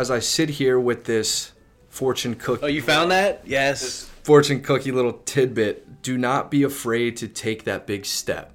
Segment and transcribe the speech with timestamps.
[0.00, 1.52] as I sit here with this
[1.90, 3.42] fortune cookie Oh, you found that?
[3.44, 4.04] Yes.
[4.22, 8.54] fortune cookie little tidbit, do not be afraid to take that big step.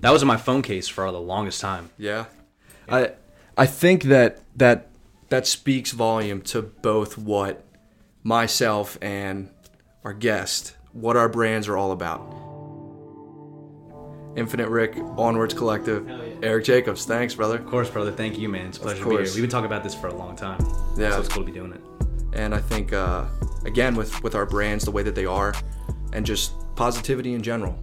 [0.00, 1.90] That was in my phone case for the longest time.
[1.98, 2.26] Yeah.
[2.88, 3.12] I
[3.56, 4.88] I think that that
[5.28, 7.64] that speaks volume to both what
[8.22, 9.50] myself and
[10.04, 12.20] our guest, what our brands are all about.
[14.36, 16.08] Infinite Rick, Onwards Collective,
[16.42, 17.06] Eric Jacobs.
[17.06, 17.58] Thanks, brother.
[17.58, 18.12] Of course, brother.
[18.12, 18.66] Thank you, man.
[18.66, 19.24] It's a pleasure to be here.
[19.24, 20.60] We've been talking about this for a long time.
[20.96, 21.12] Yeah.
[21.12, 21.80] So it's cool to be doing it.
[22.34, 23.24] And I think uh,
[23.64, 25.54] again with with our brands the way that they are,
[26.12, 27.78] and just positivity in general,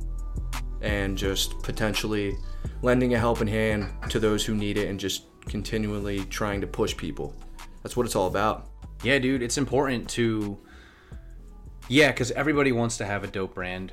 [0.81, 2.37] and just potentially
[2.83, 6.95] lending a helping hand to those who need it, and just continually trying to push
[6.95, 7.35] people.
[7.81, 8.69] That's what it's all about.
[9.03, 10.59] Yeah, dude, it's important to.
[11.89, 13.91] Yeah, because everybody wants to have a dope brand.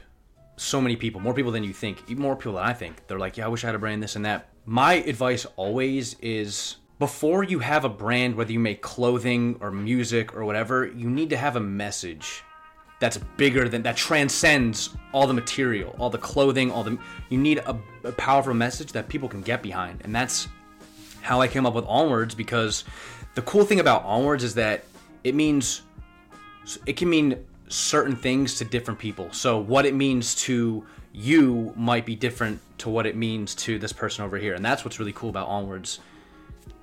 [0.60, 3.06] So many people, more people than you think, more people than I think.
[3.06, 4.50] They're like, yeah, I wish I had a brand, this and that.
[4.66, 10.36] My advice always is before you have a brand, whether you make clothing or music
[10.36, 12.42] or whatever, you need to have a message
[13.00, 16.98] that's bigger than that transcends all the material, all the clothing, all the.
[17.30, 20.47] You need a, a powerful message that people can get behind, and that's
[21.22, 22.84] how I came up with Onwards because
[23.34, 24.84] the cool thing about Onwards is that
[25.24, 25.80] it means
[26.84, 29.33] it can mean certain things to different people.
[29.33, 33.93] So what it means to you might be different to what it means to this
[33.93, 34.55] person over here.
[34.55, 36.01] And that's what's really cool about Onwards.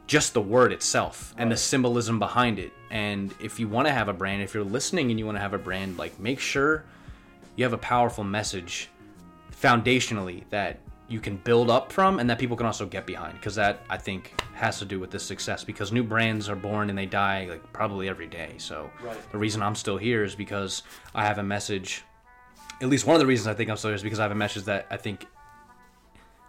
[0.08, 2.72] Just the word itself and the symbolism behind it.
[2.90, 5.42] And if you want to have a brand, if you're listening and you want to
[5.42, 6.86] have a brand, like make sure
[7.56, 8.90] you have a powerful message
[9.52, 13.56] foundationally that you can build up from and that people can also get behind because
[13.56, 16.98] that i think has to do with this success because new brands are born and
[16.98, 18.90] they die like probably every day so
[19.32, 20.84] the reason i'm still here is because
[21.16, 22.04] i have a message
[22.82, 24.32] at least one of the reasons i think i'm still here is because i have
[24.32, 25.26] a message that i think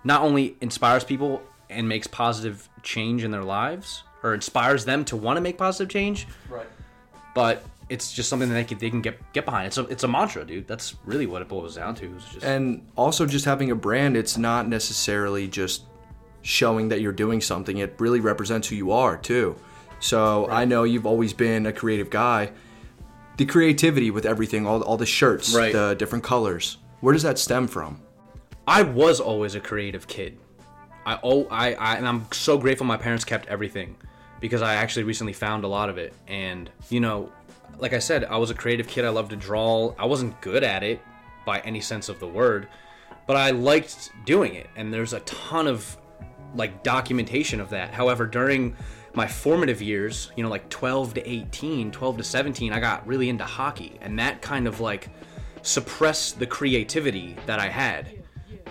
[0.04, 5.16] not only inspires people and makes positive change in their lives or inspires them to
[5.16, 6.66] want to make positive change Right.
[7.34, 10.04] but it's just something that they can, they can get get behind it's a, it's
[10.04, 13.70] a mantra dude that's really what it boils down to just And also, just having
[13.70, 15.84] a brand, it's not necessarily just
[16.42, 17.78] showing that you're doing something.
[17.78, 19.56] It really represents who you are, too.
[20.00, 22.52] So I know you've always been a creative guy.
[23.36, 25.72] The creativity with everything, all, all the shirts, Right.
[25.72, 28.00] the different colors, where does that stem from?
[28.66, 30.38] I was always a creative kid.
[31.06, 33.96] I oh I, I and I'm so grateful my parents kept everything
[34.40, 36.12] because I actually recently found a lot of it.
[36.26, 37.32] And you know,
[37.78, 39.04] like I said, I was a creative kid.
[39.04, 39.94] I loved to draw.
[39.98, 41.00] I wasn't good at it
[41.44, 42.68] by any sense of the word,
[43.26, 44.68] but I liked doing it.
[44.76, 45.96] And there's a ton of
[46.54, 47.92] like documentation of that.
[47.92, 48.76] However, during
[49.14, 53.28] my formative years, you know, like 12 to 18, 12 to 17, I got really
[53.28, 55.10] into hockey, and that kind of like
[55.62, 58.22] suppressed the creativity that I had.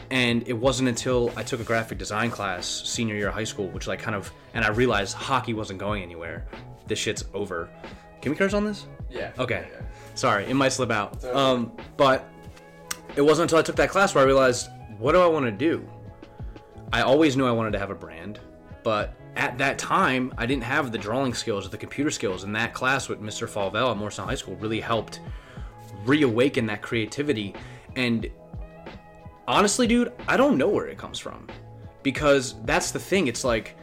[0.10, 3.68] And it wasn't until I took a graphic design class senior year of high school,
[3.70, 6.46] which like kind of, and I realized hockey wasn't going anywhere.
[6.88, 7.70] This shit's over.
[8.22, 8.88] Can we curse on this?
[9.10, 9.32] Yeah.
[9.40, 9.68] Okay.
[10.16, 11.24] Sorry, it might slip out.
[11.26, 12.28] Um, but
[13.16, 15.52] it wasn't until I took that class where I realized, what do I want to
[15.52, 15.88] do?
[16.92, 18.40] I always knew I wanted to have a brand,
[18.84, 22.44] but at that time, I didn't have the drawing skills or the computer skills.
[22.44, 23.48] And that class with Mr.
[23.48, 25.20] Falvell at Morristown High School really helped
[26.06, 27.54] reawaken that creativity.
[27.96, 28.28] And
[29.48, 31.48] honestly, dude, I don't know where it comes from
[32.04, 33.28] because that's the thing.
[33.28, 33.76] It's like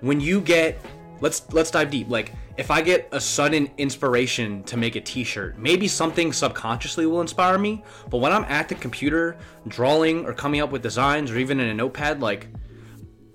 [0.00, 0.78] when you get
[1.20, 2.08] let's let's dive deep.
[2.08, 7.20] Like if I get a sudden inspiration to make a t-shirt, maybe something subconsciously will
[7.20, 9.36] inspire me, but when I'm at the computer
[9.68, 12.48] drawing or coming up with designs or even in a notepad like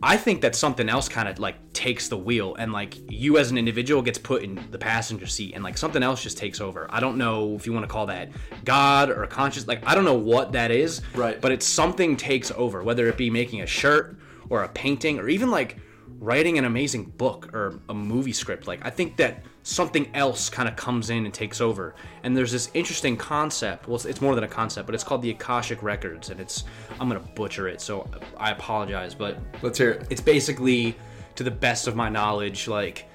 [0.05, 3.51] I think that something else kind of like takes the wheel and like you as
[3.51, 6.87] an individual gets put in the passenger seat and like something else just takes over.
[6.89, 8.29] I don't know if you want to call that
[8.65, 11.01] God or conscious like I don't know what that is.
[11.15, 11.39] Right.
[11.39, 14.17] But it's something takes over, whether it be making a shirt
[14.49, 15.77] or a painting or even like
[16.23, 18.65] writing an amazing book or a movie script.
[18.65, 21.95] Like I think that something else kind of comes in and takes over.
[22.23, 23.87] And there's this interesting concept.
[23.87, 26.63] Well, it's, more than a concept, but it's called the Akashic Records, and it's
[26.99, 30.07] I'm gonna butcher it, so I apologize, but Let's hear it.
[30.09, 30.95] it's basically
[31.35, 33.09] to the best of my knowledge like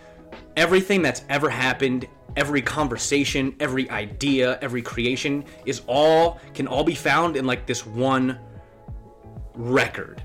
[0.56, 2.06] everything that's ever happened
[2.36, 7.86] every conversation every idea every creation is all can all be found in like this
[7.86, 8.38] one
[9.54, 10.22] record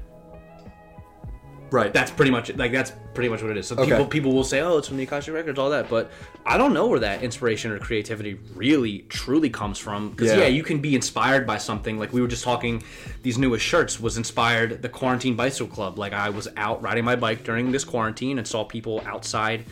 [1.74, 1.92] Right.
[1.92, 2.58] that's pretty much it.
[2.58, 3.90] like that's pretty much what it is so Okay.
[3.92, 6.12] people people will say oh it's from the akashic records all that but
[6.46, 10.42] i don't know where that inspiration or creativity really truly comes from because Yeah.
[10.42, 10.48] yeah.
[10.48, 12.84] you can be inspired by something like we were just talking
[13.24, 17.16] these newest shirts was inspired the quarantine bicycle club like i was out riding my
[17.16, 19.66] bike during this quarantine and saw people outside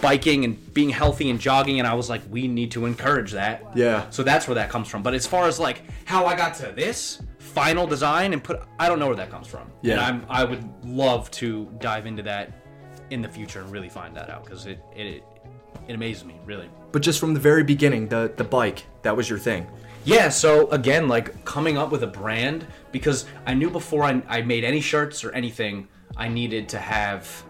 [0.00, 3.64] biking and being healthy and jogging and i was like we need to encourage that
[3.74, 4.08] Yeah.
[4.10, 6.72] so that's where that comes from but as far as like how i got to
[6.72, 7.20] this
[7.52, 9.92] final design and put i don't know where that comes from Yeah.
[9.94, 12.52] and i'm i would love to dive into that
[13.10, 15.22] in the future and really find that out because it, it
[15.88, 16.68] it amazes me really.
[16.92, 19.66] But just from the very beginning, the the bike that was your thing.
[20.04, 24.42] Yeah, so again, like coming up with a brand because I knew before I, I
[24.42, 27.44] made any shirts or anything, I needed to have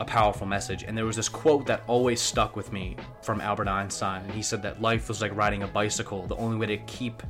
[0.00, 0.84] a powerful message.
[0.84, 4.22] And there was this quote that always stuck with me from Albert Einstein.
[4.22, 6.26] And he said that life was like riding a bicycle.
[6.26, 7.22] The only way to keep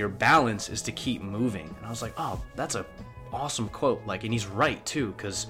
[0.00, 1.72] your balance is to keep moving.
[1.76, 2.84] And I was like, oh, that's a
[3.32, 4.02] awesome quote.
[4.06, 5.46] Like, and he's right too, because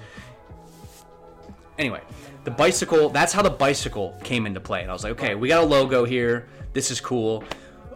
[1.79, 2.01] anyway,
[2.43, 4.81] the bicycle, that's how the bicycle came into play.
[4.81, 6.47] And I was like, okay, we got a logo here.
[6.73, 7.43] This is cool.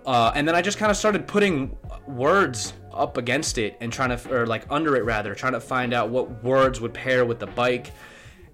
[0.06, 4.18] Uh, and then I just kind of started putting words up against it and trying
[4.18, 7.40] to, or like under it rather, trying to find out what words would pair with
[7.40, 7.92] the bike.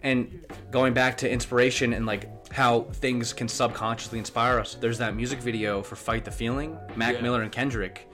[0.02, 4.76] And going back to inspiration and like how things can subconsciously inspire us.
[4.76, 7.22] There's that music video for Fight the Feeling, Mac Yeah.
[7.22, 8.10] Miller and Kendrick.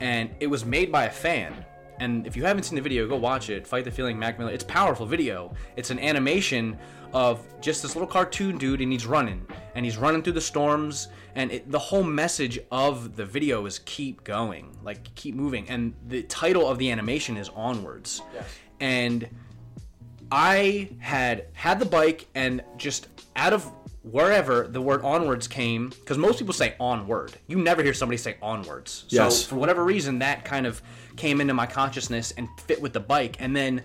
[0.00, 1.64] And it was made by a fan.
[2.00, 3.66] And if you haven't seen the video, go watch it.
[3.66, 4.50] Fight the Feeling, Mac Miller.
[4.50, 5.54] It's a powerful video.
[5.76, 6.76] It's an animation
[7.12, 11.08] of just this little cartoon dude, and he's running, and he's running through the storms.
[11.34, 15.68] And it, the whole message of the video is keep going, like keep moving.
[15.68, 18.22] And the title of the animation is Onwards.
[18.34, 18.46] Yes.
[18.80, 19.28] And
[20.32, 23.70] I had had the bike, and just out of
[24.02, 27.32] wherever the word onwards came, because most people say onward.
[27.46, 29.04] You never hear somebody say onwards.
[29.08, 29.42] Yes.
[29.42, 30.82] So for whatever reason, that kind of
[31.16, 33.36] came into my consciousness and fit with the bike.
[33.40, 33.82] And then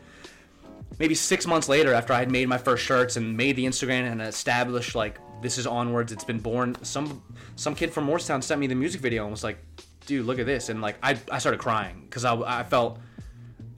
[0.99, 4.11] maybe six months later, after I had made my first shirts and made the Instagram
[4.11, 6.75] and established like this is onwards, it's been born.
[6.83, 7.21] Some
[7.55, 9.59] some kid from Morristown sent me the music video and was like,
[10.07, 12.99] "Dude, look at this!" And like I I started crying because I I felt.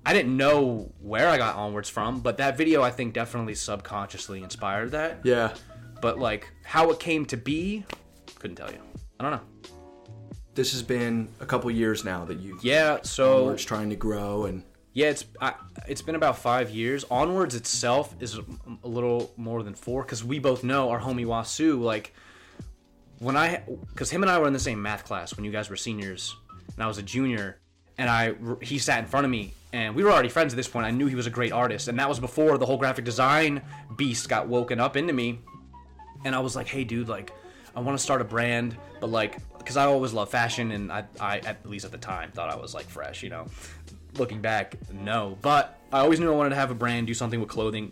[0.06, 4.42] I didn't know where I got onwards from, but that video I think definitely subconsciously
[4.42, 5.20] inspired that.
[5.24, 5.54] Yeah.
[6.02, 7.86] But like how it came to be,
[8.40, 8.80] couldn't tell you.
[9.20, 9.42] I don't know.
[10.56, 14.46] This has been a couple years now that you Yeah, so were trying to grow
[14.46, 14.64] and
[14.94, 15.54] Yeah, it's I,
[15.88, 17.06] it's been about five years.
[17.10, 18.44] Onwards itself is a,
[18.84, 21.80] a little more than four because we both know our homie Wasu.
[21.82, 22.14] Like
[23.20, 25.70] when I, because him and I were in the same math class when you guys
[25.70, 26.36] were seniors,
[26.76, 27.60] and I was a junior,
[27.98, 30.68] and I he sat in front of me, and we were already friends at this
[30.68, 30.86] point.
[30.86, 33.62] I knew he was a great artist, and that was before the whole graphic design
[33.98, 35.40] beast got woken up into me.
[36.26, 37.32] And I was like, hey, dude, like
[37.76, 41.04] I want to start a brand, but like because I always loved fashion, and I,
[41.20, 43.48] I at least at the time thought I was like fresh, you know
[44.18, 45.38] looking back, no.
[45.42, 47.92] But I always knew I wanted to have a brand, do something with clothing.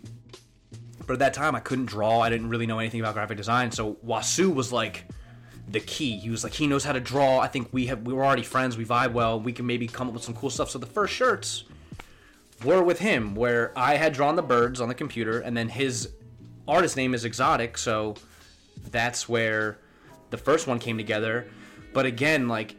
[1.06, 2.20] But at that time, I couldn't draw.
[2.20, 3.70] I didn't really know anything about graphic design.
[3.70, 5.06] So Wasu was like
[5.68, 6.18] the key.
[6.18, 7.38] He was like he knows how to draw.
[7.38, 8.76] I think we have we were already friends.
[8.76, 9.40] We vibe well.
[9.40, 10.70] We can maybe come up with some cool stuff.
[10.70, 11.64] So the first shirts
[12.62, 16.10] were with him, where I had drawn the birds on the computer, and then his
[16.68, 17.78] artist name is Exotic.
[17.78, 18.14] So
[18.90, 19.78] that's where
[20.30, 21.48] the first one came together.
[21.92, 22.76] But again, like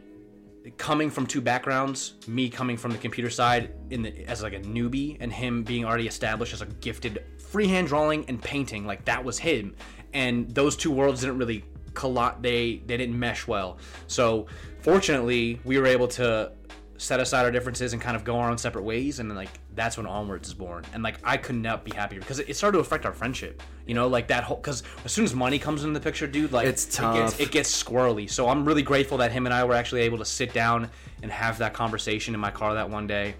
[0.76, 4.60] coming from two backgrounds, me coming from the computer side in the as like a
[4.60, 9.22] newbie, and him being already established as a gifted freehand drawing and painting, like that
[9.22, 9.74] was him.
[10.12, 11.64] And those two worlds didn't really
[11.94, 13.78] collide; they they didn't mesh well.
[14.06, 14.46] So
[14.80, 16.52] fortunately, we were able to
[17.00, 19.48] set aside our differences and kind of go our own separate ways and then like
[19.74, 20.84] that's when onwards is born.
[20.92, 23.94] And like i could not be happier because it started to affect our friendship you
[23.94, 26.66] know like that whole because as soon as money comes into the picture dude like
[26.66, 27.40] It's it gets, tough.
[27.40, 28.28] it gets squirrely.
[28.30, 30.90] So i'm really grateful that him and i were actually able to sit down
[31.22, 33.34] and have that conversation in my car that one day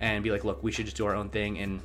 [0.00, 1.58] and be like look we should just do our own thing.
[1.58, 1.80] And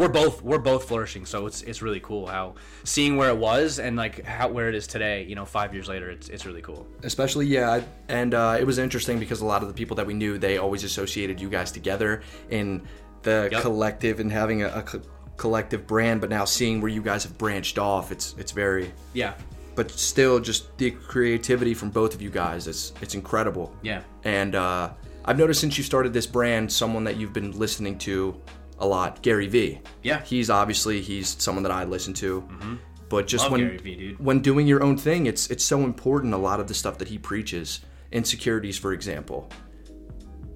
[0.00, 2.54] we're both we're both flourishing so it's it's really cool how
[2.84, 5.88] seeing where it was and like how where it is today you know five years
[5.88, 6.86] later it's it's really cool.
[7.02, 10.14] Especially yeah and uh, it was interesting because a lot of the people that we
[10.14, 12.82] knew they always associated you guys together in
[13.22, 13.60] the Yep.
[13.62, 15.02] collective and having a, a co-
[15.36, 19.34] collective brand but now seeing where you guys have branched off it's it's very yeah.
[19.76, 23.66] But still just the creativity from both of you guys it's it's incredible.
[23.82, 24.02] Yeah.
[24.24, 24.90] And uh,
[25.26, 28.40] i've noticed since you started this brand someone that you've been listening to
[28.80, 29.22] a lot.
[29.22, 29.80] Gary vee.
[30.02, 30.22] Yeah.
[30.22, 32.42] he's obviously he's someone that i listen to.
[32.42, 32.74] Mm-hmm.
[33.08, 34.24] But just Love when Gary Vee, dude.
[34.24, 37.08] when doing your own thing it's it's so important a lot of the stuff that
[37.08, 37.80] he preaches.
[38.12, 39.50] Insecurities for example.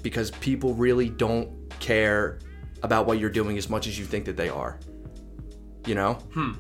[0.03, 1.51] Because people really don't
[1.81, 2.39] care
[2.83, 4.79] about what you're doing as much as you think that they are.
[5.87, 6.15] You know?
[6.35, 6.53] Hmm.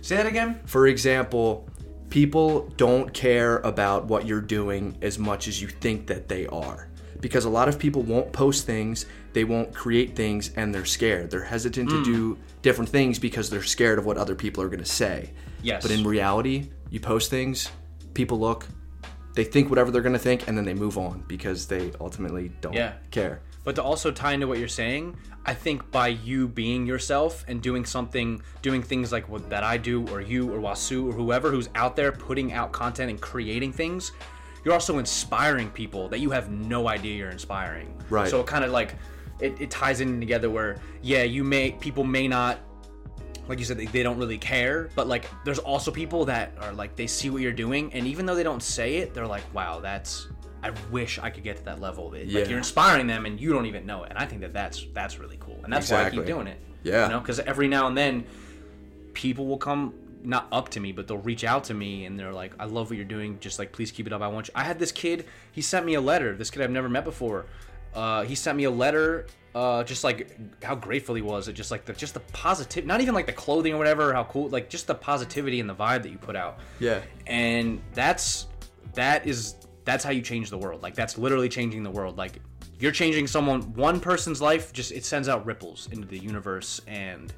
[0.00, 0.60] Say that again?
[0.66, 1.68] For example,
[2.10, 6.88] people don't care about what you're doing as much as you think that they are.
[7.24, 11.30] Because a lot of people won't post things, they won't create things, and they're scared.
[11.30, 12.02] They're hesitant to hmm.
[12.02, 15.30] do different things because they're scared of what other people are going to say.
[15.62, 15.80] Yes.
[15.80, 17.70] But in reality, you post things,
[18.12, 18.66] people look,
[19.32, 22.52] they think whatever they're going to think, and then they move on because they ultimately
[22.60, 22.92] don't Yeah.
[23.10, 23.40] care.
[23.64, 25.16] But to also tie into what you're saying,
[25.46, 29.78] I think by you being yourself and doing something, doing things like what that I
[29.78, 33.72] do, or you, or Wasu, or whoever who's out there putting out content and creating
[33.72, 34.12] things,
[34.64, 37.94] you're also inspiring people that you have no idea you're inspiring.
[38.10, 38.28] Right.
[38.28, 38.94] So it kind of like
[39.40, 42.58] it, it ties in together where yeah, you may people may not
[43.48, 44.88] like you said, they, they don't really care.
[44.94, 48.26] But like, there's also people that are like, they see what you're doing, and even
[48.26, 50.28] though they don't say it, they're like, wow, that's.
[50.62, 52.14] I wish I could get to that level.
[52.14, 52.40] It, Yeah.
[52.40, 54.10] Like you're inspiring them, and you don't even know it.
[54.10, 56.58] And I think that that's that's really cool, and that's why I keep doing it.
[56.82, 57.04] Yeah.
[57.04, 58.24] You know, because every now and then,
[59.12, 59.92] people will come
[60.24, 62.90] not up to me, but they'll reach out to me, and they're like, "I love
[62.90, 63.38] what you're doing.
[63.40, 64.22] Just like, please keep it up.
[64.22, 65.26] I want you." I had this kid.
[65.52, 66.34] He sent me a letter.
[66.36, 67.46] This kid I've never met before.
[67.94, 69.26] Uh, he sent me a letter.
[69.54, 73.00] Uh, just like how grateful he was at just like the just the positive, not
[73.00, 76.02] even like the clothing or whatever, how cool, like just the positivity and the vibe
[76.02, 77.02] that you put out Yeah.
[77.28, 78.48] and that's
[78.94, 79.54] that is
[79.84, 82.40] that's how you change the world like that's literally changing the world like
[82.80, 87.32] you're changing someone one person's life just it sends out ripples into the universe and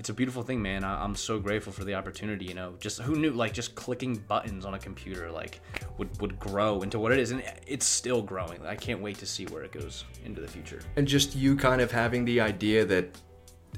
[0.00, 3.00] it's a beautiful thing man I, i'm so grateful for the opportunity you know just
[3.00, 5.60] who knew like just clicking buttons on a computer like
[5.98, 9.26] would would grow into what it is and it's still growing i can't wait to
[9.26, 12.84] see where it goes into the future and just you kind of having the idea
[12.84, 13.16] that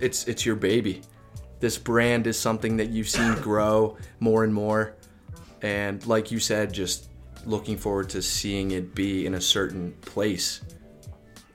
[0.00, 1.02] it's it's your baby.
[1.60, 4.94] This brand is something that you've seen grow more and more,
[5.62, 7.08] and like you said, just
[7.44, 10.60] looking forward to seeing it be in a certain place.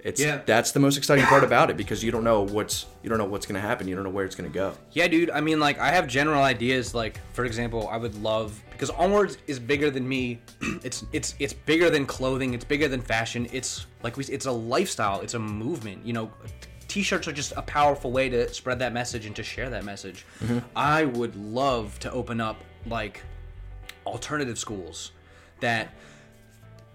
[0.08, 0.40] It's Yeah.
[0.46, 3.26] that's the most exciting part about it because you don't know what's you don't know
[3.26, 3.88] what's gonna happen.
[3.90, 4.74] You don't know where it's gonna go.
[4.94, 5.30] Yeah, dude.
[5.30, 6.96] I mean, like, I have general ideas.
[6.96, 10.40] Like, for example, I would love because Onwards is bigger than me.
[10.84, 12.54] it's it's it's bigger than clothing.
[12.54, 13.48] It's bigger than fashion.
[13.52, 14.24] It's like we.
[14.26, 15.20] It's a lifestyle.
[15.20, 16.06] It's a movement.
[16.06, 16.32] You know,
[16.88, 20.26] t-shirts are just a powerful way to spread that message and to share that message.
[20.42, 20.60] Mm-hmm.
[20.74, 23.22] I would love to open up like
[24.06, 25.12] alternative schools
[25.60, 25.90] that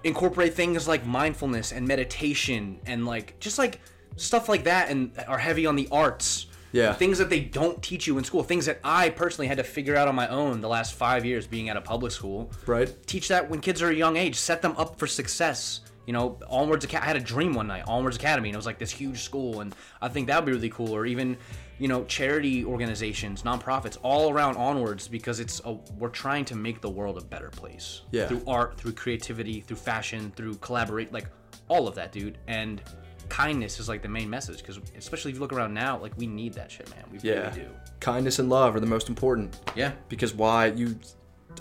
[0.05, 3.81] incorporate things like mindfulness and meditation and like just like
[4.17, 6.93] stuff like that and are heavy on the arts Yeah.
[6.95, 9.95] things that they don't teach you in school things that i personally had to figure
[9.97, 12.93] out on my own the last five years being at a public school Right.
[13.07, 16.39] teach that when kids are a young age set them up for success you know
[16.49, 17.05] onwards Academy.
[17.05, 19.61] i had a dream one night onwards academy and it was like this huge school
[19.61, 21.37] and i think that would be really cool or even
[21.79, 26.81] you know charity organizations nonprofits all around onwards because it's a, we're trying to make
[26.81, 28.27] the world a better place Yeah.
[28.27, 31.27] through art through creativity through fashion through collaborate like
[31.69, 32.83] all of that dude and
[33.29, 36.27] kindness is like the main message because especially if you look around now like we
[36.27, 37.43] need that shit man we Yeah.
[37.49, 37.67] really do
[38.01, 39.61] Kindness and love are the most important.
[39.77, 40.99] yeah because why you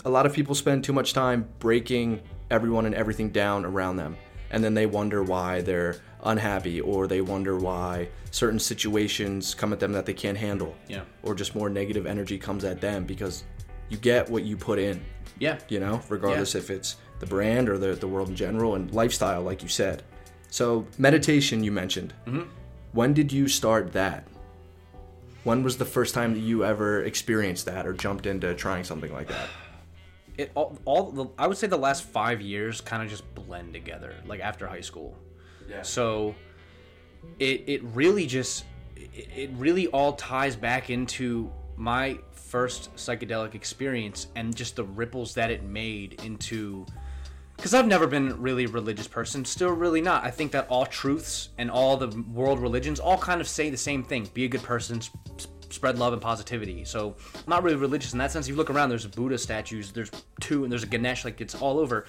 [0.04, 2.20] a lot of people spend too much time breaking
[2.50, 4.16] everyone and everything down around them
[4.52, 9.80] and then they wonder why they're unhappy or they wonder why certain situations come at
[9.80, 10.76] them that they can't handle.
[10.88, 11.02] Yeah.
[11.22, 13.44] or just more negative energy comes at them because
[13.88, 15.02] you get what you put in.
[15.38, 15.58] Yeah.
[15.68, 19.42] You know regardless if it's the brand or the, the world in general and lifestyle
[19.42, 20.04] like you said.
[20.50, 22.12] So meditation you mentioned.
[22.26, 22.48] Mm-hmm.
[22.92, 24.28] When did you start that?
[25.44, 29.12] When was the first time that you ever experienced that or jumped into trying something
[29.12, 29.48] like that
[30.38, 33.72] it all, all the, I would say the last five years kind of just blend
[33.72, 35.16] together, like after high school.
[35.68, 35.82] Yeah.
[35.82, 36.34] So
[37.38, 38.64] it it really just
[38.96, 45.34] it, it really all ties back into my first psychedelic experience and just the ripples
[45.34, 46.84] that it made into
[47.56, 50.24] because I've never been really a religious person, still really not.
[50.24, 53.76] I think that all truths and all the world religions all kind of say the
[53.76, 55.00] same thing: be a good person,
[55.72, 56.84] spread love and positivity.
[56.84, 58.46] So I'm not really religious in that sense.
[58.46, 60.10] If you look around, there's Buddha statues, there's
[60.40, 62.06] two, and there's a Ganesh, like it's all over.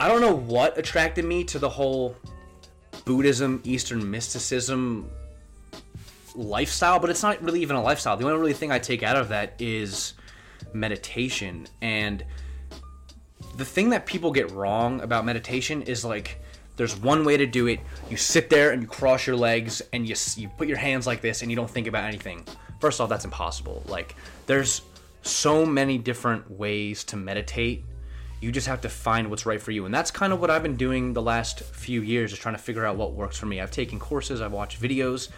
[0.00, 2.16] I don't know what attracted me to the whole
[3.04, 5.10] Buddhism, Eastern mysticism
[6.34, 8.16] lifestyle, but it's not really even a lifestyle.
[8.16, 10.14] The only really thing I take out of that is
[10.72, 12.24] meditation and
[13.56, 16.40] the thing that people get wrong about meditation is like
[16.76, 17.80] there's one way to do it.
[18.10, 21.20] You sit there and you cross your legs and you you put your hands like
[21.20, 22.44] this and you don't think about anything.
[22.84, 23.82] First off, that's impossible.
[23.88, 24.14] Like
[24.44, 24.82] there's
[25.22, 27.82] so many different ways to meditate.
[28.42, 29.86] You just have to find what's right for you.
[29.86, 32.60] And that's kind of what I've been doing the last few years is trying to
[32.60, 33.58] figure out what works for me.
[33.58, 35.30] I've taken courses, I've watched videos.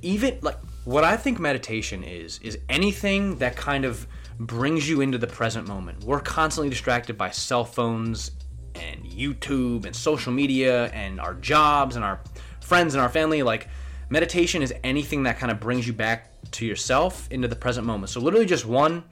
[0.00, 0.56] Even like
[0.86, 4.06] what I think meditation is is anything that kind of
[4.38, 6.02] brings you into the present moment.
[6.02, 8.30] We're constantly distracted by cell phones
[8.74, 12.20] and YouTube and social media and our jobs and our
[12.62, 13.42] friends and our family.
[13.42, 13.68] Like,
[14.10, 18.10] meditation is anything that kind of brings you back to yourself into the present moment.
[18.10, 19.04] So, literally, just one.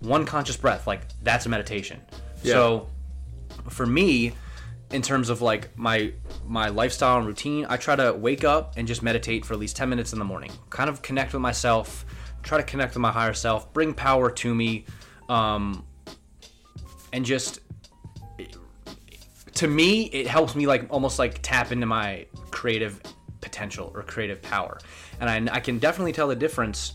[0.00, 2.00] One conscious breath, like that's a meditation.
[2.42, 2.54] Yeah.
[2.54, 2.88] So,
[3.68, 4.32] for me,
[4.92, 6.12] in terms of like my
[6.46, 9.76] my lifestyle and routine, I try to wake up and just meditate for at least
[9.76, 10.50] 10 minutes in the morning.
[10.70, 12.04] Kind of connect with myself,
[12.42, 14.86] try to connect with my higher self, bring power to me,
[15.28, 15.84] um,
[17.12, 17.60] and just
[19.54, 23.00] to me, it helps me like almost like tap into my creative
[23.40, 24.78] potential or creative power,
[25.20, 26.94] and I, I can definitely tell the difference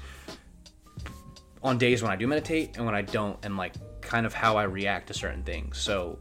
[1.64, 4.56] on days when I do meditate and when I don't, and like kind of how
[4.56, 5.78] I react to certain things.
[5.80, 6.20] So,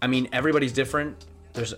[0.00, 1.24] I mean, everybody's different.
[1.52, 1.74] There's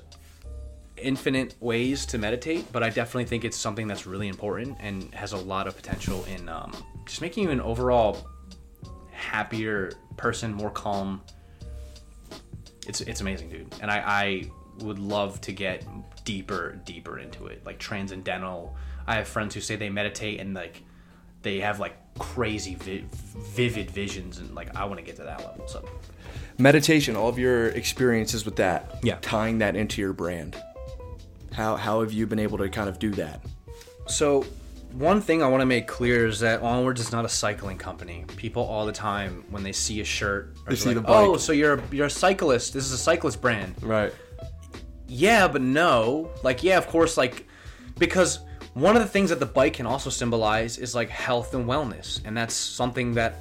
[0.97, 5.33] infinite ways to meditate, but I definitely think it's something that's really important and has
[5.33, 6.73] a lot of potential in um,
[7.07, 8.27] just making you an overall
[9.11, 11.23] happier person, more calm.
[12.87, 13.75] It's it's amazing, dude.
[13.81, 14.51] And I, I
[14.85, 15.85] would love to get
[16.25, 18.77] deeper, deeper into it, like transcendental.
[19.07, 20.83] I have friends who say they meditate and like
[21.43, 23.05] they have like crazy vi-
[23.55, 25.67] vivid visions and like I want to get to that level.
[25.69, 25.89] So
[26.59, 29.19] meditation, all of your experiences with that, Yeah.
[29.21, 30.57] tying that into your brand.
[31.53, 33.41] How how have you been able to kind of do that?
[34.09, 34.45] So,
[34.99, 38.25] one thing I want to make clear is that Onwards is not a cycling company.
[38.37, 41.15] People all the time, when they see a shirt, They see like, the bike.
[41.15, 42.73] "Oh, so you're you're a cyclist?
[42.73, 44.13] This is a cyclist brand." Right.
[45.07, 46.31] Yeah, but no.
[46.43, 47.47] Like, yeah, of course, like
[47.99, 48.41] because
[48.75, 52.21] one of the things that the bike can also symbolize is like health and wellness,
[52.25, 53.37] and that's something that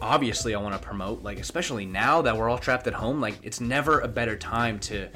[0.00, 1.22] obviously I want to promote.
[1.22, 4.78] Like, especially now that we're all trapped at home, like it's never a better time
[4.80, 5.08] to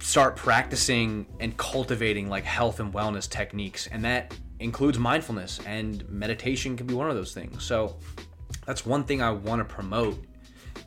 [0.00, 6.76] start practicing and cultivating like health and wellness techniques and that includes mindfulness and meditation
[6.76, 7.62] can be one of those things.
[7.64, 7.96] So
[8.66, 10.24] that's one thing i want to promote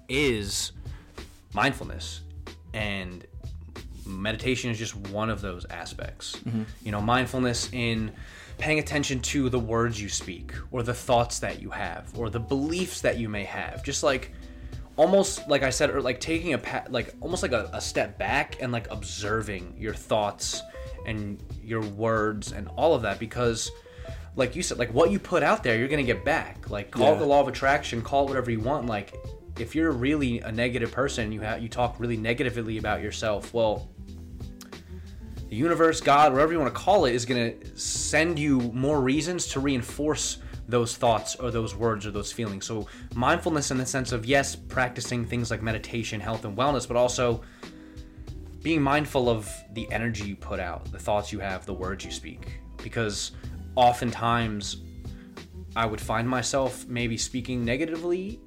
[0.09, 0.71] is
[1.53, 2.21] mindfulness
[2.73, 3.25] and
[4.05, 6.37] meditation is just one of those aspects.
[6.37, 6.63] Mm-hmm.
[6.83, 8.11] You know mindfulness in
[8.57, 12.39] paying attention to the words you speak or the thoughts that you have or the
[12.39, 13.83] beliefs that you may have.
[13.83, 14.33] Just like
[14.95, 18.17] almost like I said, or like taking a pa- like almost like a, a step
[18.17, 20.61] back and like observing your thoughts
[21.05, 23.71] and your words and all of that because
[24.35, 26.69] like you said like what you put out there you're gonna get back.
[26.69, 28.85] Like call it the law of attraction call it whatever you want.
[28.85, 29.15] Like
[29.59, 33.91] if you're really a negative person you have you talk really negatively about yourself well
[35.51, 39.47] the universe, God, whatever you want to call it, is to send you more reasons
[39.47, 40.37] to reinforce
[40.71, 42.65] those thoughts or those words or those feelings.
[42.65, 46.97] So, mindfulness in the sense of, yes, practicing things like meditation, health, and wellness, but
[46.97, 47.43] also
[48.63, 52.11] being mindful of the energy you put out, the thoughts you have, the words you
[52.11, 52.59] speak.
[52.83, 53.31] Because
[53.75, 54.77] oftentimes
[55.75, 58.39] I would find myself maybe speaking negatively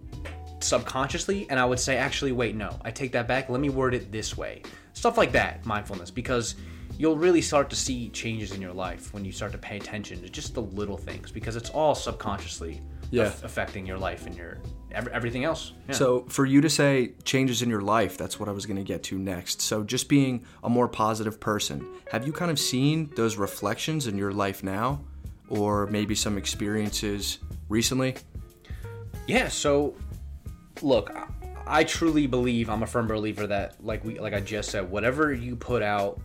[0.60, 3.94] subconsciously and I would say actually wait no I take that back let me word
[3.94, 4.62] it this way
[4.94, 6.54] stuff like that mindfulness because
[6.98, 10.20] you'll really start to see changes in your life when you start to pay attention
[10.22, 12.80] to just the little things because it's all subconsciously
[13.10, 13.24] Yeah.
[13.24, 14.58] aff- affecting your life and your
[14.92, 15.94] ev- everything else Yeah.
[15.96, 18.84] So for you to say changes in your life, that's what I was going to
[18.84, 19.60] get to next.
[19.60, 24.16] So just being a more positive person, have you kind of seen those reflections in
[24.16, 25.00] your life now,
[25.48, 28.14] or maybe some experiences recently?
[29.26, 29.94] Yeah, so
[30.82, 31.26] look, I-
[31.66, 35.32] I truly believe I'm a firm believer that like we like I just said, whatever
[35.32, 36.20] you put out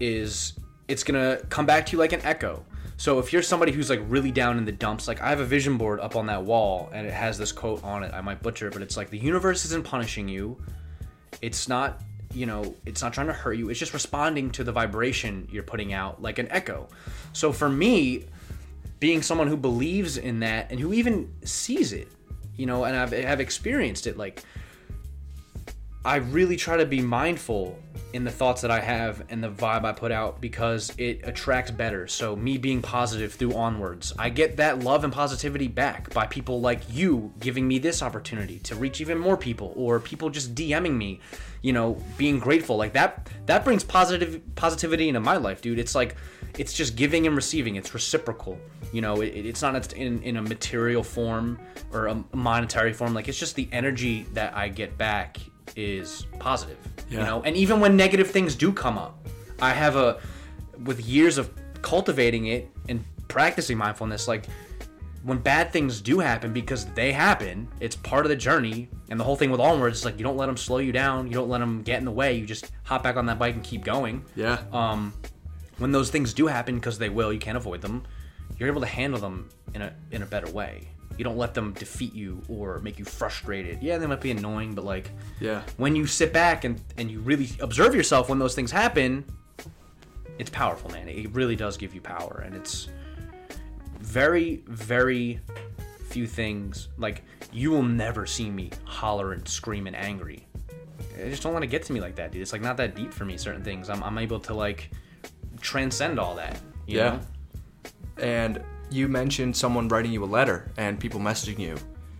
[0.00, 0.54] is
[0.88, 2.64] it's gonna come back to you like an echo.
[2.96, 5.44] So if you're somebody who's like really down in the dumps, like I have a
[5.44, 8.12] vision board up on that wall and it has this quote on it.
[8.14, 10.56] I might butcher it, but it's like the universe isn't punishing you.
[11.42, 12.00] It's not,
[12.32, 13.68] you know, it's not trying to hurt you.
[13.68, 16.88] It's just responding to the vibration you're putting out like an echo.
[17.32, 18.26] So for me,
[19.00, 22.08] being someone who believes in that and who even sees it,
[22.56, 24.44] you know, and I've, have experienced it, like,
[26.04, 27.78] I really try to be mindful
[28.12, 31.70] in the thoughts that I have and the vibe I put out because it attracts
[31.70, 32.06] better.
[32.06, 36.60] So, me being positive through onwards, I get that love and positivity back by people
[36.60, 40.94] like you giving me this opportunity to reach even more people or people just DMing
[40.94, 41.20] me,
[41.62, 42.76] you know, being grateful.
[42.76, 45.78] Like that that brings positive positivity into my life, dude.
[45.78, 46.16] It's like
[46.58, 47.76] it's just giving and receiving.
[47.76, 48.58] It's reciprocal.
[48.92, 51.58] You know, it, it's not in, in a material form
[51.92, 53.14] or a monetary form.
[53.14, 55.38] Like it's just the energy that I get back
[55.76, 56.78] is positive.
[57.08, 59.28] You know, and even when negative things do come up,
[59.60, 60.18] I have a
[60.84, 61.50] with years of
[61.82, 64.46] cultivating it and practicing mindfulness, like
[65.22, 68.88] when bad things do happen because they happen, it's part of the journey.
[69.10, 71.26] And the whole thing with onwards is like you don't let them slow you down,
[71.26, 72.34] you don't let them get in the way.
[72.34, 74.24] You just hop back on that bike and keep going.
[74.36, 74.58] Yeah.
[74.72, 75.12] Um,
[75.78, 78.04] when those things do happen, because they will, you can't avoid them.
[78.58, 80.88] You're able to handle them in a in a better way.
[81.16, 83.82] You don't let them defeat you or make you frustrated.
[83.82, 85.62] Yeah, they might be annoying, but like yeah.
[85.76, 89.24] when you sit back and and you really observe yourself when those things happen,
[90.38, 91.08] it's powerful, man.
[91.08, 92.88] It really does give you power, and it's
[94.00, 95.40] very very
[96.08, 100.46] few things like you will never see me holler and scream and angry.
[101.16, 102.42] I just don't want to get to me like that, dude.
[102.42, 103.36] It's like not that deep for me.
[103.36, 104.90] Certain things, I'm, I'm able to like
[105.60, 106.58] transcend all that.
[106.86, 107.10] You Yeah.
[107.10, 107.20] know?
[108.18, 111.76] And you mentioned someone writing you a letter and people messaging you.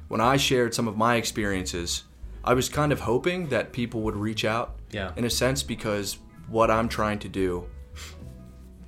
[0.09, 2.05] When I shared some of my experiences,
[2.43, 5.13] I was kind of hoping that people would reach out Yeah.
[5.17, 7.67] in a sense because what I'm trying to do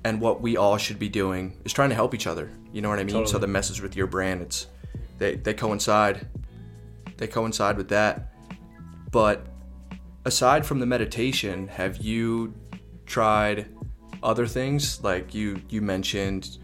[0.03, 2.51] and what we all should be doing is trying to help each other.
[2.71, 3.25] You know what I mean?
[3.25, 4.67] So the message with your brand, it's
[5.17, 6.27] they, they coincide.
[7.17, 8.31] They coincide with that.
[9.11, 9.47] But
[10.25, 12.53] aside from the meditation, have you
[13.05, 13.67] tried
[14.21, 16.57] other things like you you mentioned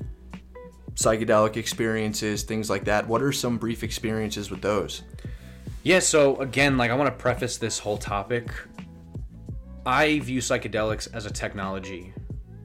[0.95, 3.07] psychedelic experiences, things like that?
[3.07, 5.03] What are some brief experiences with those?
[5.83, 8.49] Yeah, so again, like I want to preface this whole topic.
[9.85, 12.13] I view psychedelics as a technology.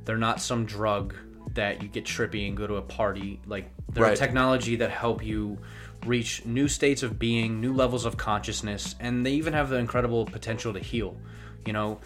[0.05, 1.15] They're not some drug
[1.55, 3.41] that you get trippy and go to a party.
[3.47, 5.59] Like they're a technology that help you
[6.07, 10.25] reach new states of being, new levels of consciousness, and they even have the incredible
[10.25, 11.17] potential to heal.
[11.67, 11.99] You know,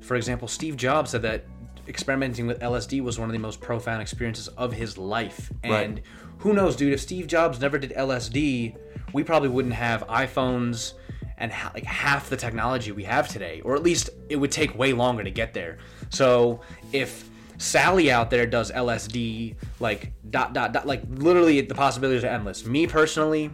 [0.00, 1.44] for example, Steve Jobs said that
[1.88, 5.50] experimenting with LSD was one of the most profound experiences of his life.
[5.64, 5.84] Right.
[5.84, 6.02] And
[6.38, 8.76] who knows, dude, if Steve Jobs never did LSD,
[9.12, 10.94] we probably wouldn't have iPhones
[11.38, 14.76] and ha- like half the technology we have today, or at least it would take
[14.76, 15.78] way longer to get there.
[16.10, 16.60] So
[16.92, 22.28] if Sally out there does LSD, like dot dot dot, like literally the possibilities are
[22.28, 22.64] endless.
[22.64, 23.50] Me personally,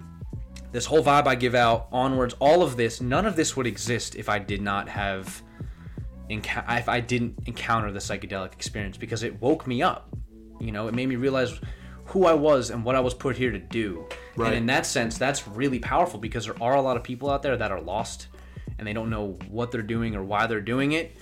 [0.72, 4.16] this whole vibe I give out onwards, all of this, none of this would exist
[4.16, 5.42] if I did not have,
[6.30, 10.14] enc- if I didn't encounter the psychedelic experience because it woke me up.
[10.60, 11.58] You know, it made me realize
[12.06, 14.06] who I was and what I was put here to do.
[14.36, 14.48] Right.
[14.48, 17.42] And in that sense, that's really powerful because there are a lot of people out
[17.42, 18.28] there that are lost
[18.78, 21.16] and they don't know what they're doing or why they're doing it.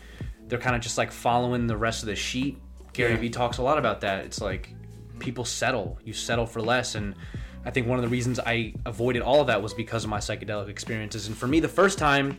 [0.49, 2.59] They're kind of just like following the rest of the sheet.
[2.93, 3.19] Gary Yeah.
[3.19, 4.25] Vee talks a lot about that.
[4.25, 4.75] It's like
[5.19, 5.99] people settle.
[6.05, 7.15] You settle for less and
[7.65, 10.19] I think one of the reasons I avoided all of that was because of my
[10.19, 11.29] psychedelic experiences.
[11.29, 12.38] And for me, the first time,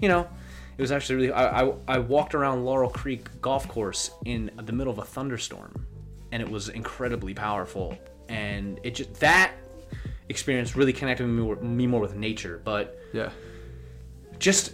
[0.00, 0.28] you know,
[0.76, 1.32] it was actually really.
[1.32, 5.86] I, I, I walked around Laurel Creek Golf Course in the middle of a thunderstorm,
[6.32, 7.96] and it was incredibly powerful.
[8.28, 9.52] And it just that
[10.28, 12.60] experience really connected me more, me more with nature.
[12.64, 13.30] But Yeah.
[14.38, 14.72] just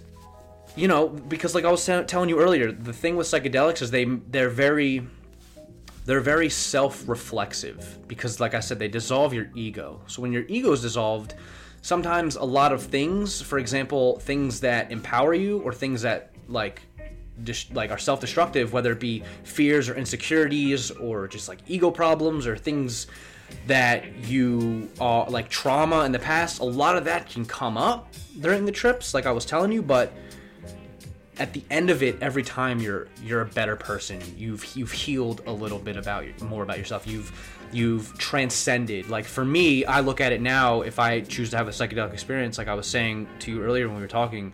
[0.77, 3.91] you know because like i was sa- telling you earlier the thing with psychedelics is
[3.91, 5.05] they they're very
[6.07, 10.71] they're very self-reflexive because like i said they dissolve your ego so when your ego
[10.71, 11.35] is dissolved
[11.83, 16.83] sometimes a lot of things for example things that empower you or things that like
[17.43, 22.47] dis- like are self-destructive whether it be fears or insecurities or just like ego problems
[22.47, 23.07] or things
[23.67, 28.13] that you are like trauma in the past a lot of that can come up
[28.41, 30.13] during the trips like i was telling you but
[31.41, 35.41] at the end of it every time you're you're a better person you've you've healed
[35.47, 37.07] a little bit about your, more about yourself.
[37.07, 39.09] You've you've transcended.
[39.09, 42.13] Like for me i look at it now if i choose to have a psychedelic
[42.13, 44.53] experience like i was saying to you earlier when we were talking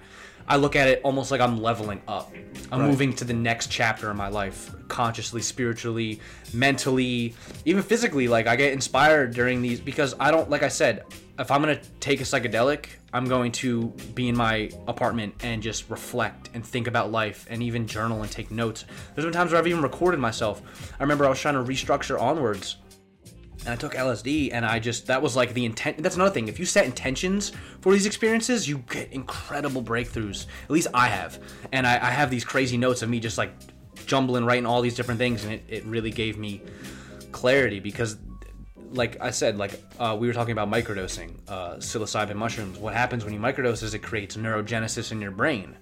[0.49, 2.33] i look at it almost like i'm leveling up.
[2.73, 2.89] I'm Right.
[2.91, 6.21] moving to the next chapter in my life consciously spiritually
[6.53, 8.29] mentally even physically.
[8.29, 11.05] Like i get inspired during these because i don't like i said
[11.39, 15.63] if i'm going to take a psychedelic i'm going to be in my apartment and
[15.63, 18.85] just reflect and think about life and even journal and take notes.
[19.15, 20.63] There's been times where i've even recorded myself.
[20.99, 22.77] I remember i was trying to restructure onwards
[23.61, 26.03] and I took LSD, and I just that was like the intent.
[26.03, 26.49] That's another thing.
[26.49, 30.47] If you set intentions for these experiences, you get incredible breakthroughs.
[30.65, 31.39] At least I have,
[31.73, 33.53] and I, I have these crazy notes of me just like
[34.07, 36.63] jumbling, writing all these different things, and it, it really gave me
[37.33, 38.17] clarity because,
[38.93, 42.79] like I said, like uh, we were talking about microdosing, uh, psilocybin mushrooms.
[42.79, 45.77] What happens when you microdose is it creates neurogenesis in your brain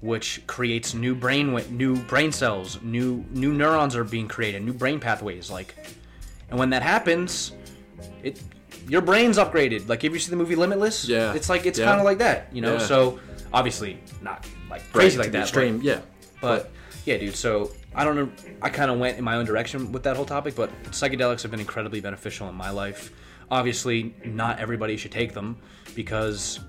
[0.00, 5.00] which creates new brain new brain cells, new new neurons are being created, new brain
[5.00, 5.74] pathways like
[6.50, 7.52] and when that happens,
[8.22, 8.40] it
[8.88, 9.88] your brain's upgraded.
[9.88, 11.34] Like if you see the movie Limitless, Yeah.
[11.34, 11.86] it's like it's Yeah.
[11.86, 12.74] kind of like that, you know.
[12.74, 12.78] Yeah.
[12.86, 13.18] So
[13.52, 15.80] obviously not like crazy Right, like that, Extreme.
[15.82, 16.00] yeah.
[16.40, 16.70] but
[17.04, 17.34] yeah, dude.
[17.36, 18.28] So I don't know.
[18.62, 21.50] I kind of went in my own direction with that whole topic, but psychedelics have
[21.50, 23.10] been incredibly beneficial in my life.
[23.50, 25.56] Obviously, not everybody should take them
[25.94, 26.60] because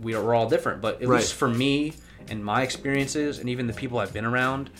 [0.00, 0.80] we are, we're all different.
[0.82, 1.18] But at Right.
[1.18, 1.92] least for me
[2.28, 4.70] and my experiences, and even the people I've been around,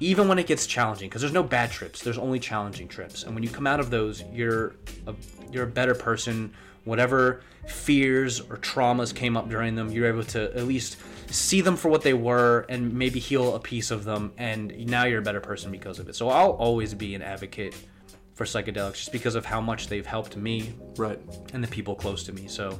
[0.00, 3.22] even when it gets challenging, because there's no bad trips, there's only challenging trips.
[3.24, 4.74] And when you come out of those, you're
[5.06, 5.14] a,
[5.50, 6.52] you're a better person.
[6.84, 11.76] Whatever fears or traumas came up during them, you're able to at least see them
[11.76, 14.32] for what they were and maybe heal a piece of them.
[14.38, 16.14] And now you're a better person because of it.
[16.14, 17.74] So I'll always be an advocate
[18.34, 21.18] for psychedelics just because of how much they've helped me Right.
[21.52, 22.46] and the people close to me.
[22.46, 22.78] So,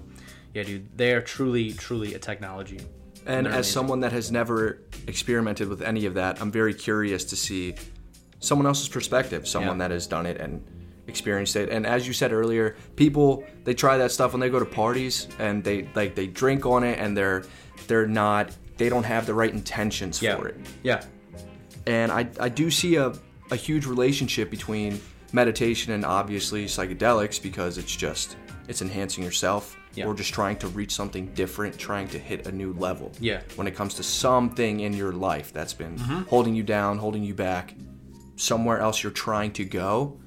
[0.55, 2.81] yeah, dude, they are truly, truly a technology.
[3.27, 7.37] And as someone that has never experimented with any of that, I'm very curious to
[7.37, 7.75] see
[8.41, 9.89] someone else's perspective, someone Yeah.
[9.89, 10.63] that has done it and
[11.09, 11.69] experienced it.
[11.71, 15.29] And as you said earlier, people they try that stuff when they go to parties
[15.39, 17.45] and they like they drink on it and they're
[17.89, 20.57] they're not they don't have the right intentions yeah, for it.
[20.83, 21.03] yeah,
[21.87, 23.13] And I, I do see a,
[23.51, 25.01] a huge relationship between
[25.33, 28.37] meditation and obviously psychedelics because it's just
[28.69, 30.07] it's enhancing yourself Yeah.
[30.07, 33.13] or just trying to reach something different, trying to hit a new level.
[33.19, 33.39] Yeah.
[33.39, 33.57] Mm-hmm.
[33.57, 37.35] When it comes to something in your life that's been holding you down, holding you
[37.35, 37.75] back,
[38.37, 40.21] somewhere else you're trying to go.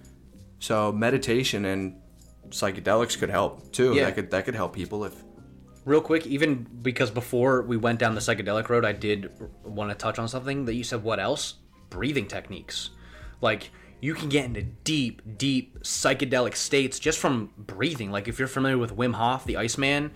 [0.60, 2.02] So meditation and
[2.50, 3.94] psychedelics could help too.
[3.94, 4.06] Yeah.
[4.06, 5.16] That could that could help people if
[5.86, 9.32] real quick, even because before we went down the psychedelic road, I did
[9.64, 11.04] want to touch on something that you said.
[11.04, 11.56] What else?
[11.90, 12.92] Breathing techniques.
[13.42, 18.12] Like you can get into deep, deep psychedelic states just from breathing.
[18.12, 20.12] Like if you're familiar with Wim Hof, the Iceman,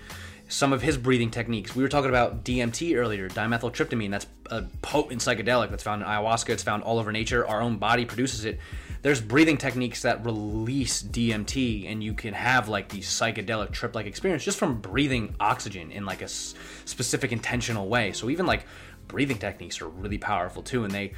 [0.48, 1.76] some of his breathing techniques.
[1.76, 4.12] We were talking about DMT earlier, dimethyltryptamine.
[4.12, 6.50] That's a potent psychedelic that's found in ayahuasca.
[6.50, 7.46] It's found all over nature.
[7.48, 8.60] Our own body produces it.
[9.02, 14.46] There's breathing techniques that release DMT, and you can have like these psychedelic trip-like experience
[14.46, 16.54] just from breathing oxygen in like a s-
[16.86, 18.14] specific intentional way.
[18.14, 18.66] So even like
[19.14, 21.14] breathing techniques are really powerful too, and they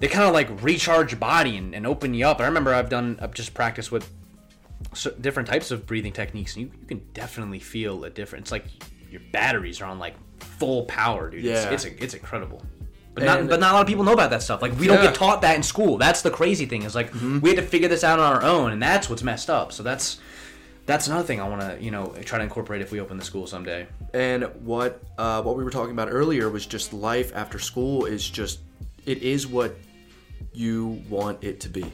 [0.00, 2.40] they kind of like recharge your body and, and open you up.
[2.40, 4.10] I remember I've done I've just practiced with
[5.20, 8.50] different types of breathing techniques, and you, you can definitely feel a difference.
[8.50, 8.64] Like
[9.10, 11.44] your batteries are on like full power, dude.
[11.44, 11.70] Yeah.
[11.70, 12.62] It's, it's it's incredible.
[13.14, 14.60] But not, but not a lot of people know about that stuff.
[14.60, 15.98] Like we don't get taught that in school.
[15.98, 16.82] That's the crazy thing.
[16.82, 17.38] Is like mm-hmm.
[17.38, 19.70] we had to figure this out on our own, and that's what's messed up.
[19.70, 20.18] So that's
[20.86, 23.24] that's another thing I want to you know try to incorporate if we open the
[23.24, 23.86] school someday.
[24.12, 28.28] And what uh, what we were talking about earlier was just life after school is
[28.28, 28.60] just
[29.06, 29.76] it is what
[30.52, 31.90] you want it to be.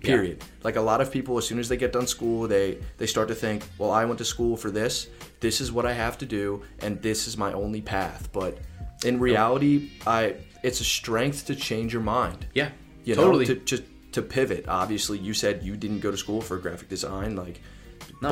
[0.00, 0.44] Period.
[0.62, 3.28] Like a lot of people, as soon as they get done school, they they start
[3.28, 5.08] to think, well, I went to school for this.
[5.40, 8.28] This is what I have to do, and this is my only path.
[8.32, 8.58] But
[9.04, 12.46] in reality, I it's a strength to change your mind.
[12.54, 12.70] Yeah,
[13.04, 13.46] you totally.
[13.46, 14.66] know, to just to pivot.
[14.68, 17.60] Obviously, you said you didn't go to school for graphic design, like,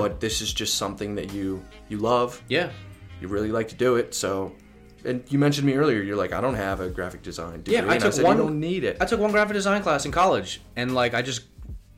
[0.00, 2.70] but this is just something that you you love yeah,
[3.20, 4.14] you really like to do it.
[4.14, 4.52] So,
[5.04, 6.00] and you mentioned me earlier.
[6.02, 7.74] You're like, I don't have a graphic design degree.
[7.74, 8.96] Yeah, I took said, one- You don't need it.
[9.00, 11.42] I took one graphic design class in college, and like I just,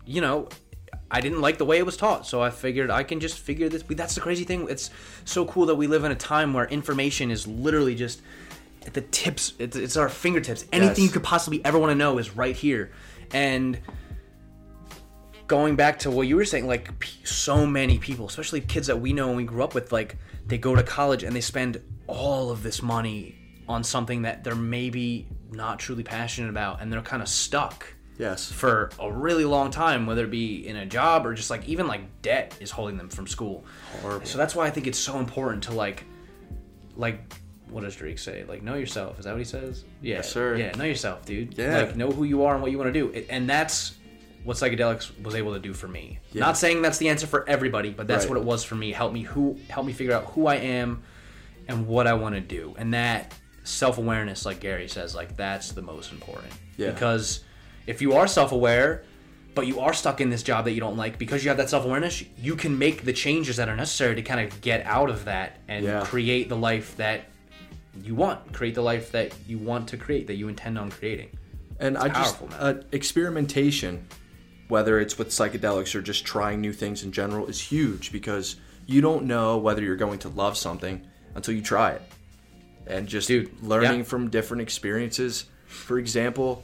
[0.06, 0.48] you know,
[1.10, 3.68] I didn't like the way it was taught, so I figured I can just figure
[3.68, 3.82] this.
[3.88, 4.66] That's the crazy thing.
[4.68, 4.90] It's
[5.24, 8.20] so cool that we live in a time where information is literally just
[8.86, 9.52] at the tips.
[9.58, 10.64] It's, it's our fingertips.
[10.72, 11.06] Anything Yes.
[11.06, 12.90] you could possibly ever want to know is right here,
[13.32, 13.78] and.
[15.46, 18.98] Going back to what you were saying, like p- so many people, especially kids that
[19.00, 21.80] we know and we grew up with, like they go to college and they spend
[22.06, 23.34] all of this money
[23.68, 27.86] on something that they're maybe not truly passionate about and they're kind of stuck
[28.18, 28.50] yes.
[28.52, 31.86] for a really long time whether it be in a job or just like even
[31.86, 33.64] like debt is holding them from school
[34.02, 34.26] Horrible.
[34.26, 36.04] so that's why i think it's so important to like
[36.96, 37.20] like
[37.70, 40.56] what does drake say like know yourself is that what he says yeah Yes, sir.
[40.56, 41.78] yeah know yourself dude Yeah.
[41.84, 43.94] like know who you are and what you want to do and that's
[44.44, 46.40] what psychedelics was able to do for me Yeah.
[46.40, 48.30] not saying that's the answer for everybody but that's Right.
[48.34, 51.02] what it was for me help me who help me figure out who i am
[51.68, 53.32] and what i want to do and that
[53.64, 56.90] self-awareness like gary says like that's the most important Yeah.
[56.90, 57.40] because
[57.86, 59.02] if you are self-aware
[59.54, 61.70] but you are stuck in this job that you don't like because you have that
[61.70, 65.24] self-awareness you can make the changes that are necessary to kind of get out of
[65.24, 66.04] that and Yeah.
[66.04, 67.26] create the life that
[68.02, 71.30] you want create the life that you want to create that you intend on creating
[71.80, 74.06] And I just uh, experimentation,
[74.68, 79.00] whether it's with psychedelics or just trying new things in general, is huge because you
[79.00, 82.02] don't know whether you're going to love something until you try it.
[82.86, 84.04] And just Dude, learning yeah.
[84.04, 85.46] from different experiences.
[85.66, 86.62] For example,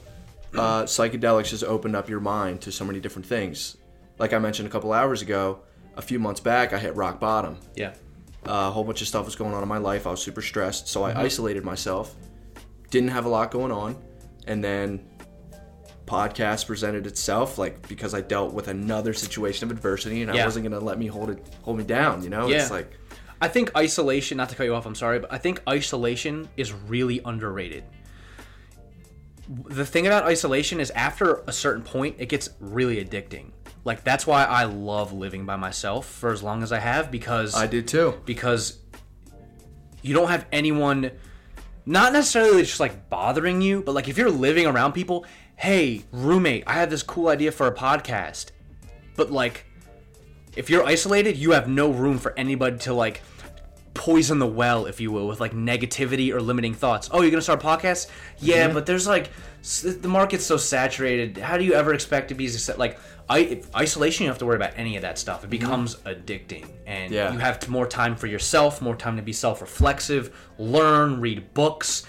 [0.53, 3.77] uh, psychedelics has opened up your mind to so many different things.
[4.19, 5.61] Like I mentioned a couple hours ago,
[5.97, 7.57] a few months back, I hit rock bottom.
[7.75, 7.93] yeah
[8.45, 10.07] Uh, a whole bunch of stuff was going on in my life.
[10.07, 12.15] I was super stressed, so I isolated myself.
[12.89, 13.95] Didn't have a lot going on,
[14.47, 15.05] and then
[16.11, 20.63] podcast presented itself, like because I dealt with another situation of adversity, and I wasn't
[20.65, 22.23] gonna let me hold it, hold me down.
[22.23, 22.61] You know, Yeah.
[22.61, 22.91] it's like
[23.41, 26.73] I think isolation, not to cut you off, I'm sorry, but I think isolation is
[26.73, 27.83] really underrated.
[29.67, 33.51] The thing about isolation is after a certain point, it gets really addicting.
[33.83, 37.55] Like that's why I love living by myself for as long as I have because
[37.55, 38.13] I did too.
[38.25, 38.77] because
[40.03, 41.11] you don't have anyone
[41.85, 45.25] not necessarily just like bothering you, but like if you're living around people,
[45.61, 48.47] hey, roommate, I have this cool idea for a podcast.
[49.15, 49.65] But like
[50.55, 53.21] if you're isolated, you have no room for anybody to like
[53.93, 57.09] poison the well, if you will, with like negativity or limiting thoughts.
[57.11, 58.07] Oh, you're gonna start a podcast?
[58.39, 59.29] Yeah, but there's like
[59.83, 61.37] the market's so saturated.
[61.37, 64.23] How do you ever expect to be like I, isolation?
[64.23, 65.43] You don't have to worry about any of that stuff.
[65.43, 65.51] It mm-hmm.
[65.51, 67.31] becomes addicting, and Yeah.
[67.31, 72.07] you have more time for yourself, more time to be self-reflexive, learn, read books.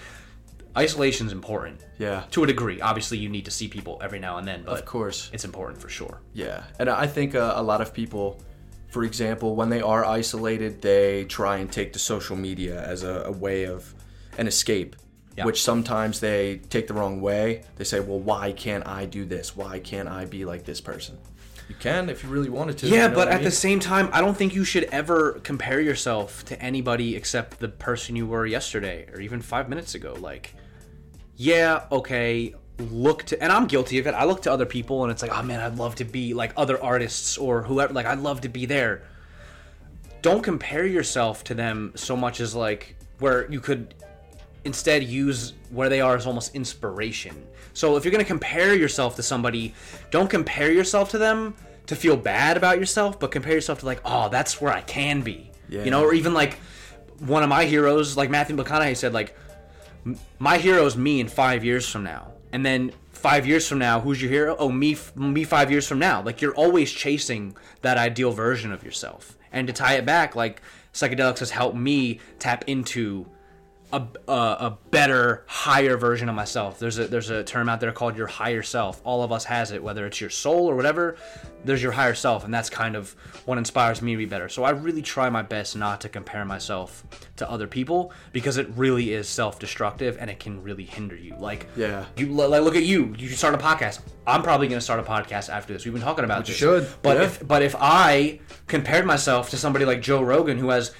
[0.75, 1.81] Isolation's important.
[1.99, 2.23] Yeah.
[2.31, 4.85] To a degree, obviously, you need to see people every now and then, but Of
[4.85, 5.29] course.
[5.33, 6.21] it's important for sure.
[6.33, 8.41] Yeah, and I think uh, a lot of people,
[8.89, 13.23] for example, when they are isolated, they try and take to social media as a,
[13.25, 13.93] a way of
[14.37, 14.95] an escape,
[15.37, 15.45] Yeah.
[15.45, 17.63] which sometimes they take the wrong way.
[17.75, 19.55] They say, "Well, why can't I do this?
[19.55, 21.17] Why can't I be like this person?"
[21.69, 22.87] You can if you really wanted to.
[22.87, 24.83] Yeah, you know but what I at the same time, I don't think you should
[24.85, 29.95] ever compare yourself to anybody except the person you were yesterday or even five minutes
[29.95, 30.13] ago.
[30.19, 30.55] Like,
[31.35, 34.11] yeah, okay, look to, and I'm guilty of it.
[34.13, 36.53] I look to other people and it's like, oh man, I'd love to be like
[36.57, 37.93] other artists or whoever.
[37.93, 39.03] Like, I'd love to be there.
[40.21, 43.93] don't compare yourself to them so much as like where you could
[44.65, 47.45] instead use where they are as almost inspiration.
[47.73, 49.73] So if you're going to compare yourself to somebody,
[50.11, 51.55] don't compare yourself to them
[51.87, 55.21] to feel bad about yourself, but compare yourself to like, oh, that's where I can
[55.21, 55.51] be.
[55.67, 55.83] Yeah.
[55.83, 56.53] You know, or even like
[57.19, 59.35] one of my heroes, like Matthew McConaughey said, like, "M-
[60.39, 62.31] my hero is me in five years from now.
[62.51, 64.55] And then five years from now, who's your hero?
[64.59, 66.21] Oh, me, me five years from now.
[66.21, 69.37] Like, you're always chasing that ideal version of yourself.
[69.51, 70.61] And to tie it back, like,
[70.93, 73.25] psychedelics has helped me tap into
[73.93, 76.79] a, a, a better, higher version of myself.
[76.79, 79.01] There's a there's a term out there called your higher self.
[79.05, 81.15] All of us has it, whether it's your soul or whatever.
[81.65, 83.11] There's your higher self, and that's kind of
[83.45, 84.49] what inspires me to be better.
[84.49, 87.05] So I really try my best not to compare myself
[87.37, 91.35] to other people because it really is self-destructive and it can really hinder you.
[91.37, 92.03] Like Yeah.
[92.17, 93.15] you like look at you.
[93.17, 94.01] You start a podcast.
[94.27, 95.85] I'm probably going to start a podcast after this.
[95.85, 96.55] We've been talking about this.
[96.55, 97.23] should, But yeah.
[97.23, 100.93] if but if I compared myself to somebody like Joe Rogan, who has,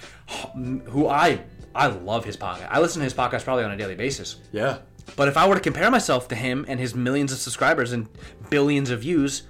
[0.88, 1.42] who I
[1.76, 2.68] I love his podcast.
[2.70, 4.36] I listen to his podcast probably on a daily basis.
[4.52, 4.80] Yeah.
[5.16, 8.08] But if I were to compare myself to him and his millions of subscribers and
[8.50, 9.44] billions of views,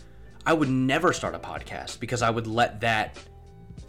[0.45, 3.17] I would never start a podcast because I would let that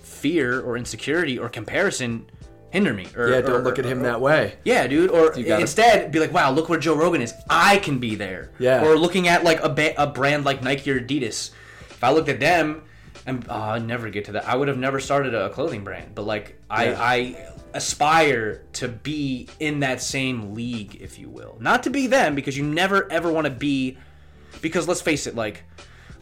[0.02, 2.26] fear or insecurity or comparison
[2.70, 3.06] hinder me.
[3.16, 4.54] Or, Yeah, don't look at or- him that way.
[4.64, 5.10] yeah, dude.
[5.10, 7.32] Or gotta- instead, be like, wow, look where Joe Rogan is.
[7.48, 8.50] I can be there.
[8.58, 8.84] Yeah.
[8.84, 11.50] Or looking at like a, ba- a brand like Nike or Adidas.
[11.90, 12.82] If I looked at them,
[13.26, 14.46] and oh, I'd never get to that.
[14.46, 16.14] I would have never started a clothing brand.
[16.14, 21.56] But like, I, I aspire to be in that same league, if you will.
[21.60, 23.98] Not to be them, because you never ever want to be.
[24.62, 25.64] Because let's face it, like,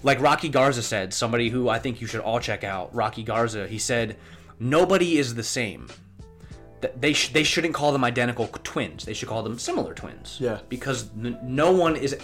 [0.02, 3.68] like Rocky Garza said, somebody who I think you should all check out, Rocky Garza.
[3.68, 4.16] He said,
[4.58, 5.88] nobody is the same
[6.96, 9.04] they sh- they shouldn't call them identical twins.
[9.04, 10.38] They should call them similar twins.
[10.40, 10.58] Yeah.
[10.68, 12.16] Because n- no one is.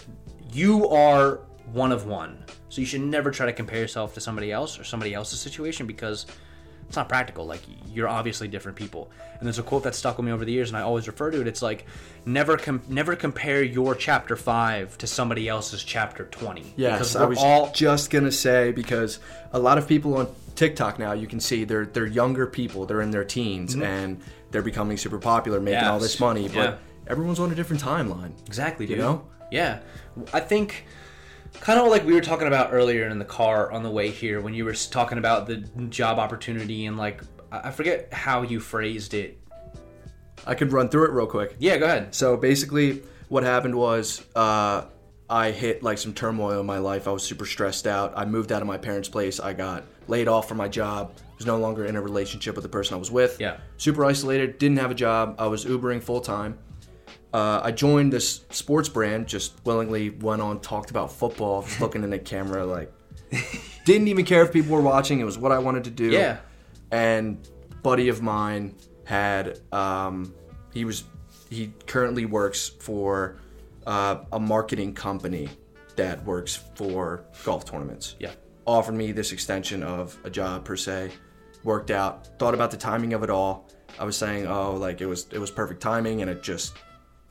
[0.53, 1.41] You are
[1.73, 4.85] one of one, so you should never try to compare yourself to somebody else or
[4.85, 6.27] somebody else's situation because
[6.88, 7.46] it's not practical.
[7.46, 7.61] Like
[7.92, 9.11] you're obviously different people.
[9.38, 11.31] And there's a quote that stuck with me over the years, and I always refer
[11.31, 11.46] to it.
[11.46, 11.87] It's like
[12.27, 16.72] never com- never compare your chapter five to somebody else's chapter twenty.
[16.77, 19.20] Yes, I was all just gonna say because
[19.53, 23.01] a lot of people on TikTok now, you can see they're they're younger people, they're
[23.03, 24.20] in their teens, and
[24.51, 26.03] they're becoming super popular, making all Mm-hmm.
[26.03, 26.74] This money, but Yeah.
[27.07, 28.33] everyone's on a different timeline.
[28.46, 29.05] Exactly, You dude.
[29.05, 29.24] know?
[29.53, 29.81] Yeah.
[30.33, 30.85] I think
[31.61, 34.40] kind of like we were talking about earlier in the car on the way here
[34.40, 35.57] when you were talking about the
[35.88, 39.38] job opportunity and like I forget how you phrased it.
[40.47, 41.57] I could run through it real quick.
[41.59, 42.14] Yeah, go ahead.
[42.14, 44.85] So basically, what happened was uh,
[45.29, 47.09] I hit like some turmoil in my life.
[47.09, 48.12] I was super stressed out.
[48.16, 49.40] I moved out of my parents' place.
[49.40, 51.12] I got laid off from my job.
[51.37, 53.40] Was no longer in a relationship with the person I was with.
[53.40, 53.59] Yeah.
[53.77, 54.59] Super isolated.
[54.59, 55.37] Didn't have a job.
[55.38, 56.59] I was Ubering full time.
[57.33, 59.27] Uh, I joined this sports brand.
[59.27, 62.93] Just willingly went on, talked about football, just looking in the camera, like
[63.85, 65.21] didn't even care if people were watching.
[65.21, 66.11] It was what I wanted to do.
[66.11, 66.38] Yeah.
[66.91, 67.47] And
[67.83, 70.35] buddy of mine had um,
[70.73, 71.05] he was
[71.51, 73.38] he currently works for
[73.87, 75.49] uh, a marketing company
[75.97, 78.17] that works for golf tournaments.
[78.19, 78.33] Yeah.
[78.67, 81.12] Offered me this extension of a job per se.
[81.64, 82.38] Worked out.
[82.38, 83.69] Thought about the timing of it all.
[83.99, 86.75] I was saying, oh, like it was it was perfect timing, and it just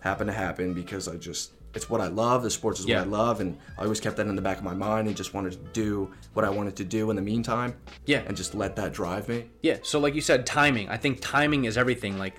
[0.07, 2.41] happened to happen because I just it's what I love.
[2.43, 2.99] The sports is Yeah.
[2.99, 5.15] what I love, and I always kept that in the back of my mind and
[5.15, 7.75] just wanted to do what I wanted to do in the meantime.
[8.05, 8.23] Yeah.
[8.25, 9.45] and just let that drive me.
[9.61, 10.89] Yeah, so like you said timing.
[10.89, 12.17] I think timing is everything.
[12.17, 12.35] Like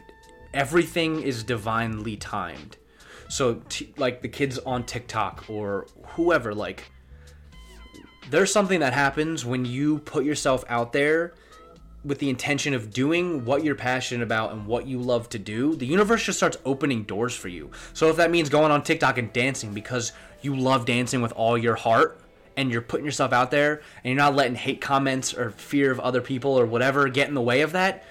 [0.54, 2.78] everything is divinely timed.
[3.28, 6.90] So t- like the kids on TikTok or whoever like
[8.30, 11.34] there's something that happens when you put yourself out there
[12.04, 15.74] with the intention of doing what you're passionate about and what you love to do,
[15.74, 17.70] the universe just starts opening doors for you.
[17.92, 21.58] So if that means going on TikTok and dancing because you love dancing with all
[21.58, 22.20] your heart
[22.56, 25.98] and you're putting yourself out there and you're not letting hate comments or fear of
[26.00, 28.04] other people or whatever get in the way of that,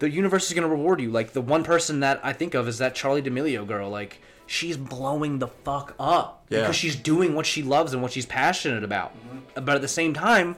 [0.00, 1.10] the universe is going to reward you.
[1.10, 3.88] Like the one person that I think of is that Charli D'Amelio girl.
[3.88, 6.60] Like she's blowing the fuck up Yeah.
[6.60, 9.14] because she's doing what she loves and what she's passionate about.
[9.16, 9.64] Mm-hmm.
[9.64, 10.56] But at the same time,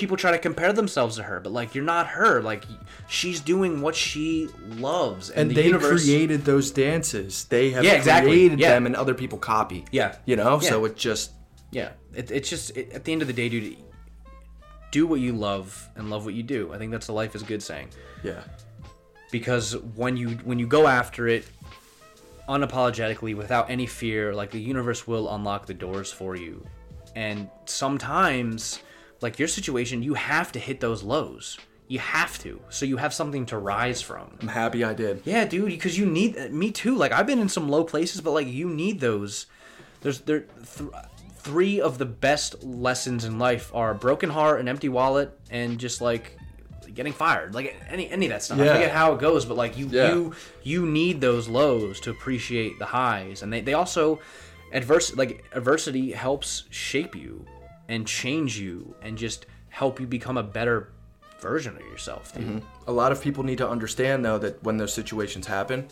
[0.00, 1.38] people try to compare themselves to her.
[1.38, 2.42] But like you're not her.
[2.42, 2.64] Like
[3.08, 6.02] she's doing what she loves, and, And the they universe.
[6.04, 7.44] created those dances.
[7.44, 8.32] They have Yeah, exactly.
[8.32, 8.70] created Yeah.
[8.70, 9.84] them, and other people copy.
[9.92, 10.16] Yeah.
[10.24, 10.60] you know.
[10.60, 10.68] Yeah.
[10.70, 11.30] So it just
[11.70, 13.76] Yeah, it, it's just it, at the end of the day, dude.
[14.90, 16.72] Do what you love and love what you do.
[16.74, 17.90] I think that's the life is good saying.
[18.24, 18.40] yeah,
[19.30, 21.44] because when you when you go after it
[22.48, 26.66] unapologetically without any fear like the universe will unlock the doors for you
[27.14, 28.80] and sometimes
[29.20, 31.58] like your situation you have to hit those lows
[31.88, 35.22] you have to so you have something to rise from I'm happy I did.
[35.24, 38.20] yeah dude because you need uh, me too like i've been in some low places
[38.20, 39.46] but like you need those
[40.02, 40.40] there's there
[40.76, 40.90] th-
[41.34, 46.00] three of the best lessons in life are broken heart an empty wallet and just
[46.00, 46.36] like
[46.92, 48.58] getting fired, like any any of that stuff.
[48.58, 48.64] Yeah.
[48.64, 50.12] I forget how it goes, but like you Yeah.
[50.12, 54.18] you you need those lows to appreciate the highs, and they they also
[54.72, 57.46] adverse like adversity helps shape you
[57.90, 60.92] and change you and just help you become a better
[61.40, 62.32] version of yourself.
[62.34, 62.62] Dude.
[62.86, 65.86] A lot of people need to understand though that when those situations happen,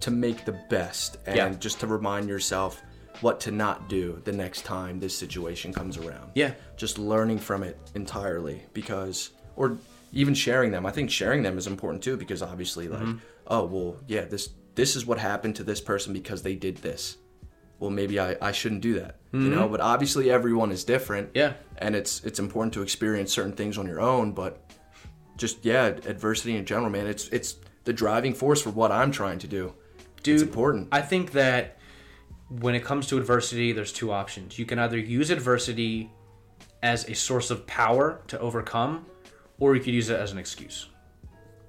[0.00, 1.48] to make the best and Yeah.
[1.58, 2.80] just to remind yourself
[3.20, 6.30] what to not do the next time this situation comes around.
[6.34, 6.52] Yeah.
[6.76, 9.76] Just learning from it entirely because or
[10.12, 10.86] even sharing them.
[10.86, 13.18] I think sharing them is important too because obviously like Mm-hmm.
[13.48, 17.16] oh well yeah this this is what happened to this person because they did this.
[17.78, 19.16] Well maybe I, I shouldn't do that.
[19.30, 21.28] You know, but obviously everyone is different.
[21.28, 21.38] Mm-hmm.
[21.38, 21.52] Yeah.
[21.76, 24.72] And it's it's important to experience certain things on your own, but
[25.36, 27.06] just yeah, adversity in general, man.
[27.06, 29.74] It's it's the driving force for what I'm trying to do.
[30.22, 30.88] Dude, it's important.
[30.92, 31.78] I think that
[32.48, 34.58] when it comes to adversity, there's two options.
[34.58, 36.10] You can either use adversity
[36.82, 39.06] as a source of power to overcome,
[39.58, 40.88] or you could use it as an excuse.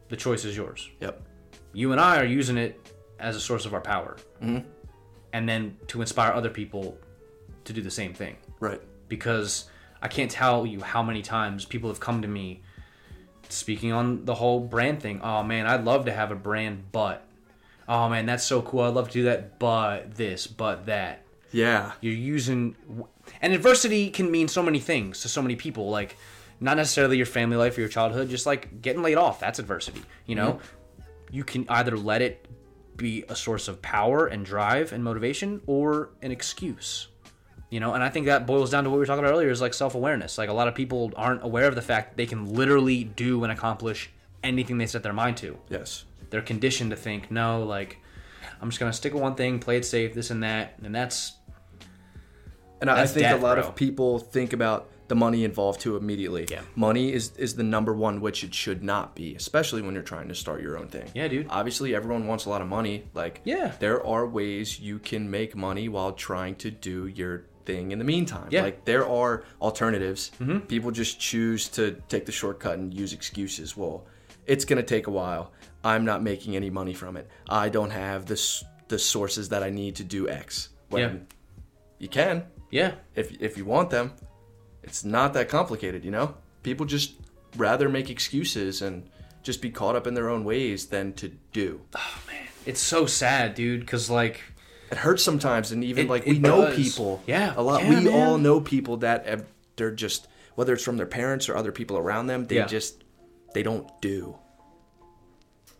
[0.07, 0.89] The choice is yours.
[1.01, 1.21] Yep.
[1.73, 4.17] You and I are using it as a source of our power,
[5.33, 6.97] and then to inspire other people
[7.65, 8.37] to do the same thing.
[8.59, 8.81] Right.
[9.07, 9.69] Because
[10.01, 12.61] I can't tell you how many times people have come to me
[13.49, 15.21] speaking on the whole brand thing.
[15.23, 17.25] Oh man, I'd love to have a brand, but
[17.87, 18.81] oh man, that's so cool.
[18.81, 21.25] I'd love to do that, but this, but that.
[21.51, 21.93] Yeah.
[22.01, 22.75] You're using,
[23.41, 25.89] and adversity can mean so many things to so many people.
[25.89, 26.15] Like,
[26.59, 29.39] not necessarily your family life or your childhood, just like getting laid off.
[29.39, 30.03] That's adversity.
[30.25, 31.35] You know, mm-hmm.
[31.35, 32.45] you can either let it
[32.99, 37.07] be a source of power and drive and motivation, or an excuse.
[37.71, 39.49] You know, and I think that boils down to what we were talking about earlier
[39.49, 40.37] is like self awareness.
[40.37, 43.43] Like a lot of people aren't aware of the fact that they can literally do
[43.43, 44.09] and accomplish
[44.43, 45.57] anything they set their mind to.
[45.69, 46.05] Yes.
[46.29, 47.97] They're conditioned to think, no, like
[48.61, 51.33] I'm just gonna stick with one thing, play it safe, this and that, and that's
[52.81, 53.67] And I I think death, a lot bro.
[53.67, 56.47] of people think about the money involved too immediately.
[56.49, 56.61] Yeah.
[56.75, 60.29] Money is is the number one, which it should not be, especially when you're trying
[60.29, 61.09] to start your own thing.
[61.13, 61.47] Yeah, dude.
[61.49, 63.03] Obviously, everyone wants a lot of money.
[63.13, 63.73] Like, Yeah.
[63.79, 68.05] there are ways you can make money while trying to do your thing in the
[68.05, 68.47] meantime.
[68.51, 68.59] Yeah.
[68.59, 68.65] Mm-hmm.
[68.65, 70.31] Like, there are alternatives.
[70.67, 73.75] People just choose to take the shortcut and use excuses.
[73.75, 74.05] Well,
[74.45, 75.51] it's gonna take a while.
[75.83, 77.27] I'm not making any money from it.
[77.49, 78.37] I don't have the
[78.89, 80.69] the sources that I need to do X.
[80.89, 81.13] When Yeah.
[81.99, 84.13] you can yeah, if if you want them.
[84.89, 86.35] It's not that complicated, you know?
[86.63, 87.13] People just
[87.55, 89.09] rather make excuses and
[89.43, 91.81] just be caught up in their own ways than to do.
[91.95, 93.85] Oh man, it's so sad, dude.
[93.87, 94.41] Cause like
[94.91, 96.75] It hurts sometimes and even It- like we know does.
[96.75, 97.23] people.
[97.27, 97.53] Yeah.
[97.55, 98.13] A lot Yeah, we man.
[98.13, 99.45] all know people that have,
[99.77, 102.65] they're just whether it's from their parents or other people around them, they Yeah.
[102.65, 103.03] just
[103.53, 104.37] they don't do.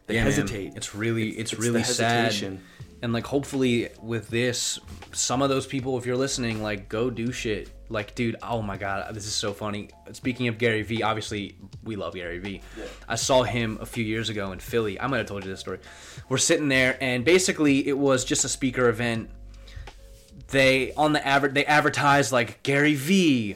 [0.08, 0.74] They yeah, man, hesitate.
[0.76, 2.60] it's really it's, it's really sad.
[3.02, 4.80] And like hopefully with this,
[5.14, 7.70] some of those people, if you're listening, like go do shit.
[7.90, 9.90] Like, dude, oh my god, this is so funny.
[10.12, 12.62] Speaking of Gary Vee, obviously we love Gary Vee.
[13.08, 15.00] I saw him a few years ago in Philly.
[15.00, 15.80] I might have told you this story.
[16.30, 19.32] We're sitting there, and basically it was just a speaker event.
[20.50, 23.56] They on the aver- they advertised like Gary Vee,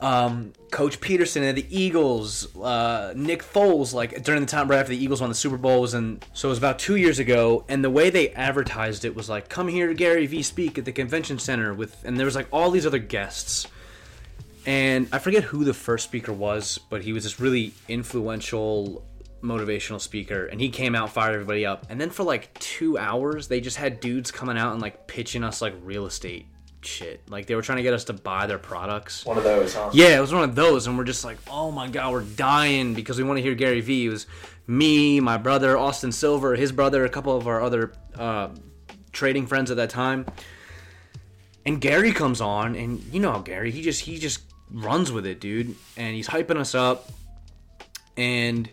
[0.00, 4.90] um, Coach Pederson and the Eagles, uh, Nick Foles, like during the time right after
[4.90, 7.64] the Eagles won the Super Bowls, and so it was about two years ago.
[7.68, 10.84] And the way they advertised it was like, "Come here to Gary Vee speak at
[10.84, 13.66] the convention center with," and there was like all these other guests.
[14.66, 19.04] And I forget who the first speaker was, but he was this really influential
[19.42, 23.46] motivational speaker and he came out fired everybody up and then for like two hours
[23.46, 26.46] they just had dudes coming out and like pitching us like real estate
[26.80, 29.74] shit like they were trying to get us to buy their products One of those,
[29.74, 29.90] huh?
[29.92, 32.94] yeah, it was one of those, and we're just like, oh my god, we're dying
[32.94, 34.06] because we want to hear Gary Vee.
[34.06, 34.26] It was
[34.66, 38.48] me, my brother, Austin Silver, his brother, a couple of our other uh,
[39.12, 40.26] trading friends at that time.
[41.66, 44.42] And Gary comes on, and you know how Gary, he just he just
[44.74, 47.08] runs with it, dude, and he's hyping us up,
[48.16, 48.68] and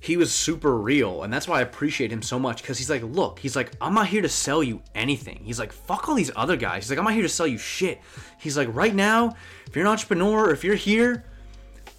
[0.00, 3.02] he was super real, and that's why I appreciate him so much because he's like,
[3.02, 5.40] look, he's like, I'm not here to sell you anything.
[5.44, 6.84] He's like, fuck all these other guys.
[6.84, 8.00] He's like, I'm not here to sell you shit.
[8.38, 9.34] He's like, right now,
[9.66, 11.24] if you're an entrepreneur, if you're here,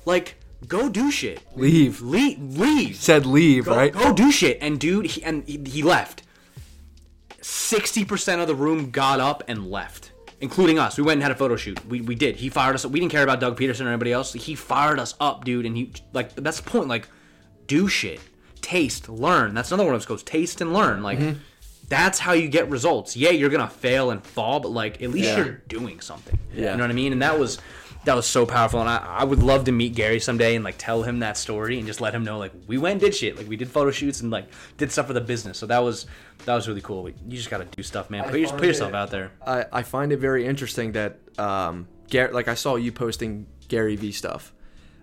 [0.05, 0.35] like,
[0.67, 1.41] go do shit.
[1.55, 2.01] Leave.
[2.01, 2.39] Leave.
[2.57, 2.95] Leave.
[2.95, 3.91] Said leave, Go, right?
[3.91, 4.59] go do shit.
[4.61, 6.21] And dude, he, and he, he left.
[7.41, 10.11] Sixty percent of the room got up and left,
[10.45, 10.97] including us.
[10.97, 11.85] We went and had a photo shoot.
[11.85, 12.37] We, we did.
[12.37, 12.85] He fired us.
[12.85, 12.91] up.
[12.91, 14.31] We didn't care about Doug Pederson or anybody else.
[14.33, 15.65] He fired us up, dude.
[15.65, 16.87] And he like that's the point.
[16.87, 17.07] Like,
[17.67, 18.19] do shit,
[18.61, 19.53] taste, learn.
[19.53, 20.23] That's another one of those goes.
[20.23, 21.03] Taste and learn.
[21.03, 21.19] Like.
[21.19, 21.39] Mm-hmm.
[21.87, 23.15] That's how you get results.
[23.15, 25.37] Yeah, you're gonna fail and fall, but like at least Yeah.
[25.45, 26.39] you're doing something.
[26.51, 26.71] Yeah.
[26.71, 27.11] You know what I mean?
[27.13, 27.59] And that was
[28.05, 28.79] that was so powerful.
[28.79, 31.77] And I, I would love to meet Gary someday and like tell him that story
[31.77, 33.35] and just let him know like we went and did shit.
[33.37, 34.47] Like we did photo shoots and like
[34.77, 35.57] did stuff for the business.
[35.57, 36.05] So that was
[36.45, 37.09] that was really cool.
[37.09, 38.23] You just gotta do stuff, man.
[38.23, 39.31] Put, your, put yourself out there.
[39.45, 43.95] I, I find it very interesting that um, Gar- like I saw you posting Gary
[43.95, 44.53] Vee stuff.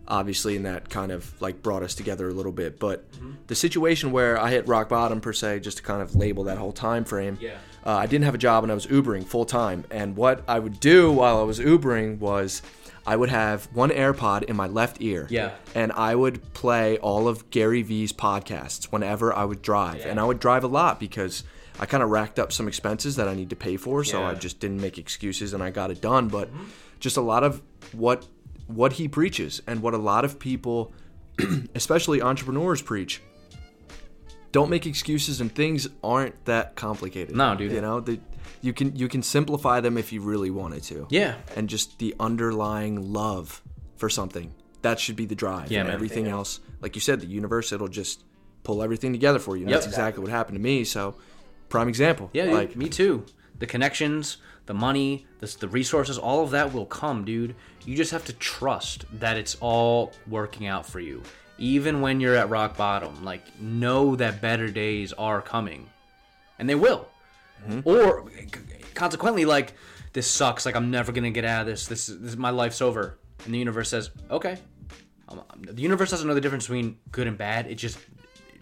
[0.08, 2.78] obviously, and that kind of like brought us together a little bit.
[2.78, 3.04] But
[3.46, 6.58] the situation where I hit rock bottom per se, just to kind of label that
[6.58, 7.38] whole time frame.
[7.40, 7.56] Yeah.
[7.84, 9.84] Uh, I didn't have a job and I was Ubering full time.
[9.90, 12.62] And what I would do while I was Ubering was
[13.06, 15.26] I would have one AirPod in my left ear.
[15.30, 15.52] Yeah.
[15.74, 20.04] And I would play all of Gary Vee's podcasts whenever I would drive.
[20.06, 21.42] And I would drive a lot because
[21.80, 24.04] I kind of racked up some expenses that I need to pay for.
[24.04, 24.28] So Yeah.
[24.28, 26.28] I just didn't make excuses and I got it done.
[26.28, 26.48] But
[27.00, 27.60] just a lot of
[27.92, 28.26] what
[28.68, 30.92] what he preaches and what a lot of people,
[31.74, 33.20] especially entrepreneurs, preach
[34.52, 37.34] don't make excuses and things aren't that complicated.
[37.34, 37.72] No, dude.
[37.72, 38.20] You know, the,
[38.62, 41.06] you can you can simplify them if you really wanted to.
[41.10, 41.34] Yeah.
[41.56, 43.60] And just the underlying love
[43.96, 44.54] for something.
[44.80, 45.70] That should be the drive.
[45.70, 45.94] Yeah, and man.
[45.94, 48.24] everything else, like you said, the universe it'll just
[48.62, 49.64] pull everything together for you.
[49.64, 49.72] Yep.
[49.72, 50.84] That's exactly what happened to me.
[50.84, 51.16] So
[51.68, 52.30] prime example.
[52.32, 53.26] Yeah, dude, Like me too.
[53.58, 57.54] The connections, the money, the, the resources, all of that will come, dude.
[57.84, 61.22] You just have to trust that it's all working out for you.
[61.58, 65.88] Even when you're at rock bottom, like know that better days are coming.
[66.58, 67.08] And they will.
[67.84, 68.30] Or
[68.94, 69.72] consequently like
[70.12, 71.86] this sucks, like I'm never going to get out of this.
[71.86, 73.18] This is, this my life's over.
[73.44, 74.58] And the universe says, "Okay."
[75.28, 77.66] Um, the universe doesn't know the difference between good and bad.
[77.66, 77.98] It just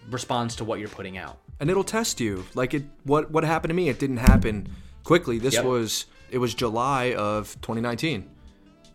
[0.09, 1.37] responds to what you're putting out.
[1.59, 2.43] and it'll test you.
[2.55, 4.67] Like it what what happened to me, it didn't happen
[5.03, 5.37] quickly.
[5.39, 5.65] This Yep.
[5.65, 8.29] was it was July of 2019.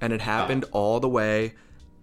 [0.01, 1.55] And it happened all the way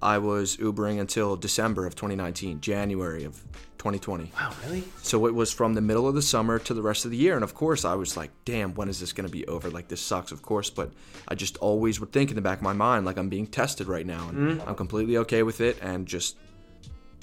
[0.01, 3.43] I was Ubering until December of 2019, January of
[3.83, 4.31] 2020.
[4.33, 4.85] Wow, really?
[5.01, 7.35] So it was from the middle of the summer to the rest of the year.
[7.35, 9.69] And of course, I was like, damn, when is this going to be over?
[9.69, 10.69] Like, this sucks, of course.
[10.69, 10.93] But
[11.27, 13.87] I just always would think in the back of my mind, like, I'm being tested
[13.87, 14.29] right now.
[14.29, 14.69] And mm-hmm.
[14.69, 15.77] I'm completely okay with it.
[15.81, 16.37] And just,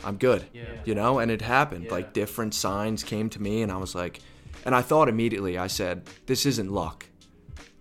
[0.05, 0.45] I'm good.
[0.85, 1.19] You know?
[1.19, 1.91] And it happened.
[1.91, 3.63] Like, different signs came to me.
[3.63, 4.21] And I was like,
[4.67, 7.07] and I thought immediately, I said, this isn't luck.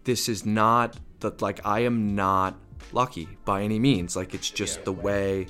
[0.06, 2.56] This is not that, like, I am not
[2.94, 4.16] lucky by any means.
[4.16, 5.48] Like, it's just the way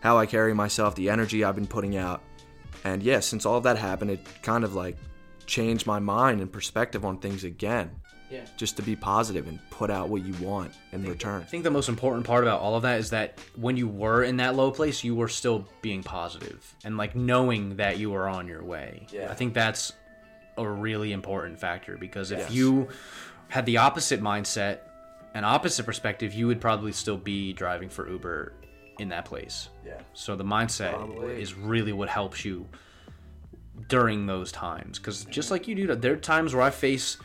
[0.00, 2.22] how I carry myself, the energy I've been putting out.
[2.84, 4.96] And yeah, since all of that happened, it kind of like
[5.46, 7.90] changed my mind and perspective on things again.
[8.30, 8.44] Yeah.
[8.56, 11.42] Just to be positive and put out what you want in return.
[11.42, 14.22] I think the most important part about all of that is that when you were
[14.24, 18.26] in that low place, you were still being positive and like knowing that you were
[18.28, 19.06] on your way.
[19.12, 19.30] Yeah.
[19.30, 19.92] I think that's
[20.56, 22.50] a really important factor because if Yes.
[22.50, 22.88] you
[23.48, 24.78] had the opposite mindset
[25.34, 28.52] and opposite perspective, you would probably still be driving for Uber
[28.98, 29.68] in that place.
[29.84, 30.00] Yeah.
[30.12, 31.40] So the mindset Probably.
[31.40, 32.66] is really what helps you
[33.88, 37.18] during those times because just like you do, there are times where I face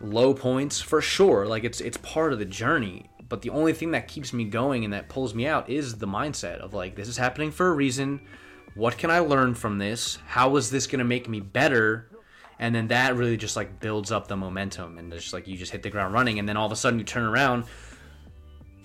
[0.00, 1.46] low points for sure.
[1.46, 3.10] Like it's it's part of the journey.
[3.28, 6.06] But the only thing that keeps me going and that pulls me out is the
[6.06, 8.20] mindset of like this is happening for a reason.
[8.74, 10.18] What can I learn from this?
[10.26, 12.10] How is this gonna make me better?
[12.58, 15.56] And then that really just like builds up the momentum and it's just like you
[15.56, 17.64] just hit the ground running and then all of a sudden you turn around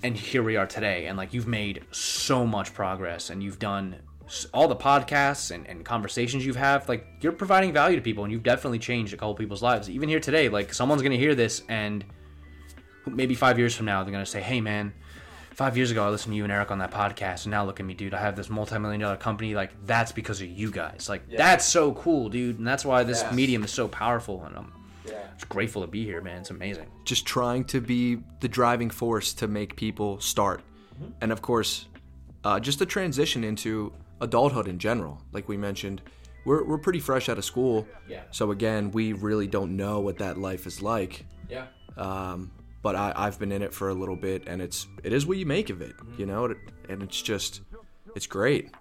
[0.03, 3.95] and here we are today and like you've made so much progress and you've done
[4.53, 8.31] all the podcasts and, and conversations you've had like you're providing value to people and
[8.31, 9.89] you've definitely changed a couple people's lives.
[9.89, 12.05] Even here today like someone's gonna hear this and
[13.05, 14.93] maybe five years from now they're gonna say hey man
[15.55, 17.79] five years ago i listened to you and eric on that podcast and now look
[17.79, 18.13] at me dude.
[18.13, 19.55] I have this multi-million dollar company.
[19.55, 21.07] Like that's because of you guys.
[21.09, 23.33] Like that's so cool dude and that's why this Yes.
[23.33, 24.71] medium is so powerful and i'm
[25.35, 29.33] just grateful to be here man it's amazing Just trying to be the driving force
[29.33, 30.61] to make people start.
[31.21, 31.87] And of course,
[32.43, 35.21] uh, just the transition into adulthood in general.
[35.31, 36.01] Like we mentioned,
[36.45, 37.87] we're, we're pretty fresh out of school.
[38.07, 38.23] Yeah.
[38.31, 41.25] So again, we really don't know what that life is like.
[41.49, 42.51] yeah um,
[42.81, 45.37] but I, I've been in it for a little bit, and it's it is what
[45.37, 46.53] you make of it, you know,
[46.87, 47.61] and it's just
[48.15, 48.71] it's great,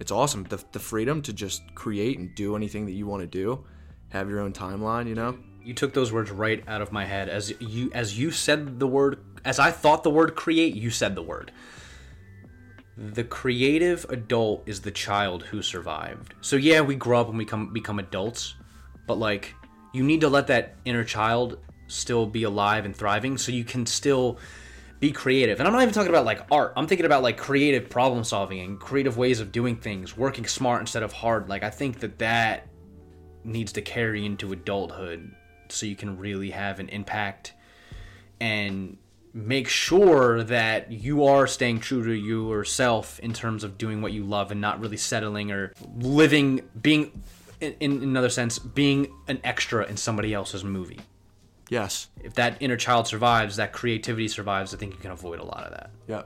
[0.00, 0.44] it's awesome.
[0.44, 3.64] The the freedom to just create and do anything that you want to do,
[4.10, 5.38] have your own timeline, you know.
[5.68, 7.28] You took those words right out of my head.
[7.28, 11.14] As you as you said the word as I thought the word create you said
[11.14, 11.52] the word.
[12.96, 16.32] The creative adult is the child who survived.
[16.40, 18.54] So yeah we grow up and we become become adults
[19.06, 19.54] but like
[19.92, 23.84] you need to let that inner child still be alive and thriving so you can
[23.84, 24.38] still
[25.00, 25.58] be creative.
[25.58, 26.72] And i'm not even talking about like art.
[26.76, 30.80] I'm thinking about like creative problem solving and creative ways of doing things working smart
[30.80, 31.50] instead of hard.
[31.50, 32.68] Like i think that that
[33.44, 35.34] needs to carry into adulthood
[35.72, 37.52] so you can really have an impact
[38.40, 38.96] and
[39.34, 44.24] make sure that you are staying true to yourself in terms of doing what you
[44.24, 47.22] love and not really settling or living being
[47.60, 50.98] in, in another sense being an extra in somebody else's movie
[51.68, 52.08] Yes.
[52.24, 55.64] if that inner child survives that creativity survives i think you can avoid a lot
[55.64, 56.22] of that Yeah.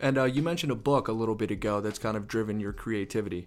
[0.00, 2.72] And uh, you mentioned a book a little bit ago that's kind of driven your
[2.72, 3.46] creativity,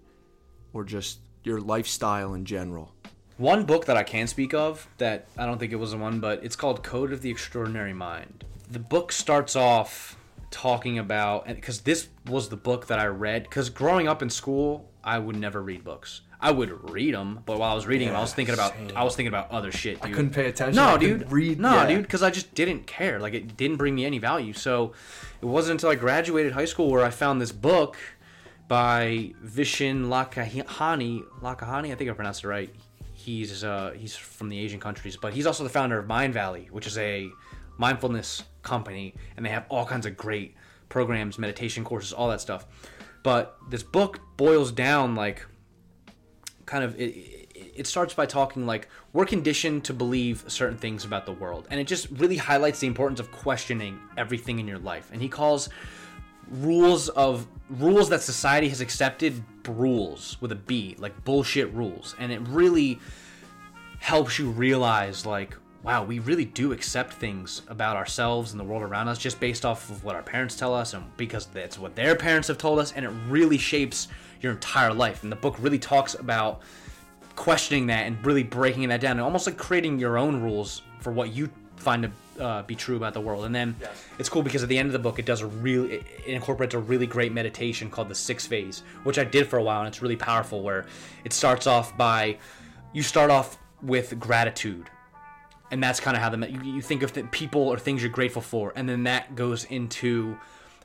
[0.71, 2.94] or just your lifestyle in general.
[3.38, 6.19] One book that I can speak of that I don't think it was the one,
[6.19, 8.45] but it's called Code of the Extraordinary Mind.
[8.69, 10.17] The book starts off
[10.51, 14.89] talking about because this was the book that I read because growing up in school
[15.03, 16.21] I would never read books.
[16.39, 18.91] I would read them, but while I was reading them, I was thinking about same.
[18.95, 20.01] I was thinking about other shit.
[20.01, 20.11] Dude.
[20.11, 20.75] I couldn't pay attention.
[20.75, 21.31] No, dude.
[21.31, 21.59] Read.
[21.59, 21.88] no, yeah.
[21.88, 23.19] dude, because I just didn't care.
[23.19, 24.53] Like it didn't bring me any value.
[24.53, 24.93] So
[25.41, 27.97] it wasn't until I graduated high school where I found this book
[28.67, 31.23] by Vishen Lakhiani.
[31.41, 32.69] Lakhiani, I think I pronounced it right.
[33.26, 36.86] He's uh, he's from the Asian countries, but he's also the founder of Mindvalley, which
[36.86, 37.28] is a
[37.78, 40.53] mindfulness company, and they have all kinds of great
[40.89, 42.67] programs, meditation courses, all that stuff.
[43.23, 45.43] But this book boils down like
[46.67, 47.15] kind of it,
[47.76, 51.80] it- starts by talking like we're conditioned to believe certain things about the world and
[51.80, 55.69] it just really highlights the importance of questioning everything in your life and he calls
[56.49, 62.16] rules of rules that society has accepted rules with a b like bullshit rules.
[62.20, 62.99] And it really
[63.99, 68.84] helps you realize like wow we really do accept things about ourselves and the world
[68.84, 71.95] around us just based off of what our parents tell us and because that's what
[71.95, 72.91] their parents have told us.
[72.93, 74.07] And it really shapes
[74.41, 75.24] your entire life.
[75.24, 76.61] And the book really talks about
[77.36, 81.11] questioning that and really breaking that down and almost like creating your own rules for
[81.11, 82.11] what you find to
[82.43, 83.45] uh, be true about the world.
[83.45, 83.76] And then
[84.19, 86.34] it's cool because at the end of the book it does a really it it
[86.34, 89.80] incorporates a really great meditation called the six phase which i did for a while
[89.80, 90.86] and it's really powerful where
[91.23, 92.38] it starts off by
[92.93, 94.89] you start off with gratitude.
[95.71, 98.11] And that's kind of how the you, you think of the people or things you're
[98.11, 100.38] grateful for and then that goes into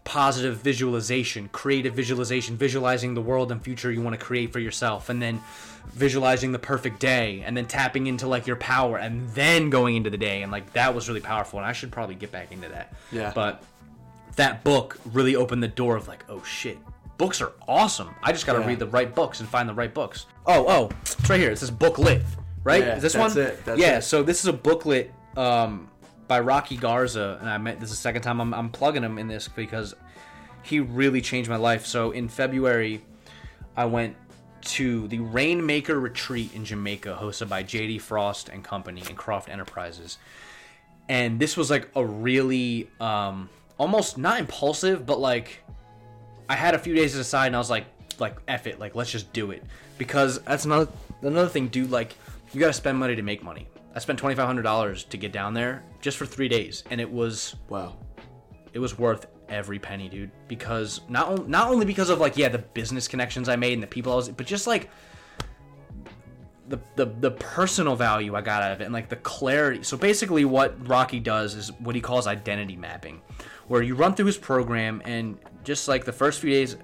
[0.05, 5.09] positive visualization creative visualization visualizing the world and future you want to create for yourself
[5.09, 5.40] and then
[5.92, 10.09] visualizing the perfect day and then tapping into like your power and then going into
[10.11, 12.68] the day and like that was really powerful and i should probably get back into
[12.68, 13.32] that Yeah.
[13.34, 13.62] but
[14.36, 16.78] that book really opened the door of like oh shit
[17.18, 18.66] books are awesome i just got to Yeah.
[18.68, 21.59] read the right books and find the right books oh oh it's right here it
[21.59, 22.22] says booklet
[22.64, 24.03] right Yeah, is this that's one it, yeah it.
[24.03, 25.90] so this is a booklet um,
[26.31, 29.18] by Rocky Garza, and I met this is the second time I'm, I'm plugging him
[29.18, 29.97] in this because
[30.62, 31.87] he really changed my life.
[31.87, 33.03] So in February,
[33.76, 34.14] I went
[34.76, 40.18] to the Rainmaker Retreat in Jamaica, hosted by JD Frost and Company and Croft Enterprises,
[41.09, 45.64] and this was like a really um, almost not impulsive, but like
[46.49, 47.87] I had a few days to decide, and I was like,
[48.20, 49.64] like F it, like let's just do it
[49.99, 50.87] because that's another
[51.22, 51.91] another thing, dude.
[51.91, 52.14] Like
[52.53, 53.66] you got to spend money to make money.
[53.95, 57.01] I spent twenty five hundred dollars to get down there just for three days, and
[57.01, 57.97] it was Wow.
[58.72, 60.30] it was worth every penny, dude.
[60.47, 63.82] Because not on- not only because of like yeah the business connections I made and
[63.82, 64.91] the people I was, but just like
[66.68, 69.82] the, the the personal value I got out of it and like the clarity.
[69.82, 73.20] So basically, what Rocky does is what he calls identity mapping,
[73.66, 76.74] where you run through his program and just like the first few days,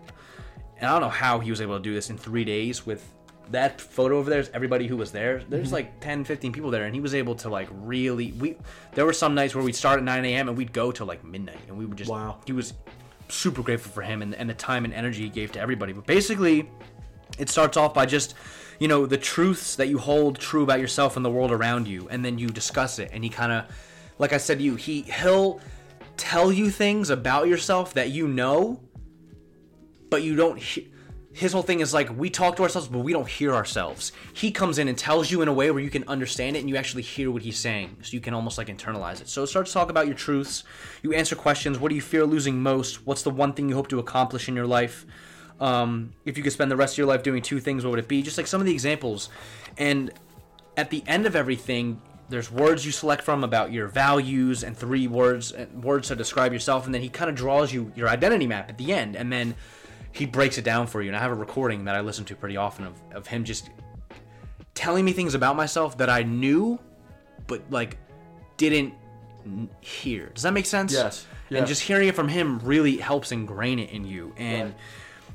[0.79, 3.09] and I don't know how he was able to do this in three days with
[3.51, 5.43] that photo over there is everybody who was there.
[5.49, 5.75] There's mm-hmm.
[5.75, 8.57] like 10 15 people there and he was able to like really we
[8.95, 11.25] there were some nights where we'd start at 9 a.m and we'd go till like
[11.25, 12.39] midnight and we would just Wow.
[12.45, 12.75] he was
[13.29, 15.93] super grateful for him and, and the time and energy he gave to everybody.
[15.93, 16.69] But basically
[17.39, 18.35] it starts off by just
[18.79, 22.09] you know the truths that you hold true about yourself and the world around you
[22.11, 23.65] and then you discuss it and he kind of
[24.19, 25.61] like i said to you he he'll
[26.17, 28.81] tell you things about yourself that you know
[30.11, 30.89] but you don't he-
[31.37, 34.11] his whole thing is like we talk to ourselves but we don't hear ourselves.
[34.33, 36.69] He comes in and tells you in a way where you can understand it and
[36.69, 37.99] you actually hear what he's saying.
[38.01, 39.29] So you can almost like internalize it.
[39.29, 40.65] So start to talk about your truths.
[41.03, 41.79] You answer questions.
[41.79, 43.07] What do you fear losing most?
[43.07, 45.05] What's the one thing you hope to accomplish in your life?
[45.61, 47.99] Um, if you could spend the rest of your life doing two things what would
[47.99, 48.23] it be?
[48.23, 49.29] Just like some of the examples.
[49.77, 50.13] And
[50.75, 55.07] at the end of everything there's words you select from about your values and three
[55.07, 56.87] words words to describe yourself.
[56.87, 59.17] And then he kind of draws you your identity map at the end.
[59.17, 59.55] And then
[60.17, 62.35] he breaks it down for you and i have a recording that i listen to
[62.35, 63.71] pretty often of, of him just
[64.75, 66.79] telling me things about myself that i knew
[67.47, 67.99] but like
[68.57, 68.95] didn't
[69.81, 71.27] hear does that make sense Yes.
[71.51, 74.75] and just hearing it from him really helps ingrain it in you and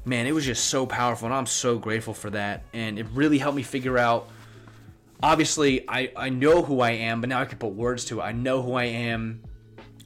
[0.03, 3.37] man it was just so powerful and i'm so grateful for that and it really
[3.37, 4.27] helped me figure out
[5.23, 8.23] obviously I, I know who I am, but now I can put words to it.
[8.23, 9.43] I know who I am.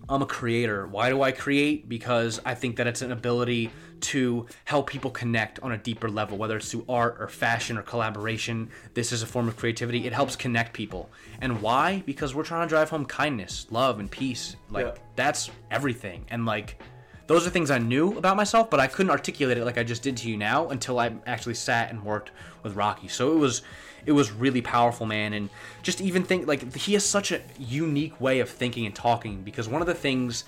[0.10, 0.86] I'm a creator.
[0.88, 1.88] Why do I create?
[1.88, 3.72] Because I think that it's an ability
[4.06, 7.82] to help people connect on a deeper level, whether it's through art or fashion or
[7.82, 8.70] collaboration.
[8.94, 10.06] This is a form of creativity.
[10.06, 11.10] It helps connect people.
[11.42, 12.04] And why?
[12.06, 14.56] Because we're trying to drive home kindness, love, and peace.
[14.70, 14.94] Like, Yeah.
[15.16, 16.26] that's everything.
[16.30, 16.80] And like,
[17.28, 20.04] those are things I knew about myself, but I couldn't articulate it like I just
[20.04, 22.32] did to you now until I actually sat and worked
[22.62, 23.08] with Rocky.
[23.08, 23.62] So it was
[24.06, 25.50] it was really powerful, man, and
[25.82, 29.68] just even think like he has such a unique way of thinking and talking because
[29.68, 30.44] one of the things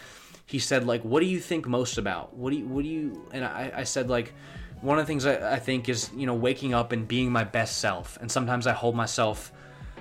[0.47, 3.27] he said like what do you think most about what do you what do you
[3.31, 4.33] and I, I said like
[4.81, 7.43] one of the things I, I think is you know waking up and being my
[7.43, 9.51] best self and sometimes I hold myself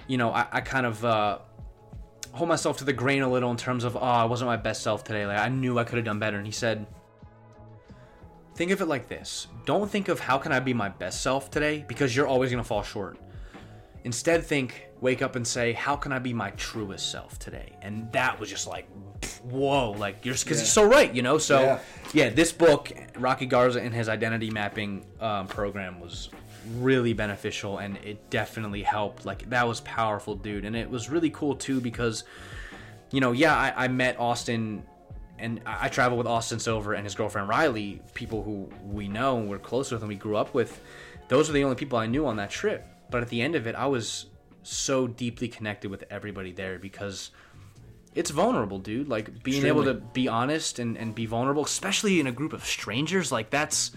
[0.06, 1.38] you know I, I kind of uh
[2.36, 4.82] hold myself to the grain a little in terms of, oh, I wasn't my best
[4.82, 5.26] self today.
[5.26, 6.36] Like I knew I could have done better.
[6.36, 6.86] And he said,
[8.54, 9.48] think of it like this.
[9.64, 12.62] Don't think of how can I be my best self today because you're always going
[12.62, 13.18] to fall short.
[14.04, 17.72] Instead, think, wake up and say, how can I be my truest self today?
[17.82, 18.88] And that was just like,
[19.42, 20.64] whoa, like you're because Yeah.
[20.64, 21.38] he's so right, you know.
[21.38, 21.78] So Yeah.
[22.12, 22.30] yeah.
[22.30, 26.30] this book, Rocky Garza and his identity mapping um, program was
[26.78, 29.24] really beneficial, and it definitely helped.
[29.26, 32.24] Like that was powerful, dude, and it was really cool too because,
[33.10, 34.82] you know, yeah, I, I met Austin.
[35.38, 39.36] And I I traveled with Austin Silver and his girlfriend Riley, people who we know
[39.36, 40.80] and we're close with and we grew up with.
[41.28, 42.86] Those were the only people I knew on that trip.
[43.10, 44.26] But at the end of it, I was
[44.66, 47.30] so deeply connected with everybody there because
[48.14, 49.08] it's vulnerable, dude.
[49.08, 52.64] Like being able to be honest and, and be vulnerable, especially in a group of
[52.64, 53.92] strangers, like that's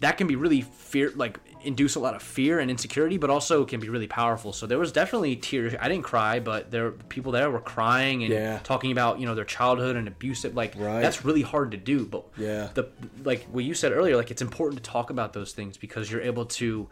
[0.00, 3.64] that can be really fear like induce a lot of fear and insecurity, but also
[3.64, 4.52] can be really powerful.
[4.52, 5.74] So there was definitely tears.
[5.80, 8.58] I didn't cry, but there people there were crying and Yeah.
[8.62, 11.00] talking about, you know, their childhood and abusive like Right.
[11.00, 12.04] that's really hard to do.
[12.04, 12.68] But Yeah.
[12.74, 12.88] the
[13.24, 16.20] like what you said earlier, like it's important to talk about those things because you're
[16.20, 16.88] able to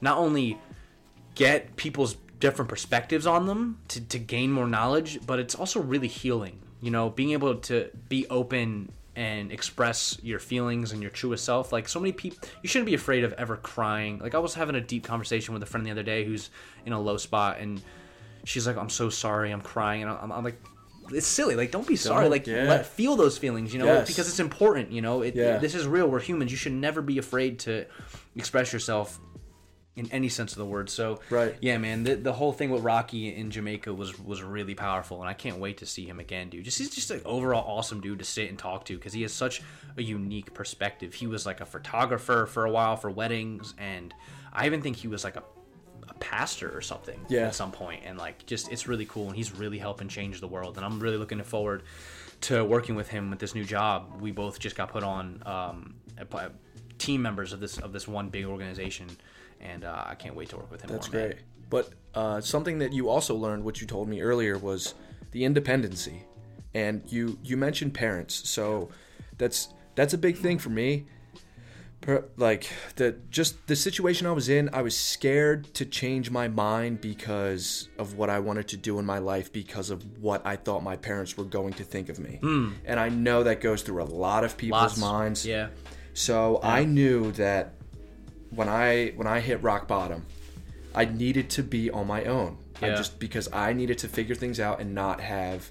[0.00, 0.58] not only
[1.34, 6.08] get people's different perspectives on them to, to gain more knowledge, but it's also really
[6.08, 6.60] healing.
[6.82, 11.72] You know, being able to be open and express your feelings and your truest self.
[11.72, 14.18] Like so many people, you shouldn't be afraid of ever crying.
[14.18, 16.50] Like I was having a deep conversation with a friend the other day who's
[16.84, 17.80] in a low spot, and
[18.44, 20.60] she's like, "I'm so sorry, I'm crying," and I'm, I'm like.
[21.10, 21.54] It's silly.
[21.54, 22.22] Like, don't be sorry.
[22.24, 22.62] Don't- Like, yeah.
[22.62, 23.74] let feel those feelings.
[23.74, 24.08] You know, Yes.
[24.08, 24.90] because it's important.
[24.90, 25.58] You know, it, Yeah.
[25.58, 26.08] this is real.
[26.08, 26.50] We're humans.
[26.50, 27.84] You should never be afraid to
[28.34, 29.20] express yourself
[29.96, 30.90] in any sense of the word.
[30.90, 31.54] So Right.
[31.60, 35.28] yeah, man, the, the whole thing with Rocky in Jamaica was was really powerful, and
[35.28, 36.64] I can't wait to see him again, dude.
[36.64, 39.32] Just he's just an overall awesome dude to sit and talk to because he has
[39.32, 39.62] such
[39.96, 41.14] a unique perspective.
[41.14, 44.12] He was like a photographer for a while for weddings, and
[44.52, 45.42] I even think he was like a
[46.08, 47.46] a pastor or something Yeah.
[47.46, 50.46] at some point and like just it's really cool and he's really helping change the
[50.46, 51.82] world and i'm really looking forward
[52.42, 55.94] to working with him with this new job we both just got put on um
[56.98, 59.08] team members of this of this one big organization
[59.64, 61.30] and uh, i can't wait to work with him That's more, man.
[61.30, 61.40] great.
[61.70, 64.94] But uh, something that you also learned, which you told me earlier, was
[65.32, 66.22] the independency,
[66.74, 68.48] and you you mentioned parents.
[68.48, 68.90] So
[69.38, 71.06] that's that's a big thing for me.
[72.02, 76.48] Per- Like the just the situation I was in, I was scared to change my
[76.48, 80.56] mind because of what I wanted to do in my life because of what I
[80.56, 82.38] thought my parents were going to think of me.
[82.86, 84.82] And I know that goes through a lot of people's.
[84.82, 84.98] Lots.
[84.98, 85.46] minds.
[85.46, 85.68] yeah
[86.12, 87.72] So I knew that
[88.54, 90.26] when I when I hit rock bottom,
[90.94, 92.58] I needed to be on my own.
[92.82, 92.96] I Yeah.
[92.96, 95.70] just because I needed to figure things out and not have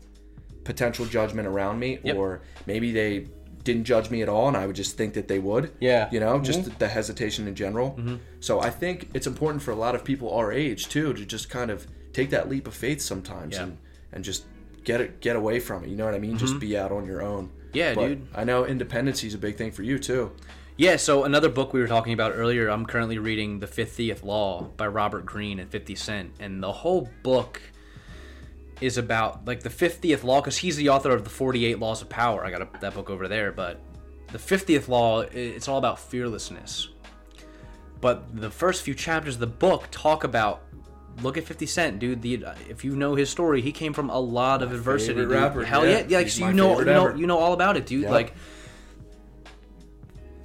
[0.63, 2.15] potential judgment around me, Yep.
[2.15, 3.27] or maybe they
[3.63, 5.71] didn't judge me at all, and I would just think that they would.
[5.79, 6.09] Yeah.
[6.11, 6.77] you know, just mm-hmm.
[6.79, 7.91] the, hesitation in general.
[7.91, 8.15] Mm-hmm.
[8.41, 11.49] So I think it's important for a lot of people our age too to just
[11.49, 13.63] kind of take that leap of faith sometimes Yeah.
[13.63, 13.77] and
[14.11, 14.45] and just
[14.84, 15.89] get it get away from it.
[15.89, 16.38] You know what I mean?
[16.38, 16.59] Just mm-hmm.
[16.59, 17.49] be out on your own.
[17.73, 18.27] Yeah, But dude.
[18.36, 20.31] I know independency is a big thing for you too.
[20.76, 24.63] Yeah, so another book we were talking about earlier, I'm currently reading The 50th Law
[24.76, 26.34] by Robert Greene and 50 Cent.
[26.39, 27.61] And the whole book
[28.82, 32.09] is about like the 50th law because he's the author of the 48 laws of
[32.09, 32.43] power.
[32.43, 33.80] I got a, that book over there, but
[34.32, 36.89] the 50th law it's all about fearlessness.
[38.01, 40.63] But the first few chapters of the book talk about
[41.21, 42.21] look at 50 Cent, dude.
[42.21, 45.24] The if you know his story, he came from a lot of adversity.
[45.24, 46.03] rapper, Hell yeah.
[46.07, 48.03] yeah, like so you know you know you know all about it, dude.
[48.03, 48.11] Yeah.
[48.11, 48.34] Like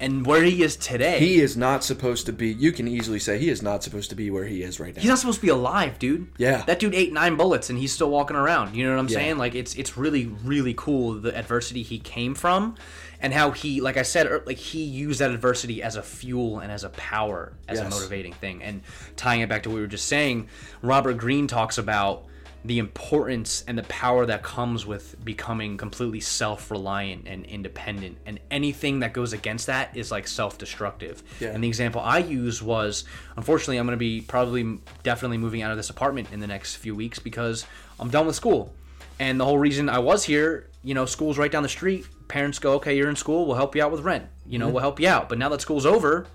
[0.01, 1.18] and where he is today.
[1.18, 2.49] He is not supposed to be.
[2.53, 5.01] You can easily say he is not supposed to be where he is right now.
[5.01, 6.28] He's not supposed to be alive, dude.
[6.38, 6.62] Yeah.
[6.66, 8.74] That dude ate nine bullets and he's still walking around.
[8.74, 9.14] You know what I'm Yeah.
[9.18, 9.38] saying?
[9.38, 12.76] Like it's it's really really cool the adversity he came from,
[13.20, 16.61] and how he, like I said, er, like he used that adversity as a fuel
[16.61, 18.62] and as a power, as a motivating thing.
[18.62, 18.82] And
[19.16, 20.49] tying it back to what we were just saying,
[20.82, 22.24] Robert Greene talks about
[22.69, 29.01] the importance and the power that comes with becoming completely self-reliant and independent and anything
[29.01, 31.23] that goes against that is like self-destructive.
[31.41, 31.49] Yeah.
[31.55, 33.05] and the example i use was
[33.37, 36.77] unfortunately i'm going to be probably definitely moving out of this apartment in the next
[36.77, 37.64] few weeks because
[37.99, 38.73] i'm done with school.
[39.21, 42.07] And the whole reason i was here you know school's right down the street.
[42.29, 43.47] Parents go okay you're in school.
[43.47, 44.27] We'll help you out with rent.
[44.47, 44.75] You know Mm-hmm.
[44.75, 45.29] we'll help you out.
[45.31, 46.27] But now that school's over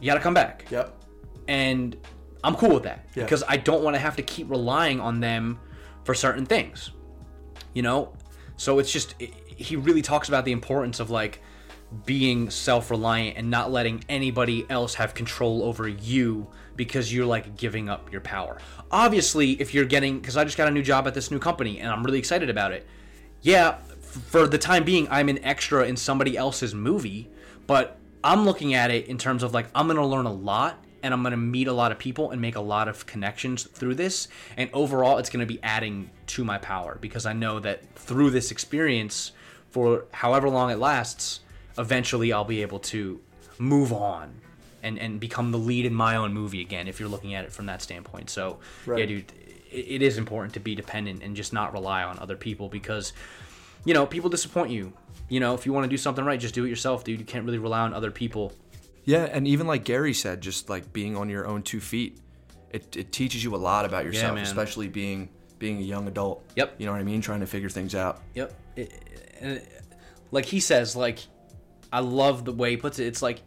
[0.00, 0.64] you got to come back.
[0.70, 0.94] Yep.
[1.48, 1.96] and
[2.44, 3.24] I'm cool with that Yeah.
[3.24, 5.58] because I don't want to have to keep relying on them
[6.04, 6.90] for certain things.
[7.74, 8.12] You know?
[8.56, 11.40] So it's just it, he really talks about the importance of like
[12.04, 17.88] being self-reliant and not letting anybody else have control over you because you're like giving
[17.88, 18.58] up your power.
[18.90, 21.80] Obviously, if you're getting cuz I just got a new job at this new company
[21.80, 22.86] and I'm really excited about it.
[23.40, 27.30] Yeah, f- for the time being I'm an extra in somebody else's movie,
[27.66, 30.84] but I'm looking at it in terms of like I'm going to learn a lot
[31.02, 33.64] and I'm going to meet a lot of people and make a lot of connections
[33.64, 34.28] through this.
[34.56, 38.30] And overall, it's going to be adding to my power because I know that through
[38.30, 39.32] this experience,
[39.70, 41.40] for however long it lasts,
[41.78, 43.20] eventually I'll be able to
[43.58, 44.40] move on
[44.82, 47.52] and, and become the lead in my own movie again if you're looking at it
[47.52, 48.30] from that standpoint.
[48.30, 49.32] So, yeah, dude,
[49.70, 53.12] it, it is important to be dependent and just not rely on other people because,
[53.84, 54.92] you know, people disappoint you.
[55.28, 57.18] You know, if you want to do something right, just do it yourself, dude.
[57.18, 58.52] You can't really rely on other people.
[59.08, 62.20] Yeah, and even like Gary said, just like being on your own two feet,
[62.70, 64.42] it, it teaches you a lot about yourself, man.
[64.44, 66.44] especially being being a young adult.
[66.56, 66.74] Yep.
[66.76, 67.22] You know what I mean?
[67.22, 68.20] Trying to figure things out.
[68.34, 68.52] Yep.
[68.76, 68.92] It,
[69.40, 69.82] and it-
[70.30, 71.20] like he says, like
[71.90, 73.06] I love the way he puts it.
[73.06, 73.40] It's like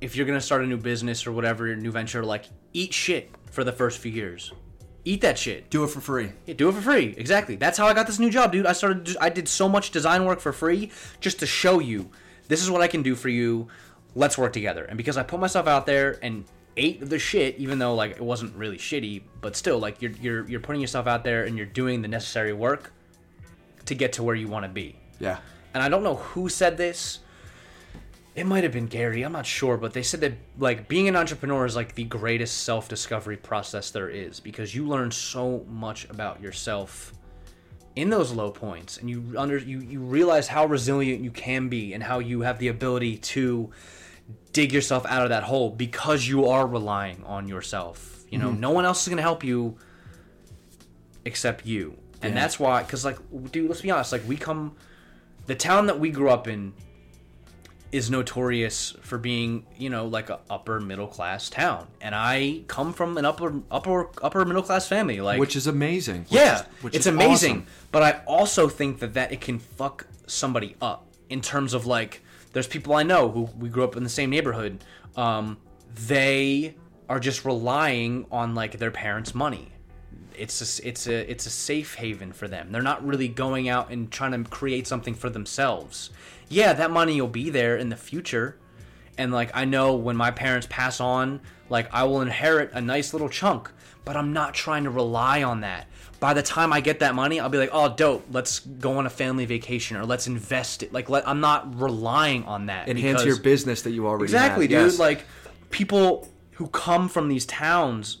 [0.00, 3.30] if you're gonna start a new business or whatever, a new venture, like eat shit
[3.50, 4.54] for the first few years.
[5.04, 5.68] Eat that shit.
[5.68, 6.32] Do it for free.
[6.46, 7.14] Yeah, do it for free.
[7.18, 7.56] Exactly.
[7.56, 8.64] That's how I got this new job, dude.
[8.64, 9.14] I started.
[9.20, 12.08] I did so much design work for free just to show you
[12.48, 13.68] this is what I can do for you.
[14.14, 14.84] Let's work together.
[14.84, 16.44] And because I put myself out there and
[16.76, 20.48] ate the shit, even though like it wasn't really shitty, but still like you're you're
[20.48, 22.92] you're putting yourself out there and you're doing the necessary work
[23.86, 24.96] to get to where you want to be.
[25.18, 25.38] Yeah.
[25.74, 27.20] And I don't know who said this.
[28.34, 29.22] It might have been Gary.
[29.22, 32.62] I'm not sure, but they said that like being an entrepreneur is like the greatest
[32.64, 37.12] self-discovery process there is because you learn so much about yourself
[37.94, 41.92] in those low points and you under you you realize how resilient you can be
[41.92, 43.70] and how you have the ability to
[44.52, 48.24] dig yourself out of that hole because you are relying on yourself.
[48.30, 48.60] You know, mm-hmm.
[48.60, 49.76] no one else is going to help you
[51.24, 51.98] except you.
[52.22, 52.40] And Yeah.
[52.40, 53.18] that's why cuz like
[53.50, 54.74] dude, let's be honest, like we come
[55.46, 56.72] the town that we grew up in
[57.92, 61.86] is notorious for being, you know, like a upper middle class town.
[62.00, 66.22] And I come from an upper upper upper middle class family like Which is amazing.
[66.22, 67.52] Which yeah, is- which it's is amazing.
[67.52, 67.66] awesome.
[67.90, 72.22] But I also think that that it can fuck somebody up in terms of like,
[72.54, 74.82] there's people I know who we grew up in the same neighborhood.
[75.16, 75.58] Um,
[76.06, 76.74] they
[77.08, 79.71] are just relying on like their parents' money.
[80.36, 82.72] It's a, it's a it's a safe haven for them.
[82.72, 86.10] They're not really going out and trying to create something for themselves.
[86.48, 88.56] Yeah, that money will be there in the future,
[89.18, 93.12] and like I know when my parents pass on, like I will inherit a nice
[93.12, 93.70] little chunk,
[94.04, 95.86] but I'm not trying to rely on that.
[96.20, 99.06] By the time I get that money, I'll be like, "Oh, dope, let's go on
[99.06, 102.88] a family vacation or let's invest it." Like let, I'm not relying on that.
[102.88, 104.42] Enhance because- your business that you already have.
[104.42, 104.70] Exactly, have.
[104.70, 104.90] dude.
[104.92, 104.98] Yes.
[104.98, 105.24] Like
[105.70, 108.18] people who come from these towns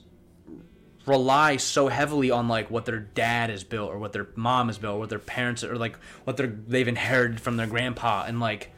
[1.06, 4.78] rely so heavily on like what their dad has built or what their mom has
[4.78, 8.38] built or what their parents or like what they're they've inherited from their grandpa and
[8.40, 8.70] like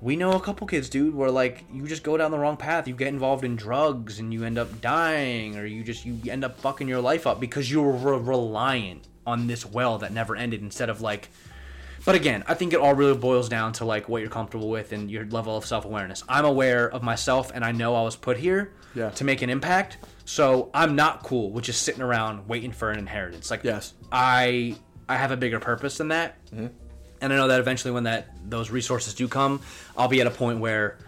[0.00, 2.86] we know a couple kids dude where like you just go down the wrong path
[2.86, 6.44] you get involved in drugs and you end up dying or you just you end
[6.44, 10.36] up fucking your life up because you were re- reliant on this well that never
[10.36, 11.28] ended instead of like
[12.06, 14.92] but again, I think it all really boils down to like what you're comfortable with
[14.92, 16.22] and your level of self awareness.
[16.28, 19.08] I'm aware of myself and I know I was put here Yeah.
[19.12, 19.96] to make an impact.
[20.24, 23.50] So I'm not cool with just sitting around waiting for an inheritance.
[23.50, 23.94] Like Yes.
[24.10, 24.76] I
[25.08, 26.42] I have a bigger purpose than that.
[26.46, 26.68] Mm-hmm.
[27.20, 29.60] And I know that eventually when that those resources do come,
[29.96, 30.98] I'll be at a point where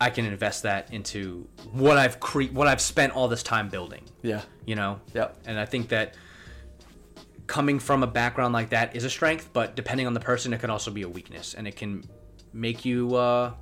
[0.00, 4.02] I can invest that into what I've cre- what I've spent all this time building
[4.22, 4.42] yeah.
[4.66, 5.36] you know Yep.
[5.46, 6.14] and i think that
[7.46, 10.60] coming from a background like that is a strength but depending on the person it
[10.60, 12.02] can also be a weakness and it can
[12.52, 13.52] make you uh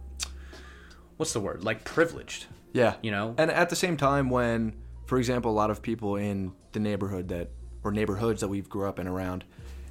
[1.18, 2.94] what's the word like privileged Yeah.
[3.02, 3.34] You know?
[3.36, 4.72] And at the same time, when,
[5.12, 7.50] for example, a lot of people in the neighborhood that,
[7.84, 9.44] or neighborhoods that we've grew up in around,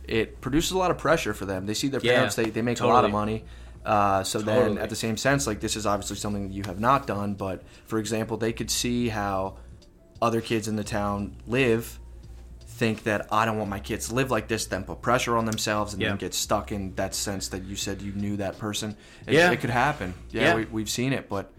[0.07, 1.67] it produces a lot of pressure for them.
[1.67, 3.45] They see their Yeah, parents, they, they make a lot of money.
[3.85, 6.79] Uh, so then, at the same sense, like this is obviously something that you have
[6.79, 9.57] not done, but for example, they could see how
[10.23, 11.99] other kids in the town live,
[12.65, 15.45] think that I don't want my kids to live like this, then put pressure on
[15.45, 16.07] themselves, and Yeah.
[16.09, 18.97] then get stuck in that sense that you said you knew that person.
[19.27, 19.51] It, Yeah.
[19.51, 20.15] it could happen.
[20.31, 20.55] Yeah, Yeah.
[20.55, 21.51] We, we've seen it, but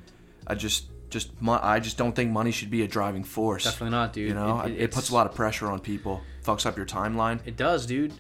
[0.48, 3.64] I just just mo- I just don't think money should be a driving force.
[3.64, 4.28] Definitely not, dude.
[4.28, 6.20] You know, It- it, it- puts a lot of pressure on people.
[6.44, 7.38] Fucks up your timeline.
[7.46, 8.12] It does, dude.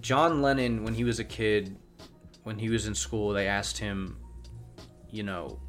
[0.00, 1.76] John Lennon, when he was a kid,
[2.44, 4.16] when he was in school, they asked him,
[5.10, 5.60] you know,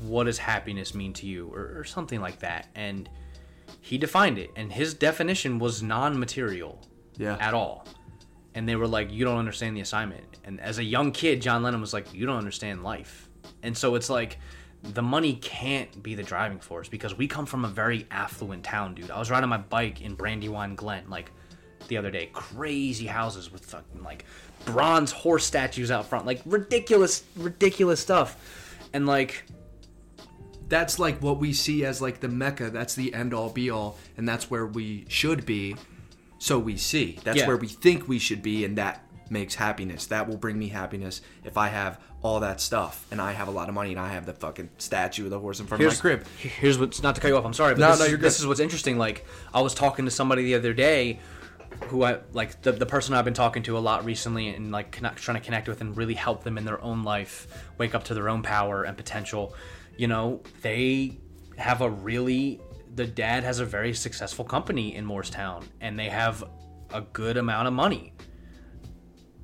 [0.00, 3.08] what does happiness mean to you, or, or something like that, and
[3.80, 6.78] he defined it, and his definition was non-material
[7.16, 7.36] Yeah.
[7.40, 7.86] at all.
[8.54, 11.62] And they were like, "You don't understand the assignment." And as a young kid, John
[11.62, 13.28] Lennon was like, "You don't understand life."
[13.62, 14.38] And so it's like,
[14.92, 18.94] the money can't be the driving force because we come from a very affluent town,
[18.94, 19.10] dude.
[19.10, 21.30] I was riding my bike in Brandywine Glen like
[21.88, 22.28] the other day.
[22.32, 24.24] Crazy houses with fucking like
[24.66, 28.36] bronze horse statues out front, like ridiculous, ridiculous stuff.
[28.92, 29.44] And like,
[30.68, 32.70] That's like what we see as like the mecca.
[32.70, 35.76] That's the end all be all, and that's where we should be.
[36.38, 37.18] So we see.
[37.24, 37.46] That's Yeah.
[37.46, 40.06] where we think we should be, and that makes happiness.
[40.06, 43.50] That will bring me happiness if I have all that stuff and I have a
[43.50, 45.98] lot of money and I have the fucking statue of the horse in front here's
[45.98, 46.26] of my crib.
[46.38, 47.44] Here's what's not to cut you off.
[47.44, 48.24] I'm sorry, but No, this, no, is, you're good.
[48.26, 48.96] this is what's interesting.
[48.96, 51.20] Like I was talking to somebody the other day,
[51.88, 54.90] who I like the the person I've been talking to a lot recently, and like
[54.90, 57.46] connect, trying to connect with and really help them in their own life,
[57.78, 59.54] wake up to their own power and potential.
[59.96, 61.18] You know, they
[61.56, 62.60] have a really
[62.94, 66.44] the dad has a very successful company in Morristown, and they have
[66.92, 68.12] a good amount of money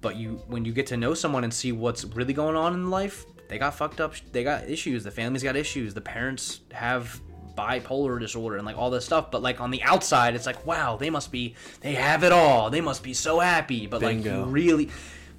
[0.01, 2.91] but you when you get to know someone and see what's really going on in
[2.91, 7.21] life they got fucked up they got issues the family's got issues the parents have
[7.57, 10.97] bipolar disorder and like all this stuff but like on the outside it's like wow
[10.97, 14.45] they must be they have it all they must be so happy but like Bingo.
[14.45, 14.89] you really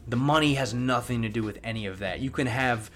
[0.07, 2.19] the money has nothing to do with any of that.
[2.19, 2.91] You can have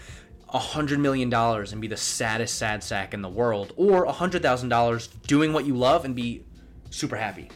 [0.49, 4.11] a hundred million dollars and be the saddest sad sack in the world or a
[4.11, 6.43] hundred thousand dollars doing what you love and be
[6.89, 7.49] super happy.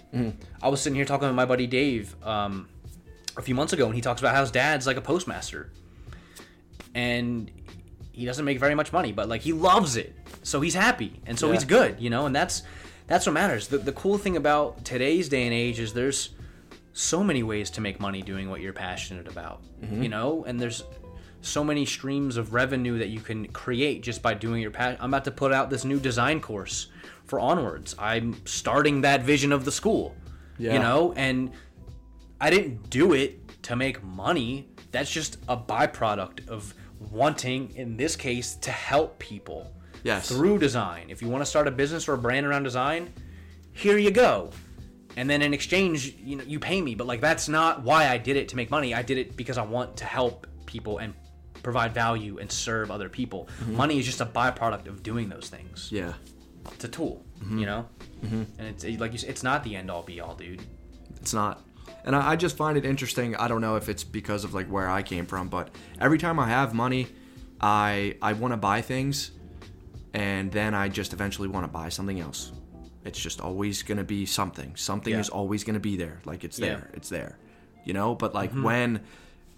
[0.62, 2.68] I was sitting here talking with my buddy dave um,
[3.40, 5.72] a few months ago and he talks about how his dad's like a postmaster.
[6.94, 7.50] And
[8.12, 10.16] he doesn't make very much money but like he loves it.
[10.44, 11.54] So he's happy and so Yeah.
[11.54, 12.62] he's good you know and that's
[13.08, 13.68] that's what matters.
[13.68, 16.30] The, the cool thing about today's day and age is there's
[16.94, 20.04] so many ways to make money doing what you're passionate about mm-hmm.
[20.04, 20.44] you know?
[20.46, 20.84] And there's
[21.42, 25.12] so many streams of revenue that you can create just by doing your passion i'm
[25.12, 26.88] about to put out this new design course
[27.24, 27.96] for onwards.
[27.98, 30.16] I'm starting that vision of the school
[30.74, 31.14] you know?
[31.16, 31.52] And
[32.42, 34.70] I didn't do it to make money.
[34.92, 36.74] That's just a byproduct of
[37.12, 39.72] wanting, in this case, to help people
[40.04, 40.30] Yes.
[40.30, 41.08] through design.
[41.10, 43.14] If you want to start a business or a brand around design,
[43.74, 44.52] here you go.
[45.18, 46.96] And then in exchange, you know, you pay me.
[46.96, 48.94] But like that's not why I did it to make money.
[48.94, 51.14] I did it because I want to help people and
[51.64, 53.50] provide value and serve other people.
[53.62, 53.76] Mm-hmm.
[53.76, 55.90] Money is just a byproduct of doing those things.
[55.92, 56.14] Yeah.
[56.72, 57.58] It's a tool, mm-hmm.
[57.60, 57.86] you know.
[58.24, 58.44] Mm-hmm.
[58.58, 60.62] And it's like you said, it's not the end all be all, dude.
[61.22, 61.62] It's not.
[62.10, 63.36] And I, I just find it interesting.
[63.36, 65.70] I don't know if it's because of like where I came from, but
[66.02, 67.06] every time I have money,
[67.62, 69.30] I I want to buy things,
[70.16, 72.52] and then I just eventually want to buy something else.
[73.06, 74.76] It's just always gonna be something.
[74.76, 75.20] Something Yeah.
[75.20, 76.20] is always gonna be there.
[76.26, 76.70] Like it's Yeah.
[76.70, 76.80] Mm-hmm.
[76.82, 76.90] there.
[76.96, 77.38] It's there.
[77.86, 78.16] You know.
[78.16, 79.02] But like when,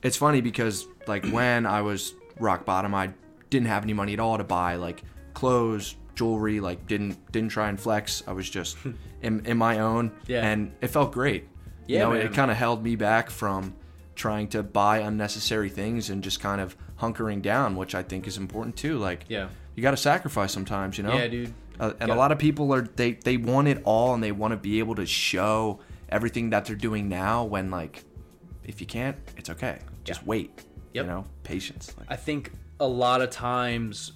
[0.03, 3.11] it's funny because like when I was rock bottom, I
[3.49, 6.59] didn't have any money at all to buy like clothes, jewelry.
[6.59, 8.23] Like didn't didn't try and flex.
[8.27, 8.75] I was just
[9.21, 10.11] in, in my own.
[10.27, 10.45] Yeah.
[10.45, 11.47] And it felt great.
[11.93, 12.21] You know, man.
[12.21, 13.75] it kind of held me back from
[14.15, 18.37] trying to buy unnecessary things and just kind of hunkering down, which I think is
[18.37, 18.97] important too.
[18.97, 19.47] Like, Yeah.
[19.75, 21.13] you got to sacrifice sometimes, you know.
[21.15, 21.53] Yeah, dude.
[21.79, 22.15] Uh, and Yeah.
[22.15, 24.79] a lot of people are they they want it all and they want to be
[24.79, 25.79] able to show
[26.09, 27.43] everything that they're doing now.
[27.43, 28.03] When like,
[28.63, 29.79] if you can't, it's okay.
[30.03, 30.27] Just Yeah.
[30.27, 30.65] wait.
[30.93, 31.05] Yep.
[31.05, 31.95] You know, patience.
[31.97, 34.11] Like, I think a lot of times,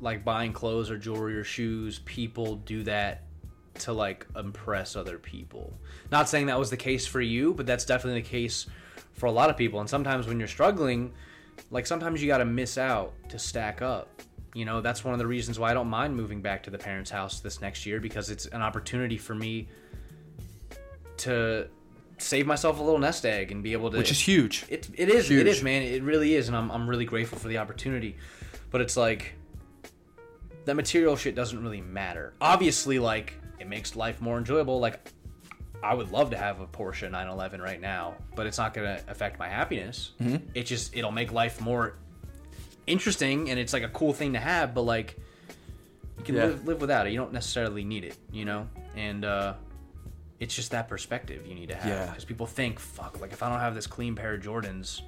[0.00, 3.22] like buying clothes or jewelry or shoes, people do that
[3.80, 5.72] to like impress other people.
[6.10, 8.66] Not saying that was the case for you, but that's definitely the case
[9.14, 9.80] for a lot of people.
[9.80, 11.12] And sometimes when you're struggling,
[11.70, 14.08] like sometimes you got to miss out to stack up.
[14.54, 16.78] You know, that's one of the reasons why I don't mind moving back to the
[16.78, 19.68] parents' house this next year because it's an opportunity for me
[21.18, 21.68] to
[22.18, 24.64] save myself a little nest egg and be able to which is huge.
[24.70, 25.46] it, it is it Huge.
[25.46, 28.16] is man it really is and I'm, I'm really grateful for the opportunity
[28.70, 29.34] but it's like
[30.64, 33.34] that material shit doesn't really matter obviously like
[33.66, 35.10] it makes life more enjoyable like
[35.82, 39.10] i would love to have a porsche 911 right now but it's not going to
[39.10, 40.36] affect my happiness Mm-hmm.
[40.54, 41.96] it just it'll make life more
[42.86, 45.16] interesting and it's like a cool thing to have but like
[46.18, 46.44] you can Yeah.
[46.46, 49.54] live, live without it you don't necessarily need it you know and uh
[50.38, 52.06] it's just that perspective you need to have Yeah.
[52.06, 55.00] because people think fuck like if i don't have this clean pair of jordans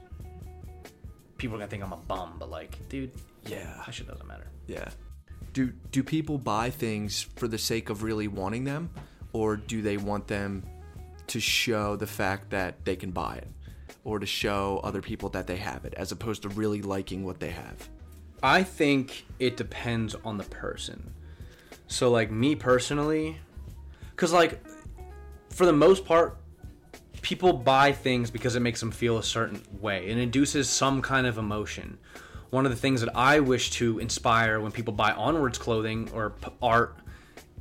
[1.36, 3.12] people are gonna think i'm a bum but like dude
[3.46, 3.80] Yeah.
[3.86, 4.88] that shit doesn't matter Yeah.
[5.58, 8.90] Do do people buy things for the sake of really wanting them,
[9.32, 10.62] or do they want them
[11.26, 13.48] to show the fact that they can buy it,
[14.04, 17.40] or to show other people that they have it, as opposed to really liking what
[17.40, 17.88] they have?
[18.40, 21.12] I think it depends on the person.
[21.88, 23.40] So, like me personally,
[24.10, 24.60] because like
[25.50, 26.38] for the most part,
[27.20, 30.06] people buy things because it makes them feel a certain way.
[30.06, 31.98] It induces some kind of emotion.
[32.50, 36.30] One of the things that I wish to inspire when people buy onwards clothing or
[36.30, 36.96] p- art,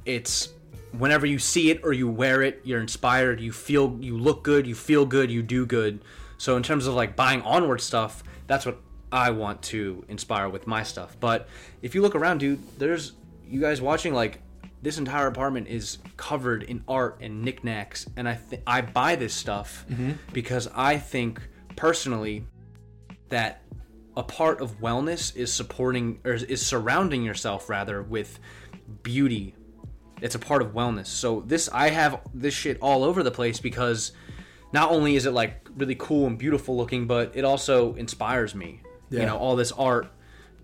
[0.05, 0.49] it's
[0.97, 4.65] whenever you see it or you wear it, you're inspired, you feel you look good,
[4.65, 6.01] you feel good, you do good.
[6.37, 8.77] So in terms of like buying onward stuff, that's what
[9.11, 11.17] I want to inspire with my stuff.
[11.19, 11.47] But
[11.81, 13.13] if you look around, dude, there's
[13.47, 14.41] you guys watching like
[14.81, 19.33] this entire apartment is covered in art and knickknacks, and I th- I buy this
[19.33, 20.11] stuff mm-hmm.
[20.33, 21.41] because I think
[21.75, 22.45] personally
[23.29, 23.61] that
[24.17, 28.39] a part of wellness is supporting or is surrounding yourself rather with
[29.03, 29.55] beauty
[30.21, 33.59] it's a part of wellness so this i have this shit all over the place
[33.59, 34.11] because
[34.73, 38.81] not only is it like really cool and beautiful looking, but it also inspires me.
[39.09, 39.21] Yeah.
[39.21, 40.07] You know, all this art,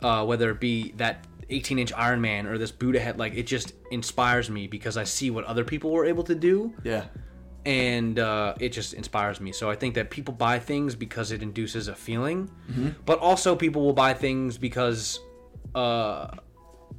[0.01, 3.43] uh, whether it be that 18 inch Iron Man or this Buddha head, like it
[3.43, 7.06] just inspires me because I see what other people were able to do Yeah.
[7.66, 9.51] And uh, it just inspires me.
[9.51, 12.49] So I think that people buy things because it induces a feeling,
[13.05, 15.20] but also people will buy things because
[15.76, 16.28] uh,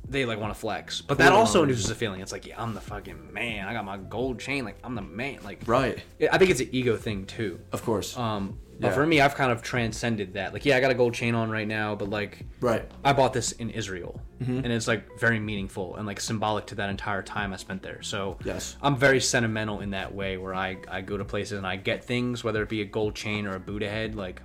[0.08, 1.00] they like want to flex.
[1.00, 2.20] But that also induces a feeling.
[2.20, 3.66] It's like, yeah, I'm the fucking man.
[3.68, 4.64] I got my gold chain.
[4.64, 5.38] Like I'm the man.
[5.44, 6.02] Like Right.
[6.30, 7.60] I think it's an ego thing too.
[7.72, 8.16] Of course.
[8.16, 8.94] Um, but Yeah.
[8.94, 10.52] for me, I've kind of transcended that.
[10.52, 12.90] Like, yeah, I got a gold chain on right now, but like, right.
[13.04, 14.58] I bought this in Israel, Mm-hmm.
[14.64, 18.02] and it's like very meaningful and like symbolic to that entire time I spent there.
[18.02, 18.76] So Yes.
[18.82, 22.04] I'm very sentimental in that way, where I I go to places and I get
[22.04, 24.14] things, whether it be a gold chain or a Buddha head.
[24.14, 24.42] Like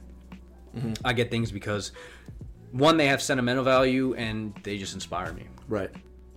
[0.78, 0.94] Mm-hmm.
[1.04, 1.92] I get things because
[2.72, 5.48] one, they have sentimental value, and they just inspire me.
[5.68, 5.90] Right.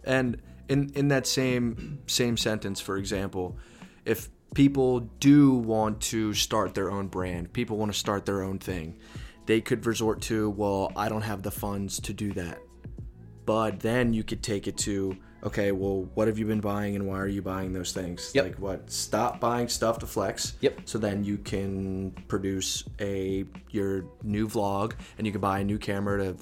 [0.05, 0.40] And
[0.70, 3.59] in in that same same sentence, for example,
[4.07, 8.59] if people do want to start their own brand, people want to start their own
[8.59, 8.98] thing,
[9.46, 12.59] they could resort to, well, I don't have the funds to do that.
[13.44, 17.07] But then you could take it to, okay, well, what have you been buying and
[17.09, 18.30] why are you buying those things?
[18.34, 18.44] Yep.
[18.44, 18.90] Like what?
[18.90, 20.55] Stop buying stuff to flex.
[20.61, 20.82] Yep.
[20.84, 25.78] So then you can produce a your new vlog and you can buy a new
[25.78, 26.36] camera to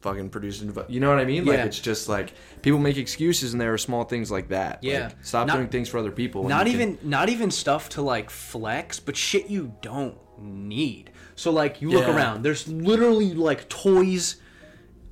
[0.00, 0.84] fucking produce a.
[0.88, 1.44] You know what I mean?
[1.44, 1.64] Like Yeah.
[1.64, 2.32] it's just like
[2.62, 4.78] people make excuses and there are small things like that.
[4.82, 5.04] Yeah.
[5.08, 6.48] Like, stop Not- doing things for other people.
[6.48, 11.10] not you can- even not even stuff to like flex but shit you don't need
[11.34, 12.14] so like you look Yeah.
[12.16, 14.36] around there's literally like toys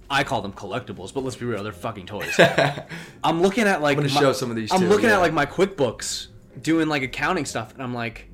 [0.08, 2.38] i call them collectibles but let's be real they're fucking toys
[3.24, 5.16] i'm looking at like I'm gonna my- show some of these i'm too, looking yeah.
[5.16, 6.28] at like my quickbooks
[6.62, 8.28] doing like accounting stuff and i'm like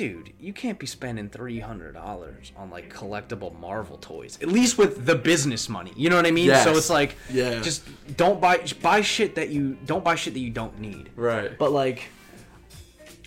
[0.00, 5.14] dude you can't be spending $300 on like collectible marvel toys at least with the
[5.14, 6.64] business money you know what i mean Yes.
[6.64, 7.60] so it's like Yeah.
[7.60, 7.82] just
[8.16, 11.50] don't buy buy shit that you don't buy shit that you don't need Right.
[11.58, 12.04] but like,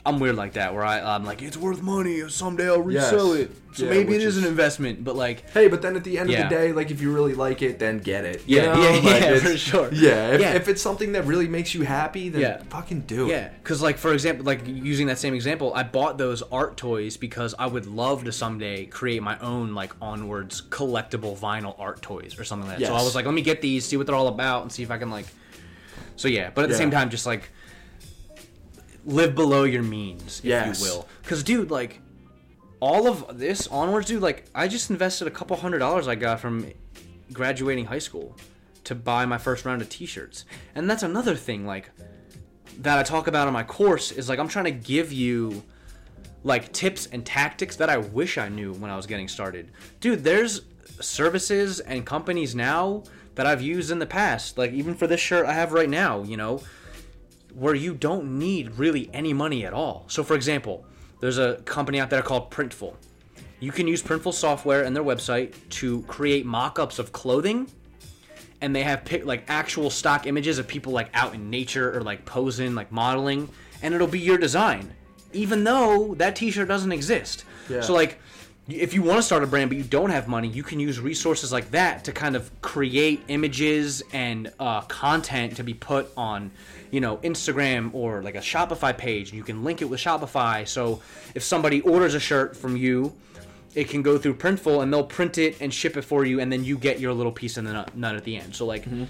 [0.05, 2.27] I'm weird like that where I, I'm like, it's worth money.
[2.29, 3.45] Someday I'll resell Yes.
[3.47, 3.55] it.
[3.75, 5.01] So Yeah, maybe it which is, is- an investment.
[5.01, 6.43] But like, Hey, but then at the end Yeah.
[6.43, 8.43] of the day, like if you really like it, then get it.
[8.45, 8.81] you Yeah, know?
[8.81, 9.89] yeah, Like, yeah, it's- for sure.
[9.93, 10.53] Yeah if, Yeah.
[10.55, 12.61] if it's something that really makes you happy, then Yeah.
[12.69, 13.31] fucking do it.
[13.31, 17.15] yeah, because like for example, like using that same example, I bought those art toys
[17.15, 22.37] because I would love to someday create my own like onwards collectible vinyl art toys
[22.37, 22.87] or something like that.
[22.87, 23.05] So I Yes.
[23.05, 24.97] was like, let me get these, see what they're all about, and see if I
[24.97, 25.27] can like.
[26.17, 26.77] So yeah, but at the Yeah.
[26.79, 27.49] same time, just like
[29.05, 30.79] live below your means, if Yes.
[30.79, 31.07] you will.
[31.21, 31.99] Because dude, like
[32.79, 36.39] all of this onwards, dude, like I just invested a couple hundred dollars I got
[36.39, 36.67] from
[37.31, 38.35] graduating high school
[38.85, 40.45] to buy my first round of t-shirts.
[40.75, 41.89] And that's another thing like
[42.79, 45.63] that I talk about in my course is like I'm trying to give you
[46.43, 49.71] like tips and tactics that I wish I knew when I was getting started.
[50.01, 50.61] Dude, there's
[50.99, 53.03] services and companies now
[53.35, 56.23] that I've used in the past, like even for this shirt I have right now,
[56.23, 56.61] you know,
[57.55, 60.05] where you don't need really any money at all.
[60.07, 60.85] So for example,
[61.19, 62.95] there's a company out there called Printful.
[63.59, 67.67] You can use Printful software and their website to create mock-ups of clothing
[68.63, 72.01] and they have pic- like actual stock images of people like out in nature or
[72.01, 73.49] like posing, like modeling,
[73.81, 74.93] and it'll be your design,
[75.33, 77.43] even though that T-shirt doesn't exist.
[77.69, 77.81] Yeah.
[77.81, 78.19] So like,
[78.69, 80.97] if you want to start a brand but you don't have money, you can use
[81.01, 86.49] resources like that to kind of create images and uh, content to be put on,
[86.93, 89.29] you know, Instagram or like a Shopify page.
[89.29, 90.67] And you can link it with Shopify.
[90.67, 91.01] So
[91.33, 93.13] if somebody orders a shirt from you
[93.75, 96.51] it can go through Printful and they'll print it and ship it for you, and
[96.51, 98.55] then you get your little piece of the nut, nut at the end.
[98.55, 99.05] So like, mm-hmm.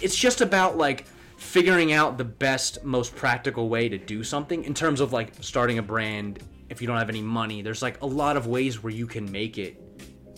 [0.00, 1.06] it's just about like
[1.36, 5.78] figuring out the best, most practical way to do something in terms of like starting
[5.78, 6.40] a brand.
[6.68, 9.30] If you don't have any money, there's like a lot of ways where you can
[9.32, 9.82] make it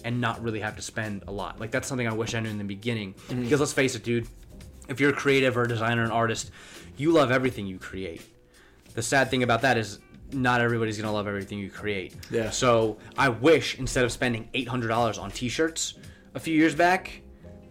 [0.04, 1.60] and not really have to spend a lot.
[1.60, 3.14] Like that's something I wish I knew in the beginning.
[3.28, 3.42] Mm-hmm.
[3.42, 4.26] Because let's face it, dude,
[4.88, 6.50] if you're a creative or a designer an artist,
[6.96, 8.22] you love everything you create.
[8.94, 9.98] The sad thing about that is
[10.32, 12.14] not everybody's gonna love everything you create.
[12.30, 12.50] Yeah.
[12.50, 15.94] So I wish instead of spending eight hundred dollars on T-shirts
[16.34, 17.22] a few years back,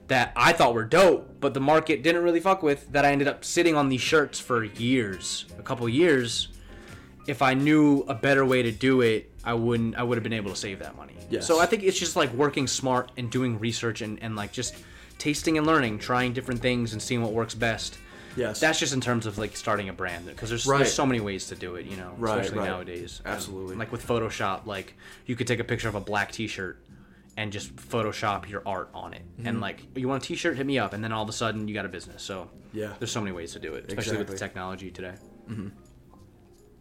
[0.07, 3.29] that I thought were dope, but the market didn't really fuck with, that I ended
[3.29, 6.49] up sitting on these shirts for years, a couple years.
[7.27, 9.95] If I knew a better way to do it, I wouldn't.
[9.95, 11.13] I would have been able to save that money.
[11.29, 11.47] Yes.
[11.47, 14.75] So I think it's just like working smart and doing research and, and like just
[15.21, 17.99] tasting and learning, trying different things and seeing what works best.
[18.35, 18.59] Yes.
[18.59, 20.79] That's just in terms of like starting a brand because there's, Right.
[20.79, 22.69] there's so many ways to do it, you know, Right, especially right.
[22.69, 23.21] nowadays.
[23.23, 23.75] Absolutely.
[23.75, 24.95] Like with Photoshop, like
[25.27, 26.79] you could take a picture of a black T-shirt
[27.37, 29.47] and just Photoshop your art on it, Mm-hmm.
[29.47, 31.67] and like you want a T-shirt, hit me up, and then all of a sudden
[31.67, 32.23] you got a business.
[32.23, 32.93] So Yeah.
[32.97, 35.13] there's so many ways to do it, especially with the technology today.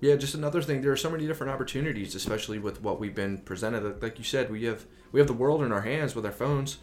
[0.00, 0.80] Yeah, just another thing.
[0.80, 3.84] There are so many different opportunities, especially with what we've been presented.
[3.84, 6.32] Like- Like you said, we have we have the world in our hands with our
[6.32, 6.78] phones,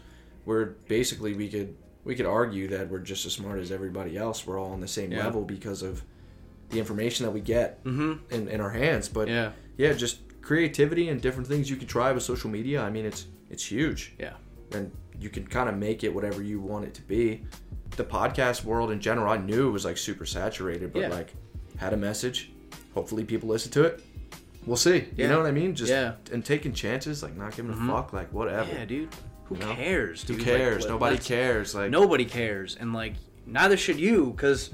[0.48, 4.46] where basically we could we could argue that we're just as smart as everybody else.
[4.46, 5.24] We're all on the same Yeah.
[5.24, 6.02] level because of
[6.70, 9.10] the information that we get in, in our hands.
[9.10, 9.52] But Yeah.
[9.76, 12.80] yeah, just creativity and different things you can try with social media.
[12.82, 14.34] I mean, it's it's huge, Yeah.
[14.72, 17.42] and you can kind of make it whatever you want it to be.
[17.96, 21.08] The podcast world in general, I knew it was like super saturated, but Yeah.
[21.08, 21.34] like
[21.76, 22.50] had a message.
[22.94, 24.00] Hopefully, people listen to it.
[24.64, 25.08] We'll see.
[25.16, 25.74] You know what I mean?
[25.74, 26.12] Just Yeah.
[26.12, 26.34] Mm-hmm.
[26.34, 28.70] and taking chances, like not giving a fuck, like whatever.
[28.72, 29.08] Yeah, dude.
[29.48, 29.74] Who You know?
[29.74, 30.22] cares?
[30.22, 30.82] Who cares?
[30.82, 31.74] Like, Nobody cares.
[31.74, 33.14] Like Nobody cares, and like
[33.46, 34.70] neither should you, because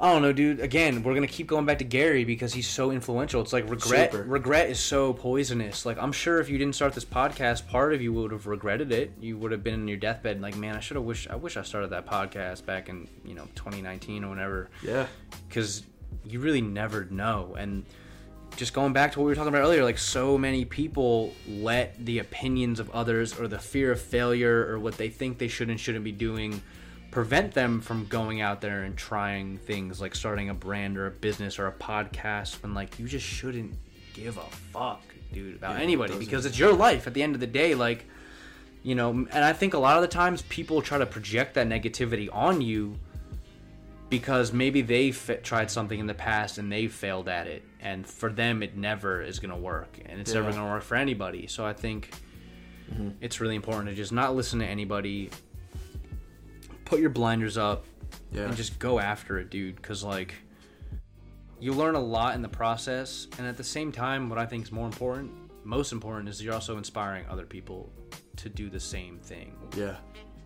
[0.00, 0.60] I don't know, dude.
[0.60, 3.40] Again, we're gonna keep going back to Gary because he's so influential.
[3.42, 4.12] It's like regret.
[4.12, 4.22] Super.
[4.24, 5.84] Regret is so poisonous.
[5.84, 8.92] Like I'm sure if you didn't start this podcast, part of you would have regretted
[8.92, 9.12] it.
[9.20, 11.28] You would have been in your deathbed, like, man, I should have wished.
[11.28, 15.06] I wish I started that podcast back in you know 2019 or whenever, yeah,
[15.48, 15.82] because
[16.24, 17.56] you really never know.
[17.58, 17.84] And
[18.58, 22.04] just going back to what we were talking about earlier, like so many people let
[22.04, 25.70] the opinions of others or the fear of failure or what they think they should
[25.70, 26.60] and shouldn't be doing
[27.10, 31.10] prevent them from going out there and trying things like starting a brand or a
[31.10, 33.72] business or a podcast when like you just shouldn't
[34.12, 35.00] give a fuck
[35.32, 36.24] dude about Yeah, anybody doesn't.
[36.24, 38.04] because it's your life at the end of the day like
[38.82, 41.66] you know and i think a lot of the times people try to project that
[41.66, 42.98] negativity on you
[44.08, 48.06] because maybe they f- tried something in the past and they failed at it and
[48.06, 50.96] for them it never is going to work and it's never going to work for
[50.96, 51.46] anybody.
[51.46, 52.10] So i think
[52.90, 53.10] mm-hmm.
[53.20, 55.30] it's really important to just not listen to anybody.
[56.84, 57.84] Put your blinders up
[58.32, 60.34] yeah, and just go after it dude because like
[61.60, 64.64] you learn a lot in the process and at the same time what i think
[64.64, 65.30] is more important
[65.68, 67.92] most important is you're also inspiring other people
[68.36, 69.54] to do the same thing.
[69.76, 69.96] Yeah,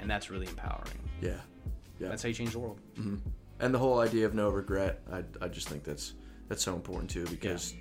[0.01, 0.99] and that's really empowering.
[1.21, 1.37] Yeah,
[2.01, 2.09] yeah.
[2.09, 3.17] that's how you change the world mm-hmm.
[3.63, 6.13] And the whole idea of no regret I, I just think that's
[6.49, 7.75] that's so important too because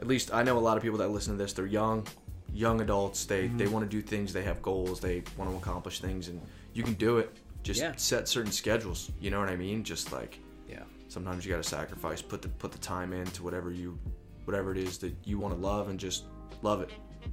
[0.00, 2.06] at least i know a lot of people that listen to this they're young
[2.52, 3.24] young adults.
[3.24, 3.72] They they Mm-hmm.
[3.72, 6.38] want to do things they have goals they want to accomplish things and
[6.74, 7.30] you can do it.
[7.62, 7.92] Just Yeah.
[7.96, 9.84] set certain schedules you know what i mean?
[9.84, 10.38] Just like
[10.68, 10.82] yeah.
[11.08, 13.98] sometimes you got to sacrifice put the put the time into whatever you
[14.44, 16.24] whatever it is that you want to love and just
[16.62, 16.90] love it.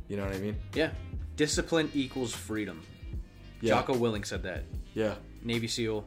[0.07, 0.56] You know what i mean?
[0.74, 0.91] Yeah.
[1.36, 2.82] Discipline equals freedom.
[3.61, 3.74] Yeah.
[3.74, 4.64] Jocko Willink said that.
[4.94, 5.16] Yeah.
[5.44, 6.06] Navy SEAL.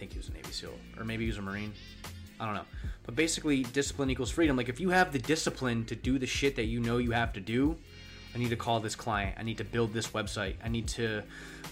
[0.00, 1.74] Think he was a Navy SEAL, or maybe he was a Marine.
[2.40, 2.64] I don't know.
[3.04, 4.56] But basically, discipline equals freedom.
[4.56, 7.34] Like, if you have the discipline to do the shit that you know you have
[7.34, 7.76] to do,
[8.34, 9.36] I need to call this client.
[9.38, 10.54] I need to build this website.
[10.64, 11.22] I need to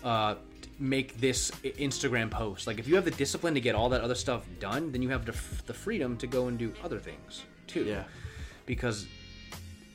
[0.05, 0.35] uh,
[0.79, 2.67] make this Instagram post.
[2.67, 5.09] Like, if you have the discipline to get all that other stuff done, then you
[5.09, 7.85] have the, f- the freedom to go and do other things too.
[7.85, 8.05] Yeah.
[8.67, 9.07] Because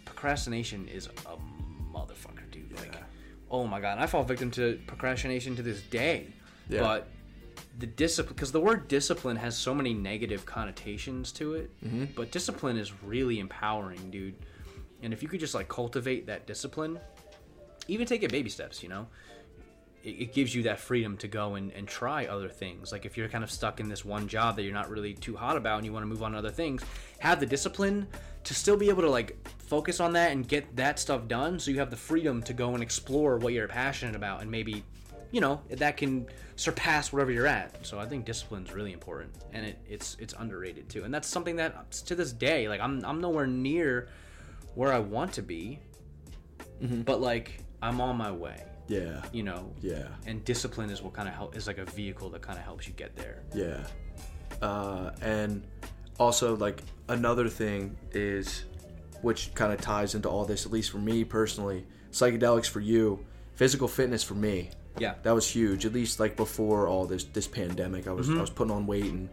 [0.05, 1.37] procrastination is a
[1.95, 2.73] motherfucker, dude.
[2.75, 2.95] Like,
[3.51, 6.33] oh my god, I fall victim to procrastination to this day.
[6.67, 6.79] Yeah.
[6.79, 7.09] But
[7.79, 12.05] the discipline, because the word discipline has so many negative connotations to it, Mm-hmm.
[12.15, 14.35] but discipline is really empowering, dude.
[15.01, 16.99] And if you could just like cultivate that discipline,
[17.87, 19.07] even take it baby steps, you know,
[20.03, 22.91] it, it gives you that freedom to go and, and try other things.
[22.91, 25.35] Like if you're kind of stuck in this one job that you're not really too
[25.35, 26.83] hot about and you want to move on to other things,
[27.19, 28.07] have the discipline
[28.45, 31.71] to still be able to like focus on that and get that stuff done so
[31.71, 34.83] you have the freedom to go and explore what you're passionate about and maybe
[35.33, 37.85] you know that can surpass wherever you're at.
[37.85, 41.03] So i think discipline's really important and it, it's it's underrated too.
[41.03, 44.07] And that's something that to this day like i'm, I'm nowhere near
[44.75, 45.79] where i want to be
[47.05, 48.63] but like i'm on my way.
[48.87, 49.21] Yeah.
[49.31, 49.73] You know?
[49.81, 50.07] Yeah.
[50.25, 52.87] And discipline is what kind of help is like a vehicle that kind of helps
[52.87, 53.43] you get there.
[53.53, 53.85] Yeah.
[54.61, 55.65] Uh, and
[56.19, 58.65] also, like, another thing is,
[59.21, 63.25] which kind of ties into all this, at least for me personally, psychedelics for you,
[63.55, 64.69] physical fitness for me.
[64.99, 65.85] Yeah That was huge.
[65.85, 68.37] At least, like, before all this this pandemic, I was Mm-hmm.
[68.37, 69.29] I was putting on weight and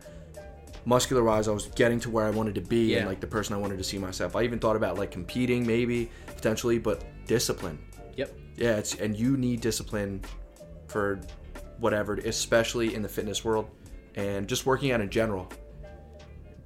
[0.86, 2.98] muscular wise, I was getting to where I wanted to be Yeah.
[2.98, 4.34] and, like, the person I wanted to see myself.
[4.36, 7.78] I even thought about, like, competing maybe, potentially, but discipline.
[8.16, 10.22] yep Yeah, it's and you need discipline
[10.88, 11.20] for
[11.78, 13.68] whatever, especially in the fitness world
[14.16, 15.48] and just working out in general.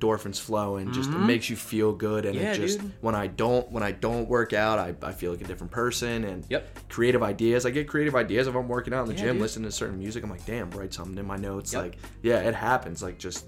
[0.05, 2.45] Endorphins flow and just it makes you feel good and Mm-hmm.
[2.45, 2.93] Yeah, it just dude.
[3.01, 6.25] when I don't when I don't work out, I, I feel like a different person
[6.25, 6.89] and Yep.
[6.89, 7.65] creative ideas.
[7.67, 9.43] I get creative ideas if I'm working out in the Yeah, gym, dude.
[9.43, 10.23] listening to certain music.
[10.25, 11.73] I'm like, damn, write something in my notes.
[11.73, 11.83] Yep.
[11.83, 13.03] Like, yeah, it happens.
[13.03, 13.47] Like just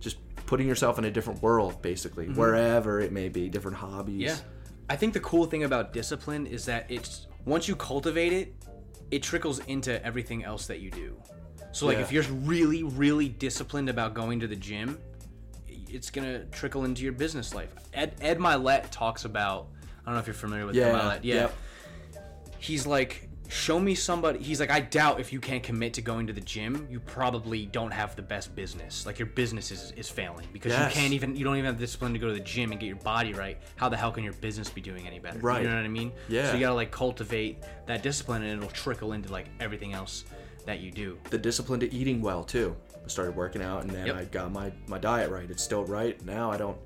[0.00, 2.38] just putting yourself in a different world, basically, Mm-hmm.
[2.38, 4.20] wherever it may be, different hobbies.
[4.22, 4.36] Yeah.
[4.90, 8.54] I think the cool thing about discipline is that it's once you cultivate it,
[9.10, 11.16] it trickles into everything else that you do.
[11.72, 12.02] So like Yeah.
[12.04, 14.98] if you're really really disciplined about going to the gym,
[15.94, 17.70] it's to trickle into your business life.
[17.92, 19.68] Ed Ed Mylett talks about
[20.02, 21.18] I don't know if you're familiar with Yeah, Ed Mylett.
[21.22, 21.34] Yeah.
[21.34, 21.54] yep.
[22.58, 26.26] He's like show me somebody he's like i doubt if you can't commit to going
[26.26, 30.08] to the gym you probably don't have the best business like your business is, is
[30.08, 30.94] failing because Yes.
[30.94, 32.80] you can't even you don't even have the discipline to go to the gym and
[32.80, 35.62] get your body right how the hell can your business be doing any better Right.
[35.62, 36.48] you know what i mean Yeah.
[36.48, 40.24] so you gotta like cultivate that discipline and it'll trickle into like everything else
[40.64, 42.74] that you do the discipline to eating well too.
[43.04, 44.16] I started working out and then Yep.
[44.16, 45.50] I got my, my diet right.
[45.50, 46.22] It's still right.
[46.24, 46.78] Now I don't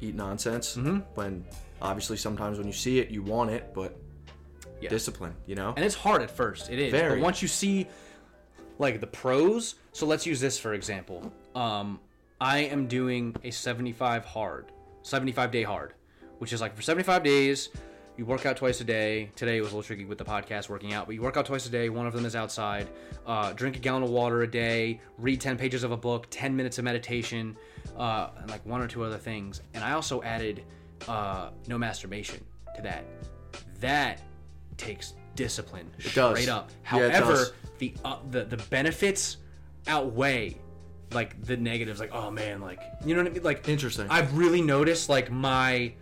[0.00, 0.76] eat nonsense.
[0.76, 0.98] Mm-hmm.
[1.14, 1.44] When
[1.80, 3.96] obviously sometimes when you see it, you want it, but
[4.80, 4.90] Yeah.
[4.90, 5.34] discipline.
[5.46, 5.72] You know.
[5.76, 7.16] and it's hard at first it is Very.
[7.18, 7.86] but once you see
[8.78, 12.00] like the pros so let's use this for example um
[12.40, 14.72] i am doing a 75 hard
[15.02, 15.94] 75 day hard
[16.38, 17.68] which is like for 75 days
[18.16, 20.92] you work out twice a day today was a little tricky with the podcast working
[20.92, 22.88] out but you work out twice a day one of them is outside
[23.26, 26.54] uh, drink a gallon of water a day read 10 pages of a book 10
[26.54, 27.56] minutes of meditation
[27.96, 30.62] uh, and like one or two other things and i also added
[31.08, 32.44] uh, no masturbation
[32.76, 33.04] to that
[33.80, 34.20] that
[34.76, 36.36] takes discipline does.
[36.38, 36.70] straight up.
[36.92, 37.52] Yeah, it However, does.
[37.78, 39.38] the uh, the the benefits
[39.86, 40.56] outweigh
[41.12, 42.00] like the negatives.
[42.00, 43.42] Like, oh man, like you know what I mean?
[43.42, 44.06] Like, Interesting.
[44.08, 45.92] I've really noticed like my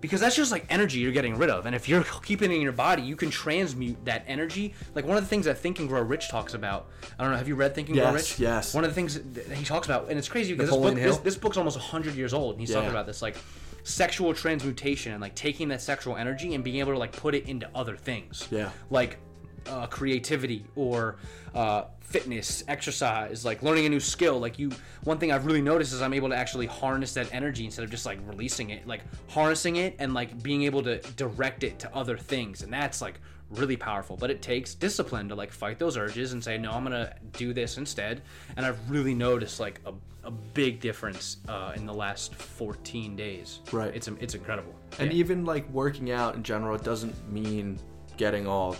[0.00, 2.60] because that's just like energy you're getting rid of, and if you're keeping it in
[2.62, 4.74] your body, you can transmute that energy.
[4.94, 6.88] Like one of the things that Think and Grow Rich talks about.
[7.18, 7.38] I don't know.
[7.38, 8.38] Have you read Think and Grow Rich?
[8.38, 8.74] yes.
[8.74, 11.16] One of the things that he talks about, and it's crazy because this, book, this,
[11.18, 13.36] this book's almost 100 years old, and he's talking about this like
[13.82, 17.48] sexual transmutation and like taking that sexual energy and being able to like put it
[17.48, 18.70] into other things Yeah.
[18.90, 19.18] like
[19.66, 21.16] uh, creativity or
[21.54, 24.38] uh, fitness, exercise, like learning a new skill.
[24.40, 24.70] Like you,
[25.04, 27.90] one thing I've really noticed is I'm able to actually harness that energy instead of
[27.90, 31.94] just like releasing it, like harnessing it and like being able to direct it to
[31.94, 33.20] other things, and that's like
[33.50, 34.16] really powerful.
[34.16, 37.52] But it takes discipline to like fight those urges and say no, I'm gonna do
[37.52, 38.22] this instead.
[38.56, 39.92] And I've really noticed like a,
[40.24, 43.60] a big difference uh, in the last 14 days.
[43.72, 43.94] Right.
[43.94, 44.74] It's it's incredible.
[44.98, 45.18] And Yeah.
[45.18, 47.78] even like working out in general, it doesn't mean
[48.16, 48.76] getting all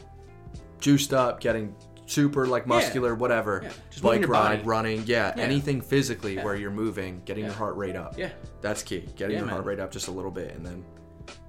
[0.81, 1.75] juiced up, getting
[2.07, 3.61] super like muscular, whatever.
[3.63, 4.63] Yeah, just Bike ride, body.
[4.65, 5.43] running, yeah, Yeah.
[5.45, 8.19] anything physically where you're moving, getting your heart rate up.
[8.19, 8.31] Yeah.
[8.61, 9.09] That's key.
[9.17, 10.85] Getting Yeah, your heart rate up just a little bit and then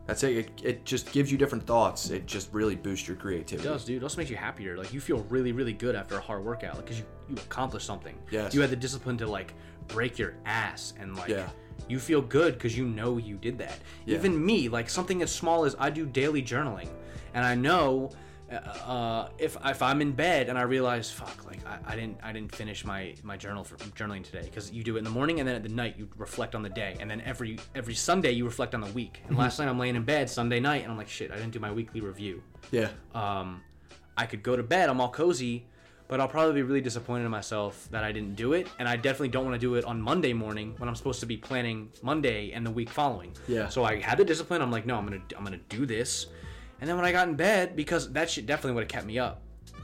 [0.05, 0.35] that's it.
[0.37, 0.49] it.
[0.63, 2.09] It just gives you different thoughts.
[2.09, 3.67] It just really boosts your creativity.
[3.67, 3.97] It does, dude.
[3.97, 4.77] It also makes you happier.
[4.77, 7.85] Like you feel really, really good after a hard workout, like because you you accomplished
[7.87, 8.15] something.
[8.29, 8.53] Yes.
[8.53, 9.53] You had the discipline to like
[9.87, 11.47] break your ass and like Yeah.
[11.87, 13.79] you feel good because you know you did that.
[14.05, 14.17] Yeah.
[14.17, 16.89] Even me, like something as small as I do daily journaling,
[17.33, 18.11] and I know.
[18.51, 18.55] Uh,
[18.91, 22.33] uh, if if I'm in bed and I realize fuck like I, I didn't I
[22.33, 25.39] didn't finish my my journal for journaling today because you do it in the morning
[25.39, 28.31] and then at the night you reflect on the day and then every every Sunday
[28.31, 30.91] you reflect on the week and last night I'm laying in bed Sunday night and
[30.91, 32.89] I'm like shit I didn't do my weekly review Yeah.
[33.15, 33.61] um,
[34.17, 35.65] I could go to bed, I'm all cozy,
[36.09, 38.97] but I'll probably be really disappointed in myself that I didn't do it, and I
[38.97, 41.89] definitely don't want to do it on Monday morning when I'm supposed to be planning
[42.03, 43.31] Monday and the week following.
[43.47, 43.69] Yeah.
[43.69, 44.61] So I had the discipline.
[44.61, 46.27] I'm like, no, I'm gonna I'm gonna do this,
[46.81, 49.17] and then when I got in bed, because that shit definitely would have kept me
[49.19, 49.41] up.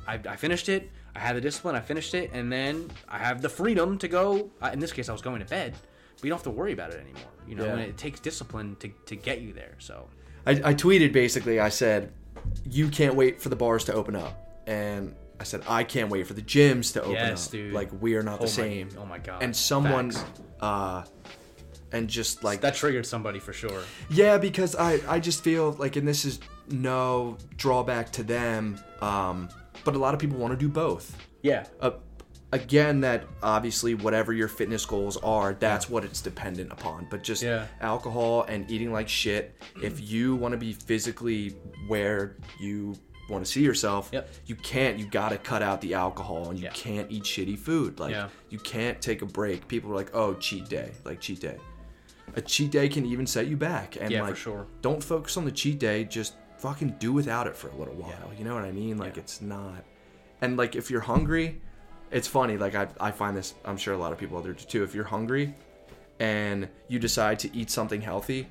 [0.07, 0.89] I, I finished it.
[1.15, 1.75] I had the discipline.
[1.75, 4.49] I finished it, and then I have the freedom to go.
[4.61, 5.73] Uh, in this case, I was going to bed,
[6.15, 7.21] but you don't have to worry about it anymore.
[7.47, 7.71] You know, Yeah.
[7.73, 9.75] and it takes discipline to to get you there.
[9.79, 10.07] So
[10.45, 12.11] I, I tweeted basically, I said,
[12.69, 14.61] you can't wait for the bars to open up.
[14.67, 17.51] And I said, I can't wait for the gyms to open Yes, up.
[17.51, 17.73] dude.
[17.73, 18.89] Like, we are not Oh the my- same.
[18.97, 19.41] oh my God.
[19.43, 20.41] And someone, Facts.
[20.61, 21.03] uh,
[21.91, 23.81] and just like, that triggered somebody for sure.
[24.09, 26.39] yeah, because I, I just feel like, and this is
[26.69, 29.49] no drawback to them, um,
[29.84, 31.15] but a lot of people want to do both.
[31.41, 31.65] Yeah.
[31.80, 31.91] Uh,
[32.52, 37.07] again, that obviously whatever your fitness goals are, that's what it's dependent upon.
[37.10, 37.68] But just Yeah.
[37.81, 41.56] alcohol and eating like shit, if you want to be physically
[41.88, 42.95] where you
[43.30, 44.30] want to see yourself, Yep.
[44.45, 44.98] you can't.
[44.98, 46.72] You got to cut out the alcohol and you Yeah.
[46.72, 47.99] can't eat shitty food.
[47.99, 48.30] Like Yeah.
[48.49, 49.68] you can't take a break.
[49.68, 51.57] People are like, "Oh, cheat day." Like cheat day.
[52.35, 54.68] A cheat day can even set you back and Yeah, for like sure.
[54.81, 58.31] don't focus on the cheat day, just fucking do without it for a little while.
[58.38, 58.97] You know what I mean?
[58.97, 59.21] Like Yeah.
[59.23, 59.84] it's not
[60.41, 61.61] and like if you're hungry,
[62.11, 62.57] it's funny.
[62.57, 63.53] Like I, I find this.
[63.65, 64.84] I'm sure a lot of people do too.
[64.84, 65.55] If you're hungry,
[66.19, 68.47] and you decide to eat something healthy,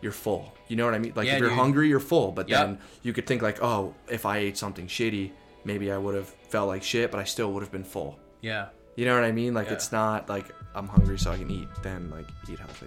[0.00, 0.54] you're full.
[0.68, 1.12] You know what I mean?
[1.14, 1.58] Like Yeah, if you're dude.
[1.58, 2.32] hungry, you're full.
[2.32, 2.60] But Yep.
[2.66, 5.30] then you could think like, oh, if I ate something shitty,
[5.64, 8.18] maybe I would have felt like shit, but I still would have been full.
[8.40, 8.68] Yeah.
[8.96, 9.52] You know what I mean?
[9.54, 9.74] Like Yeah.
[9.74, 11.68] it's not like I'm hungry so I can eat.
[11.82, 12.86] Then like eat healthy.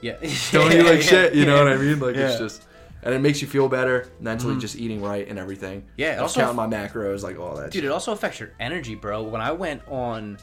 [0.00, 0.16] Yeah.
[0.52, 1.34] Don't eat like shit.
[1.34, 1.98] You know what I mean?
[2.00, 2.28] Like Yeah.
[2.30, 2.62] it's just.
[3.04, 4.60] And it makes you feel better mentally, mm-hmm.
[4.60, 5.84] just eating right and everything.
[5.96, 7.66] Yeah, it I also- counting my macros, like all that.
[7.70, 7.84] Dude, shit.
[7.84, 9.22] it also affects your energy, bro.
[9.22, 10.38] When I went on,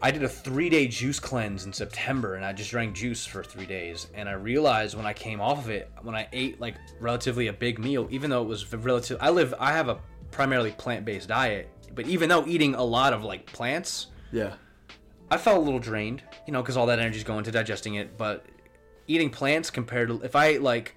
[0.00, 3.42] I did a three day juice cleanse in September, and I just drank juice for
[3.42, 4.06] three days.
[4.14, 7.52] And I realized when I came off of it, when I ate like relatively a
[7.52, 9.98] big meal, even though it was relative, I live, I have a
[10.30, 14.54] primarily plant based diet, but even though eating a lot of like plants, Yeah.
[15.30, 18.16] I felt a little drained, you know, because all that energy's going to digesting it.
[18.16, 18.44] But
[19.08, 20.94] eating plants compared to if I ate like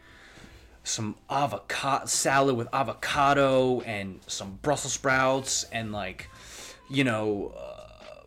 [0.87, 6.29] some avocado salad with avocado and some Brussels sprouts and like,
[6.89, 8.23] you know, uh,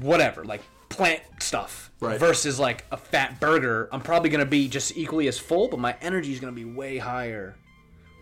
[0.00, 2.20] whatever, like plant stuff Right.
[2.20, 5.96] versus like a fat burger, I'm probably gonna be just equally as full, but my
[6.02, 7.56] energy is gonna be way higher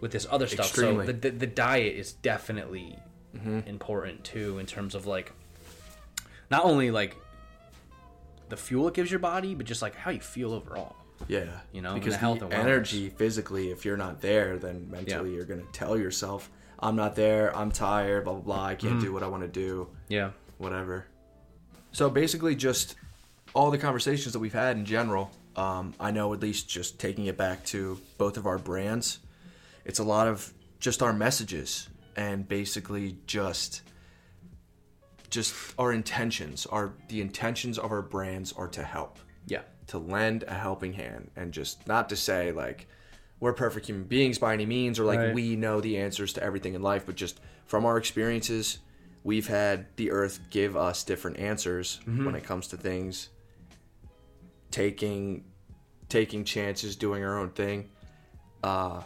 [0.00, 0.66] with this other stuff.
[0.66, 1.06] Extremely.
[1.06, 2.96] So the, the the diet is definitely
[3.66, 5.32] important too in terms of like
[6.50, 7.16] not only like
[8.50, 10.94] the fuel it gives your body, but just like how you feel overall.
[11.28, 12.58] Yeah, You know, because the health the and wellness.
[12.58, 17.56] energy physically, if you're not there, then mentally you're gonna tell yourself, "I'm not there.
[17.56, 18.24] I'm tired.
[18.24, 18.64] Blah blah blah.
[18.66, 18.88] I Mm-hmm.
[18.88, 19.88] can't do what I want to do.
[20.08, 20.30] Yeah.
[20.58, 21.06] Whatever."
[21.92, 22.96] So basically, just
[23.54, 25.30] all the conversations that we've had in general.
[25.56, 29.18] Um, I know at least just taking it back to both of our brands,
[29.84, 30.50] it's a lot of
[30.80, 33.82] just our messages and basically just
[35.30, 36.66] just our intentions.
[36.66, 39.62] Our the intentions of our brands are to help Yeah.
[39.88, 42.86] To lend a helping hand and just not to say like
[43.40, 45.34] we're perfect human beings by any means or like Right.
[45.34, 48.78] we know the answers to everything in life but just from our experiences
[49.24, 52.24] we've had the earth give us different answers Mm-hmm.
[52.26, 53.28] when it comes to things
[54.70, 55.44] taking
[56.08, 57.88] taking chances doing our own thing
[58.62, 59.00] uh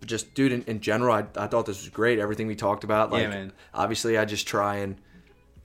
[0.00, 2.84] but just dude in, in general I, I thought this was great everything we talked
[2.84, 4.96] about like Yeah, obviously i just try and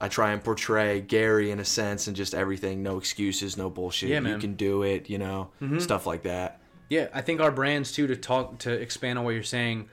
[0.00, 4.10] I try and portray Gary in a sense and just everything, no excuses, no bullshit.
[4.10, 4.32] Yeah, you man.
[4.32, 4.40] Mm-hmm.
[4.40, 6.60] can do it, you know, stuff like that.
[6.88, 9.88] Yeah, I think our brands too to talk to expand on what you're saying.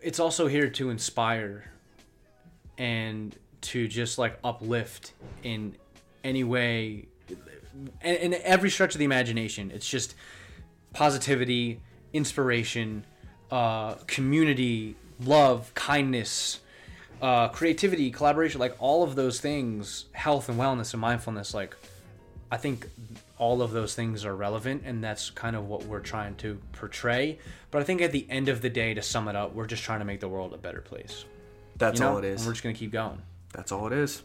[0.00, 1.70] It's also here to inspire
[2.78, 5.12] and to just like uplift
[5.42, 5.76] in
[6.22, 7.08] any way
[8.02, 9.70] in, in every stretch of the imagination.
[9.74, 10.14] It's just
[10.92, 11.80] positivity,
[12.12, 13.04] inspiration,
[13.50, 16.60] uh, community, love, kindness,
[17.22, 21.76] uh, creativity, collaboration, like all of those things, health and wellness and mindfulness, like
[22.50, 22.88] I think
[23.38, 27.38] all of those things are relevant, and that's kind of what we're trying to portray.
[27.70, 29.82] But I think at the end of the day, to sum it up, we're just
[29.82, 31.24] trying to make the world a better place.
[31.76, 32.12] That's You know?
[32.12, 32.40] all it is.
[32.40, 33.20] And we're just gonna keep going.
[33.52, 34.22] That's all it is.